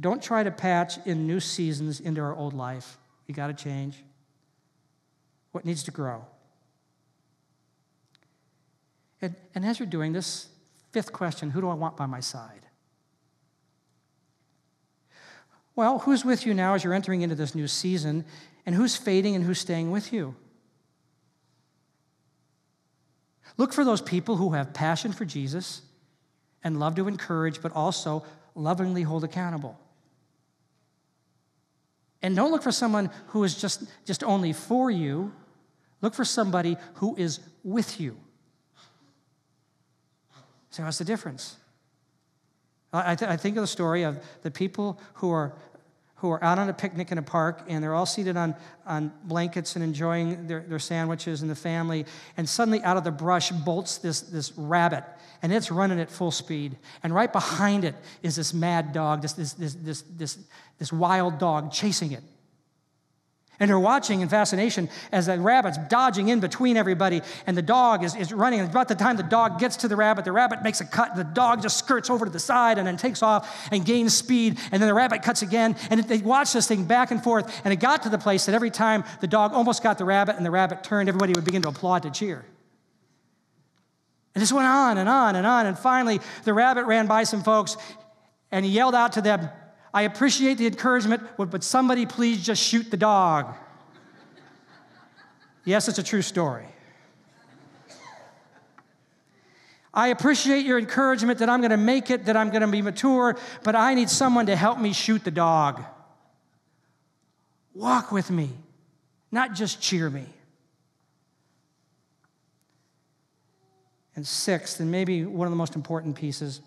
Don't 0.00 0.22
try 0.22 0.42
to 0.42 0.50
patch 0.50 0.98
in 1.04 1.26
new 1.26 1.40
seasons 1.40 2.00
into 2.00 2.22
our 2.22 2.34
old 2.34 2.54
life. 2.54 2.96
You 3.26 3.34
got 3.34 3.48
to 3.48 3.54
change. 3.54 4.02
What 5.52 5.64
needs 5.64 5.82
to 5.84 5.90
grow? 5.90 6.24
And, 9.20 9.34
and 9.54 9.66
as 9.66 9.78
you're 9.78 9.86
doing 9.86 10.12
this, 10.12 10.48
fifth 10.90 11.12
question 11.12 11.50
who 11.50 11.60
do 11.60 11.68
I 11.68 11.74
want 11.74 11.96
by 11.96 12.06
my 12.06 12.20
side? 12.20 12.66
Well, 15.76 16.00
who's 16.00 16.24
with 16.24 16.46
you 16.46 16.54
now 16.54 16.74
as 16.74 16.84
you're 16.84 16.94
entering 16.94 17.22
into 17.22 17.34
this 17.34 17.54
new 17.54 17.66
season, 17.66 18.24
and 18.66 18.74
who's 18.74 18.96
fading 18.96 19.34
and 19.34 19.44
who's 19.44 19.58
staying 19.58 19.90
with 19.90 20.12
you? 20.12 20.34
Look 23.56 23.72
for 23.72 23.84
those 23.84 24.00
people 24.00 24.36
who 24.36 24.52
have 24.52 24.72
passion 24.72 25.12
for 25.12 25.24
Jesus 25.24 25.82
and 26.62 26.78
love 26.78 26.94
to 26.96 27.08
encourage, 27.08 27.62
but 27.62 27.72
also 27.72 28.24
lovingly 28.54 29.02
hold 29.02 29.24
accountable. 29.24 29.78
And 32.22 32.36
don't 32.36 32.50
look 32.50 32.62
for 32.62 32.72
someone 32.72 33.10
who 33.28 33.44
is 33.44 33.60
just, 33.60 33.84
just 34.04 34.22
only 34.22 34.52
for 34.52 34.90
you. 34.90 35.32
Look 36.02 36.14
for 36.14 36.24
somebody 36.24 36.76
who 36.94 37.16
is 37.16 37.40
with 37.64 38.00
you. 38.00 38.16
So, 40.70 40.84
what's 40.84 40.98
the 40.98 41.04
difference? 41.04 41.56
I, 42.92 43.14
th- 43.14 43.30
I 43.30 43.36
think 43.36 43.56
of 43.56 43.62
the 43.62 43.68
story 43.68 44.02
of 44.02 44.22
the 44.42 44.50
people 44.50 45.00
who 45.14 45.30
are 45.30 45.54
who 46.20 46.30
are 46.30 46.42
out 46.44 46.58
on 46.58 46.68
a 46.68 46.72
picnic 46.72 47.10
in 47.10 47.18
a 47.18 47.22
park 47.22 47.62
and 47.68 47.82
they're 47.82 47.94
all 47.94 48.06
seated 48.06 48.36
on, 48.36 48.54
on 48.86 49.12
blankets 49.24 49.74
and 49.74 49.82
enjoying 49.82 50.46
their, 50.46 50.60
their 50.60 50.78
sandwiches 50.78 51.42
and 51.42 51.50
the 51.50 51.54
family. 51.54 52.04
And 52.36 52.48
suddenly, 52.48 52.82
out 52.82 52.96
of 52.96 53.04
the 53.04 53.10
brush, 53.10 53.50
bolts 53.50 53.98
this, 53.98 54.20
this 54.20 54.52
rabbit 54.56 55.04
and 55.42 55.52
it's 55.52 55.70
running 55.70 55.98
at 56.00 56.10
full 56.10 56.30
speed. 56.30 56.76
And 57.02 57.14
right 57.14 57.32
behind 57.32 57.84
it 57.84 57.94
is 58.22 58.36
this 58.36 58.52
mad 58.52 58.92
dog, 58.92 59.22
this, 59.22 59.32
this, 59.32 59.54
this, 59.54 59.74
this, 59.74 60.02
this, 60.02 60.38
this 60.78 60.92
wild 60.92 61.38
dog 61.38 61.72
chasing 61.72 62.12
it. 62.12 62.22
And 63.60 63.68
they're 63.68 63.78
watching 63.78 64.22
in 64.22 64.28
fascination 64.28 64.88
as 65.12 65.26
the 65.26 65.38
rabbit's 65.38 65.78
dodging 65.88 66.28
in 66.28 66.40
between 66.40 66.78
everybody, 66.78 67.20
and 67.46 67.56
the 67.56 67.62
dog 67.62 68.02
is, 68.02 68.16
is 68.16 68.32
running. 68.32 68.60
And 68.60 68.70
about 68.70 68.88
the 68.88 68.94
time 68.94 69.16
the 69.16 69.22
dog 69.22 69.58
gets 69.58 69.76
to 69.76 69.88
the 69.88 69.96
rabbit, 69.96 70.24
the 70.24 70.32
rabbit 70.32 70.62
makes 70.62 70.80
a 70.80 70.86
cut, 70.86 71.10
and 71.10 71.20
the 71.20 71.24
dog 71.24 71.60
just 71.60 71.76
skirts 71.76 72.08
over 72.08 72.24
to 72.24 72.30
the 72.30 72.38
side 72.38 72.78
and 72.78 72.86
then 72.86 72.96
takes 72.96 73.22
off 73.22 73.68
and 73.70 73.84
gains 73.84 74.16
speed. 74.16 74.58
And 74.72 74.82
then 74.82 74.88
the 74.88 74.94
rabbit 74.94 75.22
cuts 75.22 75.42
again, 75.42 75.76
and 75.90 76.02
they 76.02 76.18
watch 76.18 76.54
this 76.54 76.66
thing 76.66 76.84
back 76.84 77.10
and 77.10 77.22
forth. 77.22 77.60
And 77.64 77.72
it 77.72 77.76
got 77.76 78.02
to 78.04 78.08
the 78.08 78.18
place 78.18 78.46
that 78.46 78.54
every 78.54 78.70
time 78.70 79.04
the 79.20 79.26
dog 79.26 79.52
almost 79.52 79.82
got 79.82 79.98
the 79.98 80.06
rabbit 80.06 80.36
and 80.36 80.46
the 80.46 80.50
rabbit 80.50 80.82
turned, 80.82 81.08
everybody 81.08 81.34
would 81.34 81.44
begin 81.44 81.62
to 81.62 81.68
applaud 81.68 82.02
to 82.04 82.10
cheer. 82.10 82.44
And 84.34 84.40
this 84.40 84.52
went 84.52 84.66
on 84.66 84.96
and 84.96 85.08
on 85.08 85.36
and 85.36 85.46
on. 85.46 85.66
And 85.66 85.78
finally, 85.78 86.20
the 86.44 86.54
rabbit 86.54 86.86
ran 86.86 87.06
by 87.06 87.24
some 87.24 87.42
folks 87.42 87.76
and 88.50 88.64
he 88.64 88.70
yelled 88.70 88.94
out 88.94 89.12
to 89.12 89.20
them, 89.20 89.48
I 89.92 90.02
appreciate 90.02 90.58
the 90.58 90.66
encouragement, 90.66 91.22
but 91.36 91.64
somebody 91.64 92.06
please 92.06 92.44
just 92.44 92.62
shoot 92.62 92.90
the 92.90 92.96
dog. 92.96 93.54
yes, 95.64 95.88
it's 95.88 95.98
a 95.98 96.02
true 96.02 96.22
story. 96.22 96.66
I 99.92 100.08
appreciate 100.08 100.64
your 100.64 100.78
encouragement 100.78 101.40
that 101.40 101.48
I'm 101.48 101.60
going 101.60 101.72
to 101.72 101.76
make 101.76 102.10
it, 102.10 102.26
that 102.26 102.36
I'm 102.36 102.50
going 102.50 102.62
to 102.62 102.68
be 102.68 102.80
mature, 102.80 103.36
but 103.64 103.74
I 103.74 103.94
need 103.94 104.08
someone 104.08 104.46
to 104.46 104.54
help 104.54 104.78
me 104.78 104.92
shoot 104.92 105.24
the 105.24 105.32
dog. 105.32 105.82
Walk 107.74 108.12
with 108.12 108.30
me, 108.30 108.50
not 109.32 109.54
just 109.54 109.80
cheer 109.80 110.08
me. 110.08 110.26
And 114.14 114.24
sixth, 114.24 114.78
and 114.78 114.90
maybe 114.90 115.24
one 115.24 115.46
of 115.46 115.50
the 115.50 115.56
most 115.56 115.74
important 115.74 116.14
pieces, 116.14 116.60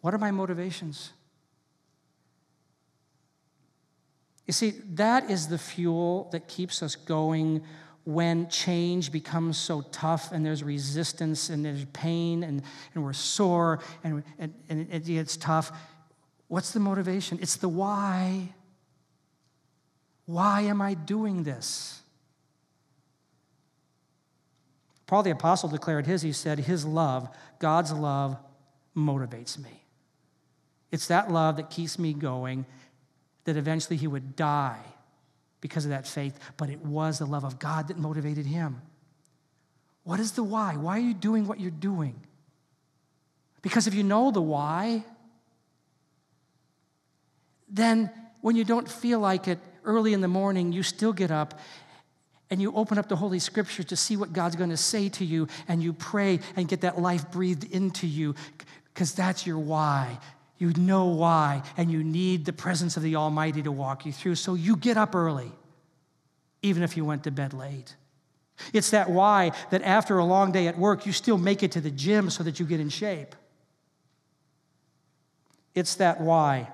what 0.00 0.14
are 0.14 0.18
my 0.18 0.30
motivations? 0.30 1.10
You 4.46 4.52
see, 4.52 4.74
that 4.94 5.30
is 5.30 5.48
the 5.48 5.58
fuel 5.58 6.28
that 6.32 6.48
keeps 6.48 6.82
us 6.82 6.96
going 6.96 7.62
when 8.04 8.48
change 8.48 9.12
becomes 9.12 9.56
so 9.56 9.82
tough 9.92 10.32
and 10.32 10.44
there's 10.44 10.64
resistance 10.64 11.48
and 11.50 11.64
there's 11.64 11.84
pain 11.86 12.42
and, 12.42 12.62
and 12.94 13.04
we're 13.04 13.12
sore 13.12 13.78
and, 14.02 14.24
and, 14.38 14.52
and 14.68 14.88
it 14.92 15.04
gets 15.04 15.36
tough. 15.36 15.70
What's 16.48 16.72
the 16.72 16.80
motivation? 16.80 17.38
It's 17.40 17.56
the 17.56 17.68
why. 17.68 18.52
Why 20.26 20.62
am 20.62 20.82
I 20.82 20.94
doing 20.94 21.44
this? 21.44 22.00
Paul 25.06 25.22
the 25.22 25.30
Apostle 25.30 25.68
declared 25.68 26.06
his. 26.06 26.22
He 26.22 26.32
said, 26.32 26.58
His 26.58 26.84
love, 26.84 27.28
God's 27.58 27.92
love, 27.92 28.36
motivates 28.96 29.58
me. 29.58 29.84
It's 30.90 31.06
that 31.08 31.30
love 31.30 31.56
that 31.56 31.70
keeps 31.70 31.98
me 31.98 32.12
going 32.14 32.66
that 33.44 33.56
eventually 33.56 33.96
he 33.96 34.06
would 34.06 34.36
die 34.36 34.80
because 35.60 35.84
of 35.84 35.90
that 35.90 36.06
faith, 36.06 36.38
but 36.56 36.70
it 36.70 36.84
was 36.84 37.18
the 37.18 37.26
love 37.26 37.44
of 37.44 37.58
God 37.58 37.88
that 37.88 37.98
motivated 37.98 38.46
him. 38.46 38.82
What 40.04 40.20
is 40.20 40.32
the 40.32 40.42
why? 40.42 40.76
Why 40.76 40.96
are 40.96 41.02
you 41.02 41.14
doing 41.14 41.46
what 41.46 41.60
you're 41.60 41.70
doing? 41.70 42.20
Because 43.62 43.86
if 43.86 43.94
you 43.94 44.02
know 44.02 44.32
the 44.32 44.42
why, 44.42 45.04
then 47.68 48.10
when 48.40 48.56
you 48.56 48.64
don't 48.64 48.88
feel 48.88 49.20
like 49.20 49.46
it 49.46 49.60
early 49.84 50.12
in 50.12 50.20
the 50.20 50.28
morning, 50.28 50.72
you 50.72 50.82
still 50.82 51.12
get 51.12 51.30
up 51.30 51.58
and 52.50 52.60
you 52.60 52.74
open 52.74 52.98
up 52.98 53.08
the 53.08 53.16
Holy 53.16 53.38
Scripture 53.38 53.82
to 53.84 53.96
see 53.96 54.16
what 54.16 54.32
God's 54.34 54.56
going 54.56 54.68
to 54.68 54.76
say 54.76 55.08
to 55.08 55.24
you, 55.24 55.48
and 55.68 55.82
you 55.82 55.94
pray 55.94 56.38
and 56.54 56.68
get 56.68 56.82
that 56.82 57.00
life 57.00 57.30
breathed 57.30 57.64
into 57.72 58.06
you 58.06 58.34
because 58.92 59.14
that's 59.14 59.46
your 59.46 59.58
why. 59.58 60.18
You 60.62 60.72
know 60.74 61.06
why, 61.06 61.64
and 61.76 61.90
you 61.90 62.04
need 62.04 62.44
the 62.44 62.52
presence 62.52 62.96
of 62.96 63.02
the 63.02 63.16
Almighty 63.16 63.64
to 63.64 63.72
walk 63.72 64.06
you 64.06 64.12
through. 64.12 64.36
So 64.36 64.54
you 64.54 64.76
get 64.76 64.96
up 64.96 65.12
early, 65.12 65.50
even 66.62 66.84
if 66.84 66.96
you 66.96 67.04
went 67.04 67.24
to 67.24 67.32
bed 67.32 67.52
late. 67.52 67.96
It's 68.72 68.90
that 68.90 69.10
why 69.10 69.50
that 69.70 69.82
after 69.82 70.18
a 70.18 70.24
long 70.24 70.52
day 70.52 70.68
at 70.68 70.78
work, 70.78 71.04
you 71.04 71.10
still 71.10 71.36
make 71.36 71.64
it 71.64 71.72
to 71.72 71.80
the 71.80 71.90
gym 71.90 72.30
so 72.30 72.44
that 72.44 72.60
you 72.60 72.66
get 72.66 72.78
in 72.78 72.90
shape. 72.90 73.34
It's 75.74 75.96
that 75.96 76.20
why 76.20 76.70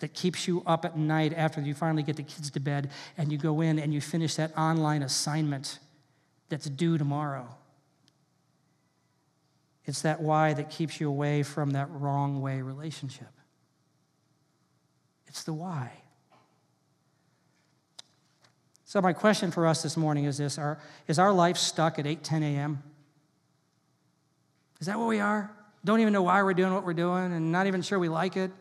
that 0.00 0.12
keeps 0.12 0.46
you 0.46 0.62
up 0.66 0.84
at 0.84 0.98
night 0.98 1.32
after 1.34 1.62
you 1.62 1.72
finally 1.72 2.02
get 2.02 2.16
the 2.16 2.22
kids 2.22 2.50
to 2.50 2.60
bed 2.60 2.90
and 3.16 3.32
you 3.32 3.38
go 3.38 3.62
in 3.62 3.78
and 3.78 3.94
you 3.94 4.02
finish 4.02 4.34
that 4.34 4.54
online 4.58 5.02
assignment 5.02 5.78
that's 6.50 6.68
due 6.68 6.98
tomorrow. 6.98 7.48
It's 9.90 10.02
that 10.02 10.22
why 10.22 10.54
that 10.54 10.70
keeps 10.70 11.00
you 11.00 11.08
away 11.08 11.42
from 11.42 11.72
that 11.72 11.90
wrong 11.90 12.40
way 12.40 12.62
relationship. 12.62 13.26
It's 15.26 15.42
the 15.42 15.52
why. 15.52 15.90
So, 18.84 19.00
my 19.00 19.12
question 19.12 19.50
for 19.50 19.66
us 19.66 19.82
this 19.82 19.96
morning 19.96 20.26
is 20.26 20.38
this 20.38 20.58
are, 20.58 20.78
Is 21.08 21.18
our 21.18 21.32
life 21.32 21.56
stuck 21.56 21.98
at 21.98 22.06
8 22.06 22.22
10 22.22 22.42
a.m.? 22.44 22.84
Is 24.80 24.86
that 24.86 24.96
what 24.96 25.08
we 25.08 25.18
are? 25.18 25.50
Don't 25.84 25.98
even 25.98 26.12
know 26.12 26.22
why 26.22 26.40
we're 26.44 26.54
doing 26.54 26.72
what 26.72 26.84
we're 26.84 26.94
doing 26.94 27.32
and 27.32 27.50
not 27.50 27.66
even 27.66 27.82
sure 27.82 27.98
we 27.98 28.08
like 28.08 28.36
it? 28.36 28.52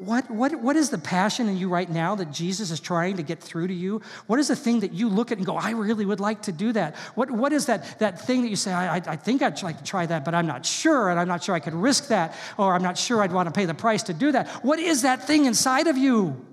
What, 0.00 0.30
what, 0.30 0.54
what 0.54 0.76
is 0.76 0.88
the 0.88 0.96
passion 0.96 1.46
in 1.46 1.58
you 1.58 1.68
right 1.68 1.88
now 1.88 2.14
that 2.14 2.32
Jesus 2.32 2.70
is 2.70 2.80
trying 2.80 3.18
to 3.18 3.22
get 3.22 3.38
through 3.38 3.66
to 3.66 3.74
you? 3.74 4.00
What 4.28 4.38
is 4.38 4.48
the 4.48 4.56
thing 4.56 4.80
that 4.80 4.94
you 4.94 5.10
look 5.10 5.30
at 5.30 5.36
and 5.36 5.46
go, 5.46 5.58
I 5.58 5.72
really 5.72 6.06
would 6.06 6.20
like 6.20 6.40
to 6.44 6.52
do 6.52 6.72
that? 6.72 6.96
What, 7.16 7.30
what 7.30 7.52
is 7.52 7.66
that, 7.66 7.98
that 7.98 8.18
thing 8.18 8.40
that 8.40 8.48
you 8.48 8.56
say, 8.56 8.72
I, 8.72 8.96
I 8.96 9.16
think 9.16 9.42
I'd 9.42 9.62
like 9.62 9.76
to 9.76 9.84
try 9.84 10.06
that, 10.06 10.24
but 10.24 10.34
I'm 10.34 10.46
not 10.46 10.64
sure, 10.64 11.10
and 11.10 11.20
I'm 11.20 11.28
not 11.28 11.44
sure 11.44 11.54
I 11.54 11.60
could 11.60 11.74
risk 11.74 12.08
that, 12.08 12.34
or 12.56 12.74
I'm 12.74 12.82
not 12.82 12.96
sure 12.96 13.22
I'd 13.22 13.30
want 13.30 13.48
to 13.48 13.52
pay 13.52 13.66
the 13.66 13.74
price 13.74 14.04
to 14.04 14.14
do 14.14 14.32
that? 14.32 14.48
What 14.64 14.78
is 14.78 15.02
that 15.02 15.26
thing 15.26 15.44
inside 15.44 15.86
of 15.86 15.98
you? 15.98 16.46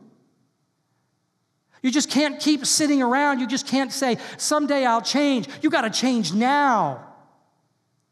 You 1.81 1.89
just 1.89 2.11
can't 2.11 2.41
keep 2.41 2.65
sitting 2.65 3.01
around. 3.01 3.39
You 3.39 3.47
just 3.47 3.65
can't 3.65 3.93
say, 3.93 4.17
someday 4.35 4.85
I'll 4.85 5.01
change. 5.01 5.47
You 5.61 5.69
got 5.69 5.83
to 5.83 5.89
change 5.89 6.33
now. 6.33 7.01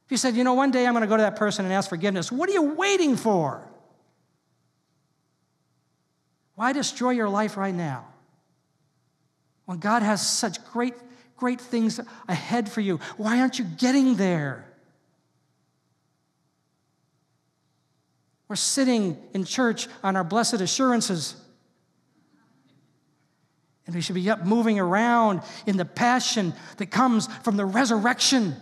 If 0.06 0.12
you 0.12 0.18
said, 0.18 0.38
you 0.38 0.46
know, 0.46 0.54
one 0.54 0.72
day 0.72 0.88
I'm 0.88 0.94
going 0.94 1.02
to 1.02 1.10
go 1.10 1.18
to 1.18 1.24
that 1.24 1.36
person 1.36 1.66
and 1.66 1.74
ask 1.74 1.90
forgiveness, 1.90 2.32
what 2.32 2.48
are 2.48 2.54
you 2.54 2.74
waiting 2.76 3.18
for? 3.18 3.65
Why 6.56 6.74
destroy 6.74 7.12
your 7.12 7.30
life 7.30 7.58
right 7.58 7.76
now? 7.76 8.06
When 9.66 9.80
God 9.80 10.02
has 10.02 10.26
such 10.26 10.64
great, 10.72 10.94
great 11.38 11.60
things 11.60 12.00
ahead 12.28 12.70
for 12.70 12.82
you, 12.82 13.00
why 13.18 13.42
aren't 13.42 13.60
you 13.60 13.66
getting 13.66 14.16
there? 14.16 14.66
We're 18.48 18.56
sitting 18.56 19.18
in 19.34 19.44
church 19.44 19.88
on 20.04 20.16
our 20.16 20.24
blessed 20.24 20.62
assurances. 20.62 21.36
And 23.86 23.96
we 23.96 24.02
should 24.02 24.16
be 24.16 24.30
up 24.30 24.46
moving 24.46 24.80
around 24.80 25.42
in 25.66 25.78
the 25.78 25.86
passion 25.86 26.54
that 26.78 26.88
comes 26.88 27.28
from 27.44 27.58
the 27.58 27.66
resurrection. 27.66 28.56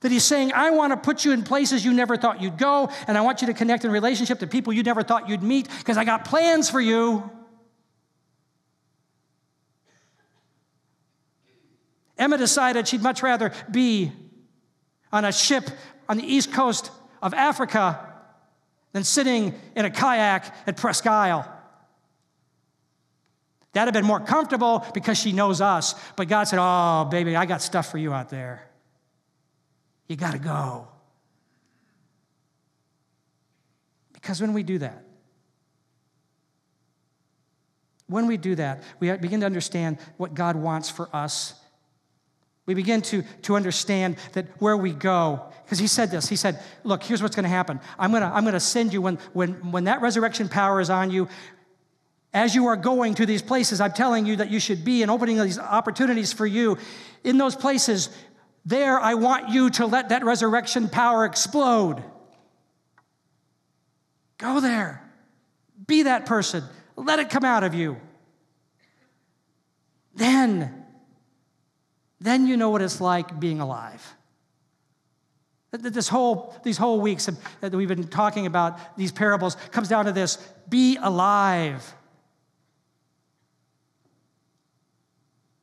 That 0.00 0.12
he's 0.12 0.24
saying, 0.24 0.52
I 0.52 0.70
want 0.70 0.92
to 0.92 0.96
put 0.96 1.24
you 1.24 1.32
in 1.32 1.42
places 1.42 1.84
you 1.84 1.92
never 1.92 2.16
thought 2.16 2.40
you'd 2.40 2.58
go, 2.58 2.90
and 3.06 3.18
I 3.18 3.20
want 3.22 3.40
you 3.40 3.48
to 3.48 3.54
connect 3.54 3.84
in 3.84 3.90
relationship 3.90 4.38
to 4.40 4.46
people 4.46 4.72
you 4.72 4.82
never 4.82 5.02
thought 5.02 5.28
you'd 5.28 5.42
meet, 5.42 5.68
because 5.78 5.96
I 5.96 6.04
got 6.04 6.24
plans 6.24 6.70
for 6.70 6.80
you. 6.80 7.28
Emma 12.16 12.36
decided 12.36 12.86
she'd 12.86 13.02
much 13.02 13.22
rather 13.22 13.52
be 13.70 14.12
on 15.12 15.24
a 15.24 15.32
ship 15.32 15.68
on 16.08 16.16
the 16.16 16.24
east 16.24 16.52
coast 16.52 16.90
of 17.22 17.34
Africa 17.34 18.04
than 18.92 19.04
sitting 19.04 19.54
in 19.76 19.84
a 19.84 19.90
kayak 19.90 20.54
at 20.66 20.76
Presque 20.76 21.06
Isle. 21.06 21.46
That'd 23.72 23.94
have 23.94 24.00
been 24.00 24.08
more 24.08 24.20
comfortable 24.20 24.84
because 24.94 25.18
she 25.18 25.32
knows 25.32 25.60
us. 25.60 25.94
But 26.16 26.28
God 26.28 26.44
said, 26.44 26.58
Oh, 26.60 27.04
baby, 27.04 27.36
I 27.36 27.46
got 27.46 27.62
stuff 27.62 27.90
for 27.90 27.98
you 27.98 28.12
out 28.12 28.30
there. 28.30 28.67
You 30.08 30.16
got 30.16 30.32
to 30.32 30.38
go. 30.38 30.88
Because 34.12 34.40
when 34.40 34.52
we 34.52 34.62
do 34.62 34.78
that, 34.78 35.04
when 38.08 38.26
we 38.26 38.38
do 38.38 38.54
that, 38.54 38.82
we 39.00 39.14
begin 39.18 39.40
to 39.40 39.46
understand 39.46 39.98
what 40.16 40.34
God 40.34 40.56
wants 40.56 40.88
for 40.88 41.08
us. 41.14 41.54
We 42.64 42.74
begin 42.74 43.00
to, 43.02 43.22
to 43.42 43.56
understand 43.56 44.16
that 44.32 44.46
where 44.60 44.76
we 44.76 44.92
go, 44.92 45.42
because 45.64 45.78
he 45.78 45.86
said 45.86 46.10
this, 46.10 46.28
he 46.28 46.36
said, 46.36 46.62
Look, 46.84 47.02
here's 47.02 47.22
what's 47.22 47.36
going 47.36 47.44
to 47.44 47.50
happen. 47.50 47.80
I'm 47.98 48.10
going 48.10 48.22
to 48.22 48.28
I'm 48.28 48.44
to 48.44 48.60
send 48.60 48.92
you, 48.92 49.00
when, 49.00 49.16
when, 49.32 49.72
when 49.72 49.84
that 49.84 50.00
resurrection 50.00 50.48
power 50.48 50.80
is 50.80 50.90
on 50.90 51.10
you, 51.10 51.28
as 52.34 52.54
you 52.54 52.66
are 52.66 52.76
going 52.76 53.14
to 53.14 53.26
these 53.26 53.40
places, 53.40 53.80
I'm 53.80 53.92
telling 53.92 54.26
you 54.26 54.36
that 54.36 54.50
you 54.50 54.60
should 54.60 54.84
be 54.84 55.02
and 55.02 55.10
opening 55.10 55.40
these 55.42 55.58
opportunities 55.58 56.32
for 56.32 56.46
you. 56.46 56.76
In 57.24 57.38
those 57.38 57.56
places, 57.56 58.10
there, 58.68 59.00
I 59.00 59.14
want 59.14 59.48
you 59.48 59.70
to 59.70 59.86
let 59.86 60.10
that 60.10 60.24
resurrection 60.24 60.90
power 60.90 61.24
explode. 61.24 62.02
Go 64.36 64.60
there. 64.60 65.02
Be 65.86 66.02
that 66.02 66.26
person. 66.26 66.62
Let 66.94 67.18
it 67.18 67.30
come 67.30 67.46
out 67.46 67.64
of 67.64 67.72
you. 67.72 67.96
Then, 70.14 70.84
then 72.20 72.46
you 72.46 72.58
know 72.58 72.68
what 72.68 72.82
it's 72.82 73.00
like 73.00 73.40
being 73.40 73.60
alive. 73.60 74.14
This 75.70 76.08
whole, 76.08 76.54
these 76.62 76.76
whole 76.76 77.00
weeks 77.00 77.30
that 77.60 77.72
we've 77.72 77.88
been 77.88 78.08
talking 78.08 78.44
about 78.44 78.98
these 78.98 79.12
parables 79.12 79.56
comes 79.70 79.88
down 79.88 80.04
to 80.04 80.12
this 80.12 80.36
be 80.68 80.98
alive. 81.00 81.94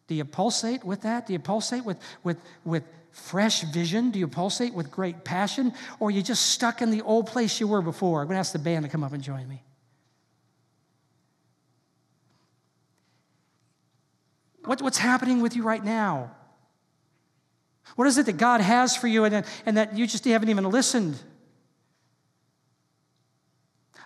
Do 0.07 0.15
you 0.15 0.25
pulsate 0.25 0.83
with 0.83 1.01
that? 1.01 1.27
Do 1.27 1.33
you 1.33 1.39
pulsate 1.39 1.83
with, 1.83 1.97
with, 2.23 2.37
with 2.63 2.83
fresh 3.11 3.61
vision? 3.63 4.11
Do 4.11 4.19
you 4.19 4.27
pulsate 4.27 4.73
with 4.73 4.91
great 4.91 5.23
passion? 5.23 5.73
Or 5.99 6.09
are 6.09 6.11
you 6.11 6.21
just 6.21 6.47
stuck 6.47 6.81
in 6.81 6.91
the 6.91 7.01
old 7.01 7.27
place 7.27 7.59
you 7.59 7.67
were 7.67 7.81
before? 7.81 8.21
I'm 8.21 8.27
going 8.27 8.35
to 8.35 8.39
ask 8.39 8.51
the 8.53 8.59
band 8.59 8.85
to 8.85 8.91
come 8.91 9.03
up 9.03 9.13
and 9.13 9.23
join 9.23 9.47
me. 9.47 9.63
What, 14.65 14.81
what's 14.81 14.97
happening 14.97 15.41
with 15.41 15.55
you 15.55 15.63
right 15.63 15.83
now? 15.83 16.31
What 17.95 18.07
is 18.07 18.17
it 18.17 18.25
that 18.25 18.37
God 18.37 18.61
has 18.61 18.95
for 18.95 19.07
you 19.07 19.23
and, 19.23 19.45
and 19.65 19.77
that 19.77 19.97
you 19.97 20.07
just 20.07 20.25
haven't 20.25 20.49
even 20.49 20.63
listened? 20.69 21.17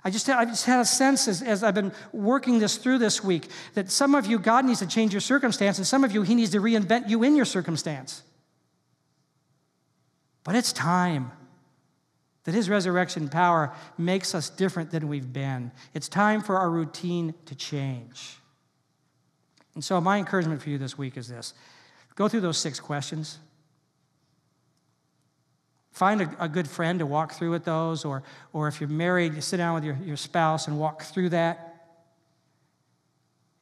I 0.04 0.10
just, 0.10 0.30
I 0.30 0.46
just 0.46 0.66
had 0.66 0.80
a 0.80 0.86
sense 0.86 1.28
as, 1.28 1.42
as 1.42 1.64
I've 1.64 1.76
been 1.76 1.92
working 2.14 2.60
this 2.60 2.78
through 2.78 3.00
this 3.00 3.24
week 3.24 3.50
that 3.74 3.92
some 3.92 4.16
of 4.16 4.26
you, 4.26 4.40
God 4.40 4.66
needs 4.66 4.80
to 4.80 4.88
change 4.88 5.14
your 5.14 5.22
circumstance, 5.22 5.78
and 5.78 5.86
some 5.86 6.04
of 6.04 6.14
you, 6.14 6.22
He 6.22 6.36
needs 6.36 6.52
to 6.52 6.60
reinvent 6.60 7.10
you 7.10 7.24
in 7.24 7.36
your 7.36 7.46
circumstance. 7.46 8.24
But 10.46 10.56
it's 10.56 10.72
time 10.72 11.32
that 12.46 12.54
His 12.54 12.70
resurrection 12.70 13.28
power 13.28 13.74
makes 13.98 14.34
us 14.34 14.50
different 14.50 14.92
than 14.92 15.10
we've 15.10 15.34
been. 15.34 15.72
It's 15.94 16.08
time 16.08 16.42
for 16.42 16.58
our 16.58 16.70
routine 16.70 17.34
to 17.46 17.56
change. 17.56 18.38
And 19.76 19.84
so, 19.84 20.00
my 20.00 20.18
encouragement 20.18 20.62
for 20.62 20.70
you 20.70 20.78
this 20.78 20.98
week 20.98 21.18
is 21.18 21.28
this 21.28 21.54
go 22.16 22.28
through 22.28 22.42
those 22.42 22.58
six 22.58 22.80
questions. 22.80 23.38
Find 26.00 26.22
a, 26.22 26.34
a, 26.40 26.48
good 26.48 26.66
friend 26.66 27.00
to 27.00 27.06
walk 27.06 27.34
through 27.34 27.52
with 27.52 27.66
those, 27.66 28.06
or, 28.06 28.24
or 28.54 28.70
if 28.70 28.80
you're 28.80 28.88
married, 28.88 29.34
you 29.34 29.42
sit 29.42 29.58
down 29.58 29.76
with 29.76 29.84
your, 29.84 29.98
your 30.06 30.16
spouse 30.16 30.70
and 30.70 30.80
walk 30.80 31.04
through 31.04 31.28
that. 31.32 31.92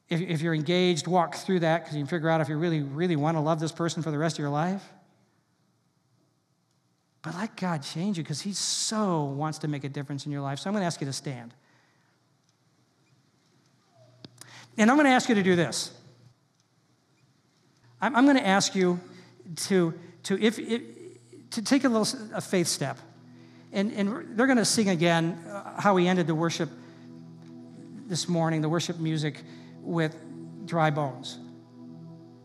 If, 0.08 0.20
if 0.20 0.40
you're 0.40 0.54
engaged, 0.54 1.08
walk 1.08 1.34
through 1.34 1.58
that 1.60 1.82
because 1.82 1.96
you 1.96 2.02
can 2.02 2.06
figure 2.06 2.28
out 2.28 2.40
if 2.40 2.48
you 2.48 2.56
really, 2.56 2.80
really 2.80 3.16
want 3.16 3.36
to 3.36 3.40
love 3.40 3.58
this 3.58 3.72
person 3.72 4.04
for 4.04 4.12
the 4.12 4.18
rest 4.18 4.36
of 4.36 4.38
your 4.38 4.50
life. 4.50 4.88
But 7.22 7.34
let 7.34 7.56
God 7.56 7.82
change 7.82 8.18
you 8.18 8.22
because 8.22 8.42
He 8.42 8.52
so 8.52 9.24
wants 9.24 9.58
to 9.58 9.66
make 9.66 9.82
a 9.82 9.88
difference 9.88 10.24
in 10.24 10.30
your 10.30 10.42
life. 10.42 10.60
So 10.60 10.70
I'm 10.70 10.74
going 10.74 10.82
to 10.82 10.86
ask 10.86 11.00
you 11.00 11.08
to 11.08 11.12
stand. 11.12 11.52
And 14.76 14.92
I'm 14.92 14.96
going 14.96 15.08
to 15.08 15.12
ask 15.12 15.28
you 15.28 15.34
to 15.34 15.42
do 15.42 15.56
this. 15.56 15.90
I'm, 18.00 18.26
going 18.26 18.36
to 18.36 18.46
ask 18.46 18.76
you 18.76 19.00
to, 19.56 19.92
to 20.22 20.40
if, 20.40 20.60
if 20.60 20.82
to 21.50 21.62
take 21.62 21.84
a 21.84 21.88
little 21.88 22.06
a 22.34 22.40
faith 22.40 22.66
step. 22.66 22.98
And, 23.72 23.92
and 23.92 24.38
they're 24.38 24.46
going 24.46 24.58
to 24.58 24.64
sing 24.64 24.88
again 24.88 25.32
uh, 25.48 25.80
how 25.80 25.94
we 25.94 26.08
ended 26.08 26.26
the 26.26 26.34
worship 26.34 26.70
this 28.06 28.28
morning, 28.28 28.62
the 28.62 28.68
worship 28.68 28.98
music 28.98 29.42
with 29.82 30.16
dry 30.64 30.90
bones, 30.90 31.38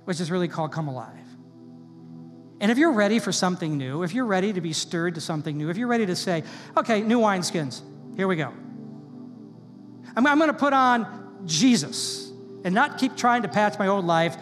which 0.03 0.19
is 0.19 0.29
really 0.29 0.47
called 0.47 0.71
Come 0.71 0.87
Alive. 0.87 1.09
And 2.59 2.71
if 2.71 2.77
you're 2.77 2.93
ready 2.93 3.19
for 3.19 3.31
something 3.31 3.77
new, 3.77 4.03
if 4.03 4.13
you're 4.13 4.25
ready 4.25 4.53
to 4.53 4.61
be 4.61 4.73
stirred 4.73 5.15
to 5.15 5.21
something 5.21 5.57
new, 5.57 5.69
if 5.69 5.77
you're 5.77 5.87
ready 5.87 6.05
to 6.05 6.15
say, 6.15 6.43
okay, 6.77 7.01
new 7.01 7.19
wineskins, 7.19 7.81
here 8.15 8.27
we 8.27 8.35
go. 8.35 8.53
I'm, 10.15 10.27
I'm 10.27 10.37
going 10.37 10.51
to 10.51 10.57
put 10.57 10.73
on 10.73 11.41
Jesus 11.45 12.31
and 12.63 12.73
not 12.73 12.97
keep 12.97 13.17
trying 13.17 13.41
to 13.41 13.47
patch 13.47 13.77
my 13.79 13.87
old 13.87 14.05
life 14.05 14.37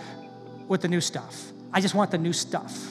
with 0.67 0.81
the 0.81 0.87
new 0.87 1.01
stuff. 1.01 1.51
I 1.73 1.81
just 1.81 1.95
want 1.95 2.11
the 2.11 2.17
new 2.17 2.33
stuff. 2.33 2.87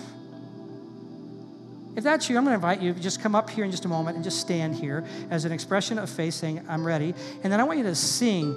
If 1.97 2.05
that's 2.05 2.31
you, 2.31 2.37
I'm 2.37 2.45
going 2.45 2.53
to 2.53 2.55
invite 2.55 2.81
you 2.81 2.95
to 2.95 3.01
just 3.01 3.21
come 3.21 3.35
up 3.35 3.51
here 3.51 3.65
in 3.65 3.71
just 3.71 3.85
a 3.85 3.89
moment 3.89 4.17
and 4.17 4.25
just 4.25 4.41
stand 4.41 4.77
here 4.77 5.05
as 5.29 5.45
an 5.45 5.53
expression 5.53 5.99
of 5.99 6.09
faith 6.09 6.35
saying, 6.35 6.65
I'm 6.69 6.87
ready. 6.87 7.15
And 7.43 7.53
then 7.53 7.61
I 7.61 7.65
want 7.65 7.79
you 7.79 7.85
to 7.85 7.95
sing, 7.95 8.55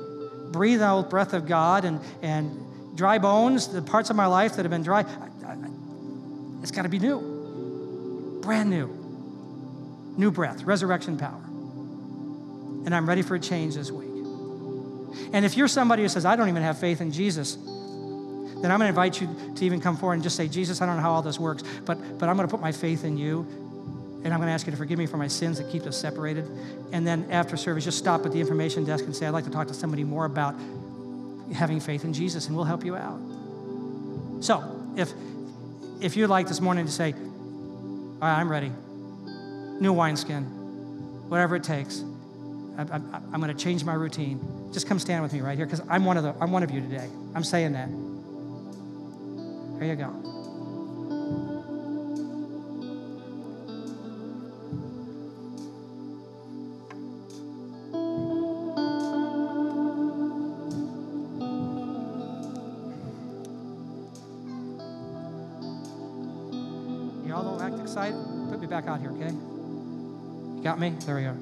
breathe 0.51 0.81
out 0.81 1.09
breath 1.09 1.33
of 1.33 1.47
God 1.47 1.83
and, 1.83 1.99
and 2.21 2.95
dry 2.95 3.17
bones, 3.17 3.67
the 3.67 3.81
parts 3.81 4.09
of 4.09 4.15
my 4.15 4.27
life 4.27 4.55
that 4.55 4.63
have 4.63 4.71
been 4.71 4.83
dry. 4.83 5.05
It's 6.61 6.71
got 6.71 6.83
to 6.83 6.89
be 6.89 6.99
new, 6.99 8.39
brand 8.41 8.69
new. 8.69 8.99
New 10.15 10.29
breath, 10.29 10.63
resurrection 10.63 11.17
power. 11.17 11.41
And 12.85 12.93
I'm 12.93 13.09
ready 13.09 13.23
for 13.23 13.35
a 13.35 13.39
change 13.39 13.75
this 13.75 13.91
week. 13.91 14.09
And 15.33 15.43
if 15.43 15.57
you're 15.57 15.67
somebody 15.67 16.03
who 16.03 16.09
says, 16.09 16.23
I 16.25 16.35
don't 16.35 16.49
even 16.49 16.61
have 16.61 16.77
faith 16.77 17.01
in 17.01 17.11
Jesus, 17.11 17.57
then 18.63 18.71
I'm 18.71 18.79
going 18.79 18.85
to 18.85 18.97
invite 18.97 19.19
you 19.19 19.27
to 19.55 19.65
even 19.65 19.81
come 19.81 19.97
forward 19.97 20.13
and 20.13 20.23
just 20.23 20.37
say, 20.37 20.47
Jesus, 20.47 20.81
I 20.81 20.85
don't 20.85 20.95
know 20.95 21.01
how 21.01 21.11
all 21.11 21.21
this 21.21 21.37
works, 21.37 21.63
but, 21.83 22.17
but 22.17 22.29
I'm 22.29 22.37
going 22.37 22.47
to 22.47 22.51
put 22.51 22.61
my 22.61 22.71
faith 22.71 23.03
in 23.03 23.17
you. 23.17 23.45
And 24.23 24.33
I'm 24.33 24.39
going 24.39 24.47
to 24.47 24.53
ask 24.53 24.65
you 24.65 24.71
to 24.71 24.77
forgive 24.77 24.97
me 24.97 25.05
for 25.05 25.17
my 25.17 25.27
sins 25.27 25.57
that 25.57 25.69
keep 25.69 25.83
us 25.83 25.97
separated. 25.97 26.49
And 26.93 27.05
then 27.05 27.29
after 27.29 27.57
service, 27.57 27.83
just 27.83 27.97
stop 27.97 28.25
at 28.25 28.31
the 28.31 28.39
information 28.39 28.85
desk 28.85 29.03
and 29.03 29.13
say, 29.13 29.25
I'd 29.25 29.31
like 29.31 29.43
to 29.43 29.49
talk 29.49 29.67
to 29.67 29.73
somebody 29.73 30.05
more 30.05 30.23
about 30.23 30.55
having 31.53 31.81
faith 31.81 32.05
in 32.05 32.13
Jesus, 32.13 32.47
and 32.47 32.55
we'll 32.55 32.63
help 32.63 32.85
you 32.85 32.95
out. 32.95 33.19
So, 34.39 34.63
if, 34.95 35.11
if 35.99 36.15
you'd 36.15 36.29
like 36.29 36.47
this 36.47 36.61
morning 36.61 36.85
to 36.85 36.91
say, 36.91 37.11
All 37.11 38.19
right, 38.21 38.39
I'm 38.39 38.49
ready, 38.49 38.71
new 39.81 39.91
wineskin, 39.91 40.45
whatever 41.27 41.57
it 41.57 41.65
takes, 41.65 42.01
I, 42.77 42.83
I, 42.83 42.95
I'm 43.33 43.41
going 43.41 43.53
to 43.53 43.61
change 43.61 43.83
my 43.83 43.93
routine. 43.93 44.39
Just 44.71 44.87
come 44.87 44.99
stand 44.99 45.21
with 45.21 45.33
me 45.33 45.41
right 45.41 45.57
here 45.57 45.65
because 45.65 45.81
I'm 45.89 46.05
one 46.05 46.15
of 46.15 46.23
the 46.23 46.33
I'm 46.39 46.53
one 46.53 46.63
of 46.63 46.71
you 46.71 46.79
today. 46.79 47.09
I'm 47.35 47.43
saying 47.43 47.73
that. 47.73 47.89
You 49.83 49.95
go. 49.95 50.05
Y'all 67.27 67.43
don't 67.43 67.61
act 67.61 67.77
excited. 67.81 68.15
Put 68.49 68.61
me 68.61 68.67
back 68.67 68.87
out 68.87 69.01
here, 69.01 69.11
okay? 69.11 69.31
You 69.31 70.61
got 70.63 70.79
me? 70.79 70.91
There 71.05 71.15
we 71.15 71.23
go. 71.23 71.35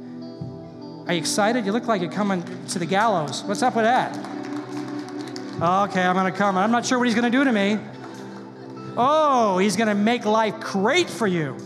Are 1.08 1.14
you 1.14 1.20
excited? 1.20 1.64
You 1.64 1.74
look 1.74 1.86
like 1.86 2.02
you're 2.02 2.12
coming 2.12 2.44
to 2.70 2.80
the 2.80 2.88
gallows. 2.88 3.44
What's 3.44 3.62
up 3.62 3.76
with 3.76 3.86
that? 3.86 4.18
Okay, 5.62 6.02
I'm 6.02 6.16
going 6.16 6.32
to 6.32 6.38
come. 6.38 6.58
I'm 6.58 6.72
not 6.72 6.88
sure 6.88 6.98
what 6.98 7.06
he's 7.08 7.16
going 7.16 7.32
to 7.32 7.38
do 7.38 7.44
to 7.44 7.52
me. 7.52 7.78
Oh, 9.04 9.58
he's 9.58 9.76
going 9.76 9.88
to 9.88 9.96
make 9.96 10.26
life 10.26 10.60
great 10.60 11.10
for 11.10 11.26
you. 11.26 11.58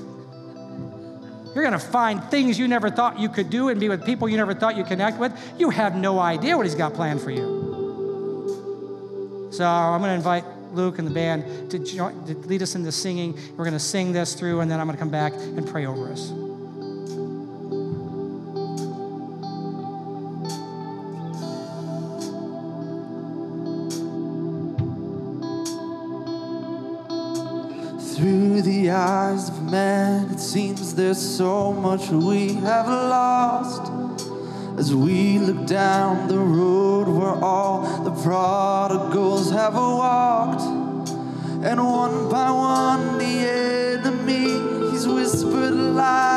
You're 1.53 1.63
going 1.63 1.73
to 1.73 1.79
find 1.79 2.23
things 2.23 2.57
you 2.57 2.65
never 2.65 2.89
thought 2.89 3.19
you 3.19 3.27
could 3.27 3.49
do 3.49 3.67
and 3.67 3.77
be 3.77 3.89
with 3.89 4.05
people 4.05 4.29
you 4.29 4.37
never 4.37 4.53
thought 4.53 4.77
you'd 4.77 4.87
connect 4.87 5.17
with. 5.17 5.33
You 5.57 5.69
have 5.69 5.97
no 5.97 6.19
idea 6.19 6.55
what 6.55 6.65
he's 6.65 6.75
got 6.75 6.93
planned 6.93 7.19
for 7.19 7.31
you. 7.31 9.49
So 9.51 9.65
I'm 9.65 9.99
going 9.99 10.11
to 10.11 10.15
invite 10.15 10.45
Luke 10.71 10.97
and 10.97 11.05
the 11.05 11.13
band 11.13 11.71
to, 11.71 11.79
join, 11.79 12.25
to 12.25 12.35
lead 12.35 12.61
us 12.61 12.75
in 12.75 12.83
the 12.83 12.91
singing. 12.91 13.37
We're 13.57 13.65
going 13.65 13.73
to 13.73 13.79
sing 13.79 14.13
this 14.13 14.33
through, 14.33 14.61
and 14.61 14.71
then 14.71 14.79
I'm 14.79 14.87
going 14.87 14.97
to 14.97 15.01
come 15.01 15.11
back 15.11 15.33
and 15.33 15.67
pray 15.67 15.85
over 15.85 16.09
us. 16.09 16.31
Through 28.15 28.61
the 28.61 28.91
eyes 28.91 29.49
of 29.49 29.69
man, 29.69 30.31
it 30.31 30.39
seems 30.39 30.95
there's 30.95 31.19
so 31.19 31.73
much 31.73 32.07
we 32.09 32.53
have 32.53 32.87
lost. 32.87 33.91
As 34.77 34.95
we 34.95 35.37
look 35.37 35.67
down 35.67 36.29
the 36.29 36.39
road 36.39 37.09
where 37.09 37.35
all 37.43 37.81
the 38.05 38.11
prodigals 38.23 39.51
have 39.51 39.73
walked, 39.73 40.61
and 41.65 41.85
one 41.85 42.29
by 42.29 42.51
one 42.51 43.17
the 43.17 43.25
enemy 43.25 44.91
he's 44.91 45.05
whispered 45.05 45.73
lies 45.73 46.34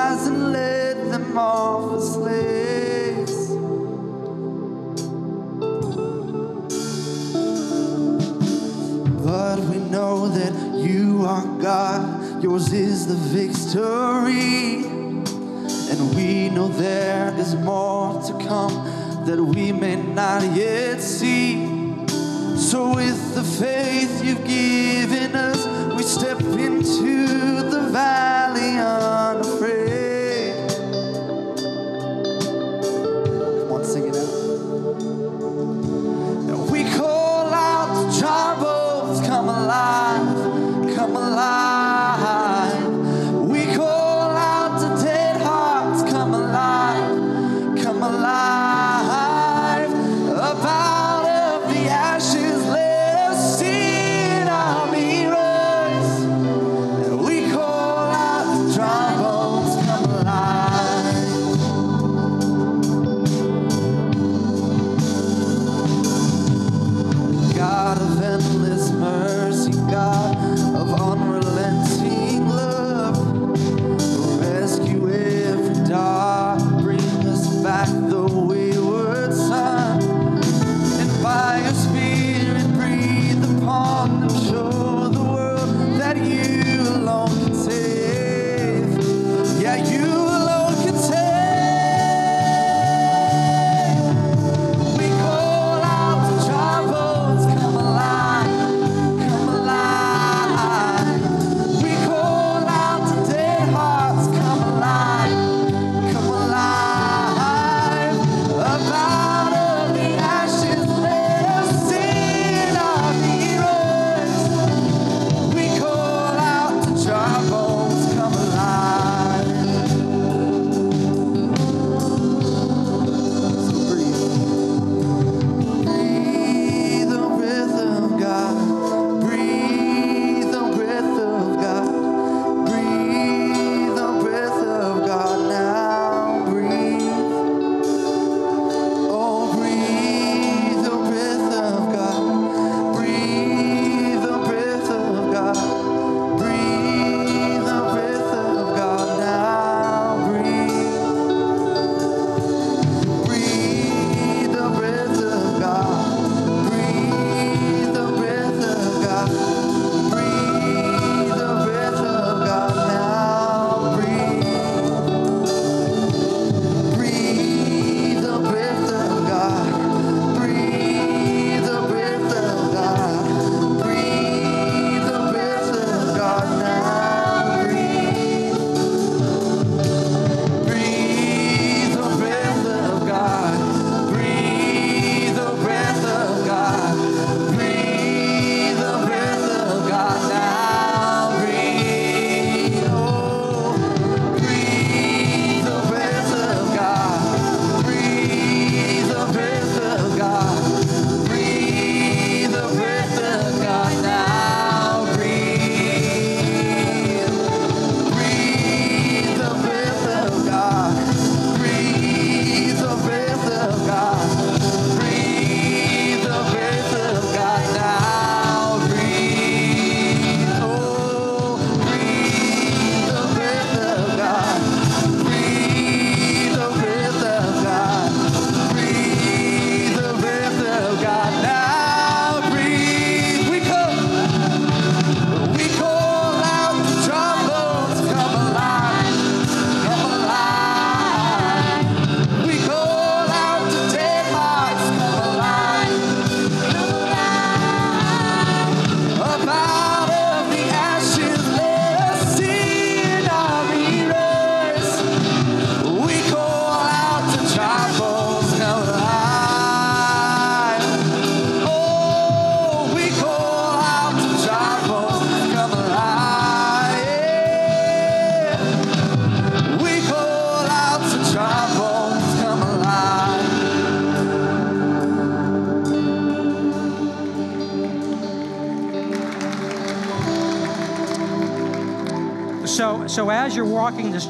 yours 12.42 12.72
is 12.72 13.06
the 13.06 13.14
victory. 13.14 14.84
And 15.90 16.14
we 16.14 16.48
know 16.50 16.68
there 16.68 17.34
is 17.38 17.54
more 17.54 18.22
to 18.22 18.32
come 18.46 19.24
that 19.24 19.42
we 19.42 19.72
may 19.72 19.96
not 19.96 20.42
yet 20.54 21.00
see. 21.00 21.66
So, 22.56 22.94
with 22.94 23.34
the 23.34 23.42
faith 23.42 24.24
you've 24.24 24.44
given 24.44 25.34
us, 25.36 25.66
we 25.96 26.02
step 26.02 26.40
into 26.40 27.62
the 27.70 27.88
valley 27.92 28.27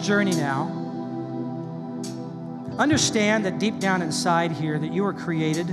journey 0.09 0.34
now, 0.34 0.62
understand 2.78 3.44
that 3.44 3.59
deep 3.59 3.78
down 3.78 4.00
inside 4.00 4.50
here 4.50 4.78
that 4.78 4.90
you 4.90 5.02
were 5.02 5.12
created 5.12 5.66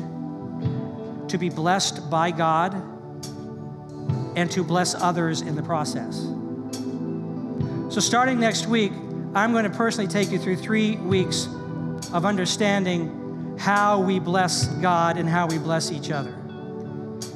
to 1.30 1.38
be 1.40 1.48
blessed 1.48 2.10
by 2.10 2.32
God 2.32 2.74
and 4.36 4.52
to 4.52 4.62
bless 4.62 4.94
others 4.94 5.40
in 5.40 5.56
the 5.56 5.64
process. 5.64 6.18
So 7.94 8.02
starting 8.02 8.38
next 8.38 8.68
week, 8.68 8.92
I'm 9.34 9.54
going 9.54 9.64
to 9.64 9.70
personally 9.70 10.12
take 10.12 10.32
you 10.32 10.38
through 10.38 10.58
3 10.58 10.98
weeks 10.98 11.48
of 12.12 12.26
understanding 12.26 13.56
how 13.58 14.02
we 14.02 14.20
bless 14.20 14.68
God 14.68 15.16
and 15.16 15.30
how 15.30 15.48
we 15.48 15.60
bless 15.60 15.94
each 15.94 16.12
other. 16.12 16.36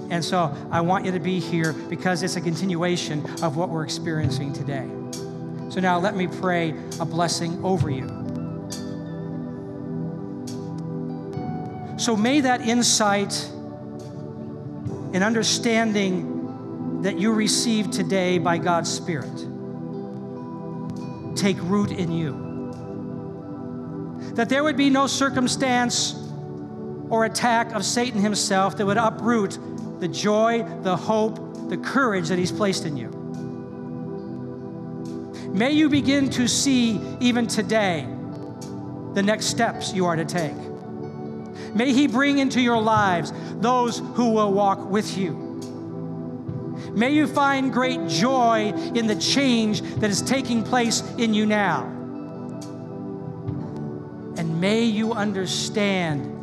And 0.10 0.26
so 0.26 0.54
I 0.70 0.82
want 0.82 1.06
you 1.06 1.14
to 1.14 1.20
be 1.22 1.39
here 1.39 1.72
because 1.72 2.24
it's 2.24 2.36
a 2.36 2.41
continuation 2.41 3.26
of 3.41 3.56
what 3.56 3.70
we're 3.70 3.86
experiencing 3.86 4.52
today. 4.52 4.89
So 5.70 5.80
now 5.80 6.00
let 6.00 6.16
me 6.16 6.28
pray 6.28 6.74
a 7.00 7.06
blessing 7.06 7.64
over 7.64 7.90
you. 7.90 8.08
So 11.98 12.16
may 12.16 12.42
that 12.42 12.62
insight 12.62 13.48
and 15.14 15.24
understanding 15.24 17.02
that 17.04 17.20
you 17.20 17.34
receive 17.34 17.92
today 17.92 18.40
by 18.40 18.58
God's 18.58 18.92
Spirit 18.92 19.46
take 21.36 21.58
root 21.62 21.92
in 21.92 22.12
you. 22.12 22.48
That 24.36 24.50
there 24.50 24.64
would 24.64 24.78
be 24.78 24.90
no 24.90 25.08
circumstance 25.08 26.16
or 27.10 27.26
attack 27.26 27.74
of 27.74 27.86
Satan 27.86 28.22
himself 28.22 28.78
that 28.78 28.86
would 28.86 28.98
uproot 28.98 29.58
the 30.00 30.08
joy, 30.08 30.64
the 30.82 30.96
hope, 30.96 31.70
the 31.70 31.78
courage 31.78 32.30
that 32.30 32.40
he's 32.40 32.52
placed 32.52 32.86
in 32.86 32.98
you. 32.98 33.19
May 35.54 35.72
you 35.72 35.89
begin 35.89 36.30
to 36.32 36.47
see 36.47 37.02
even 37.20 37.47
today 37.47 38.08
the 39.14 39.24
next 39.24 39.47
steps 39.47 39.93
you 39.93 40.06
are 40.06 40.16
to 40.16 40.26
take. 40.26 40.56
May 41.74 41.91
He 41.93 42.08
bring 42.08 42.38
into 42.38 42.62
your 42.62 42.82
lives 42.82 43.34
those 43.56 44.00
who 44.00 44.30
will 44.32 44.54
walk 44.54 44.89
with 44.89 45.18
you. 45.18 45.34
May 46.93 47.12
you 47.14 47.28
find 47.28 47.72
great 47.72 48.08
joy 48.08 48.72
in 48.95 49.08
the 49.08 49.16
change 49.16 49.82
that 49.82 50.10
is 50.10 50.22
taking 50.22 50.64
place 50.64 51.02
in 51.18 51.34
you 51.34 51.45
now. 51.45 51.84
And 54.38 54.62
may 54.62 54.84
you 54.84 55.14
understand 55.14 56.36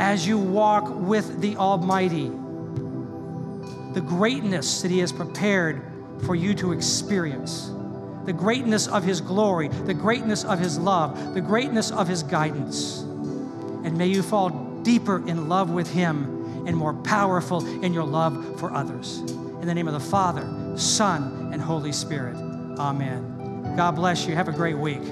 as 0.00 0.26
you 0.26 0.38
walk 0.38 0.88
with 0.88 1.40
the 1.40 1.56
Almighty 1.56 2.30
the 3.92 4.00
greatness 4.00 4.82
that 4.82 4.90
He 4.90 4.98
has 5.00 5.12
prepared 5.12 5.91
for 6.24 6.34
you 6.34 6.54
to 6.54 6.72
experience 6.72 7.70
the 8.24 8.32
greatness 8.32 8.86
of 8.86 9.02
His 9.02 9.20
glory, 9.20 9.68
the 9.68 9.94
greatness 9.94 10.44
of 10.44 10.58
His 10.58 10.78
love, 10.78 11.34
the 11.34 11.40
greatness 11.40 11.90
of 11.90 12.06
His 12.06 12.22
guidance. 12.22 13.00
And 13.00 13.96
may 13.98 14.06
you 14.06 14.22
fall 14.22 14.50
deeper 14.82 15.26
in 15.28 15.48
love 15.48 15.70
with 15.70 15.90
Him 15.90 16.66
and 16.66 16.76
more 16.76 16.94
powerful 16.94 17.66
in 17.82 17.92
your 17.92 18.04
love 18.04 18.60
for 18.60 18.72
others. 18.72 19.18
In 19.18 19.66
the 19.66 19.74
name 19.74 19.88
of 19.88 19.94
the 19.94 20.00
Father, 20.00 20.76
Son, 20.76 21.50
and 21.52 21.60
Holy 21.60 21.92
Spirit. 21.92 22.36
Amen. 22.78 23.74
God 23.76 23.92
bless 23.92 24.26
you. 24.26 24.34
Have 24.34 24.48
a 24.48 24.52
great 24.52 24.78
week. 24.78 25.02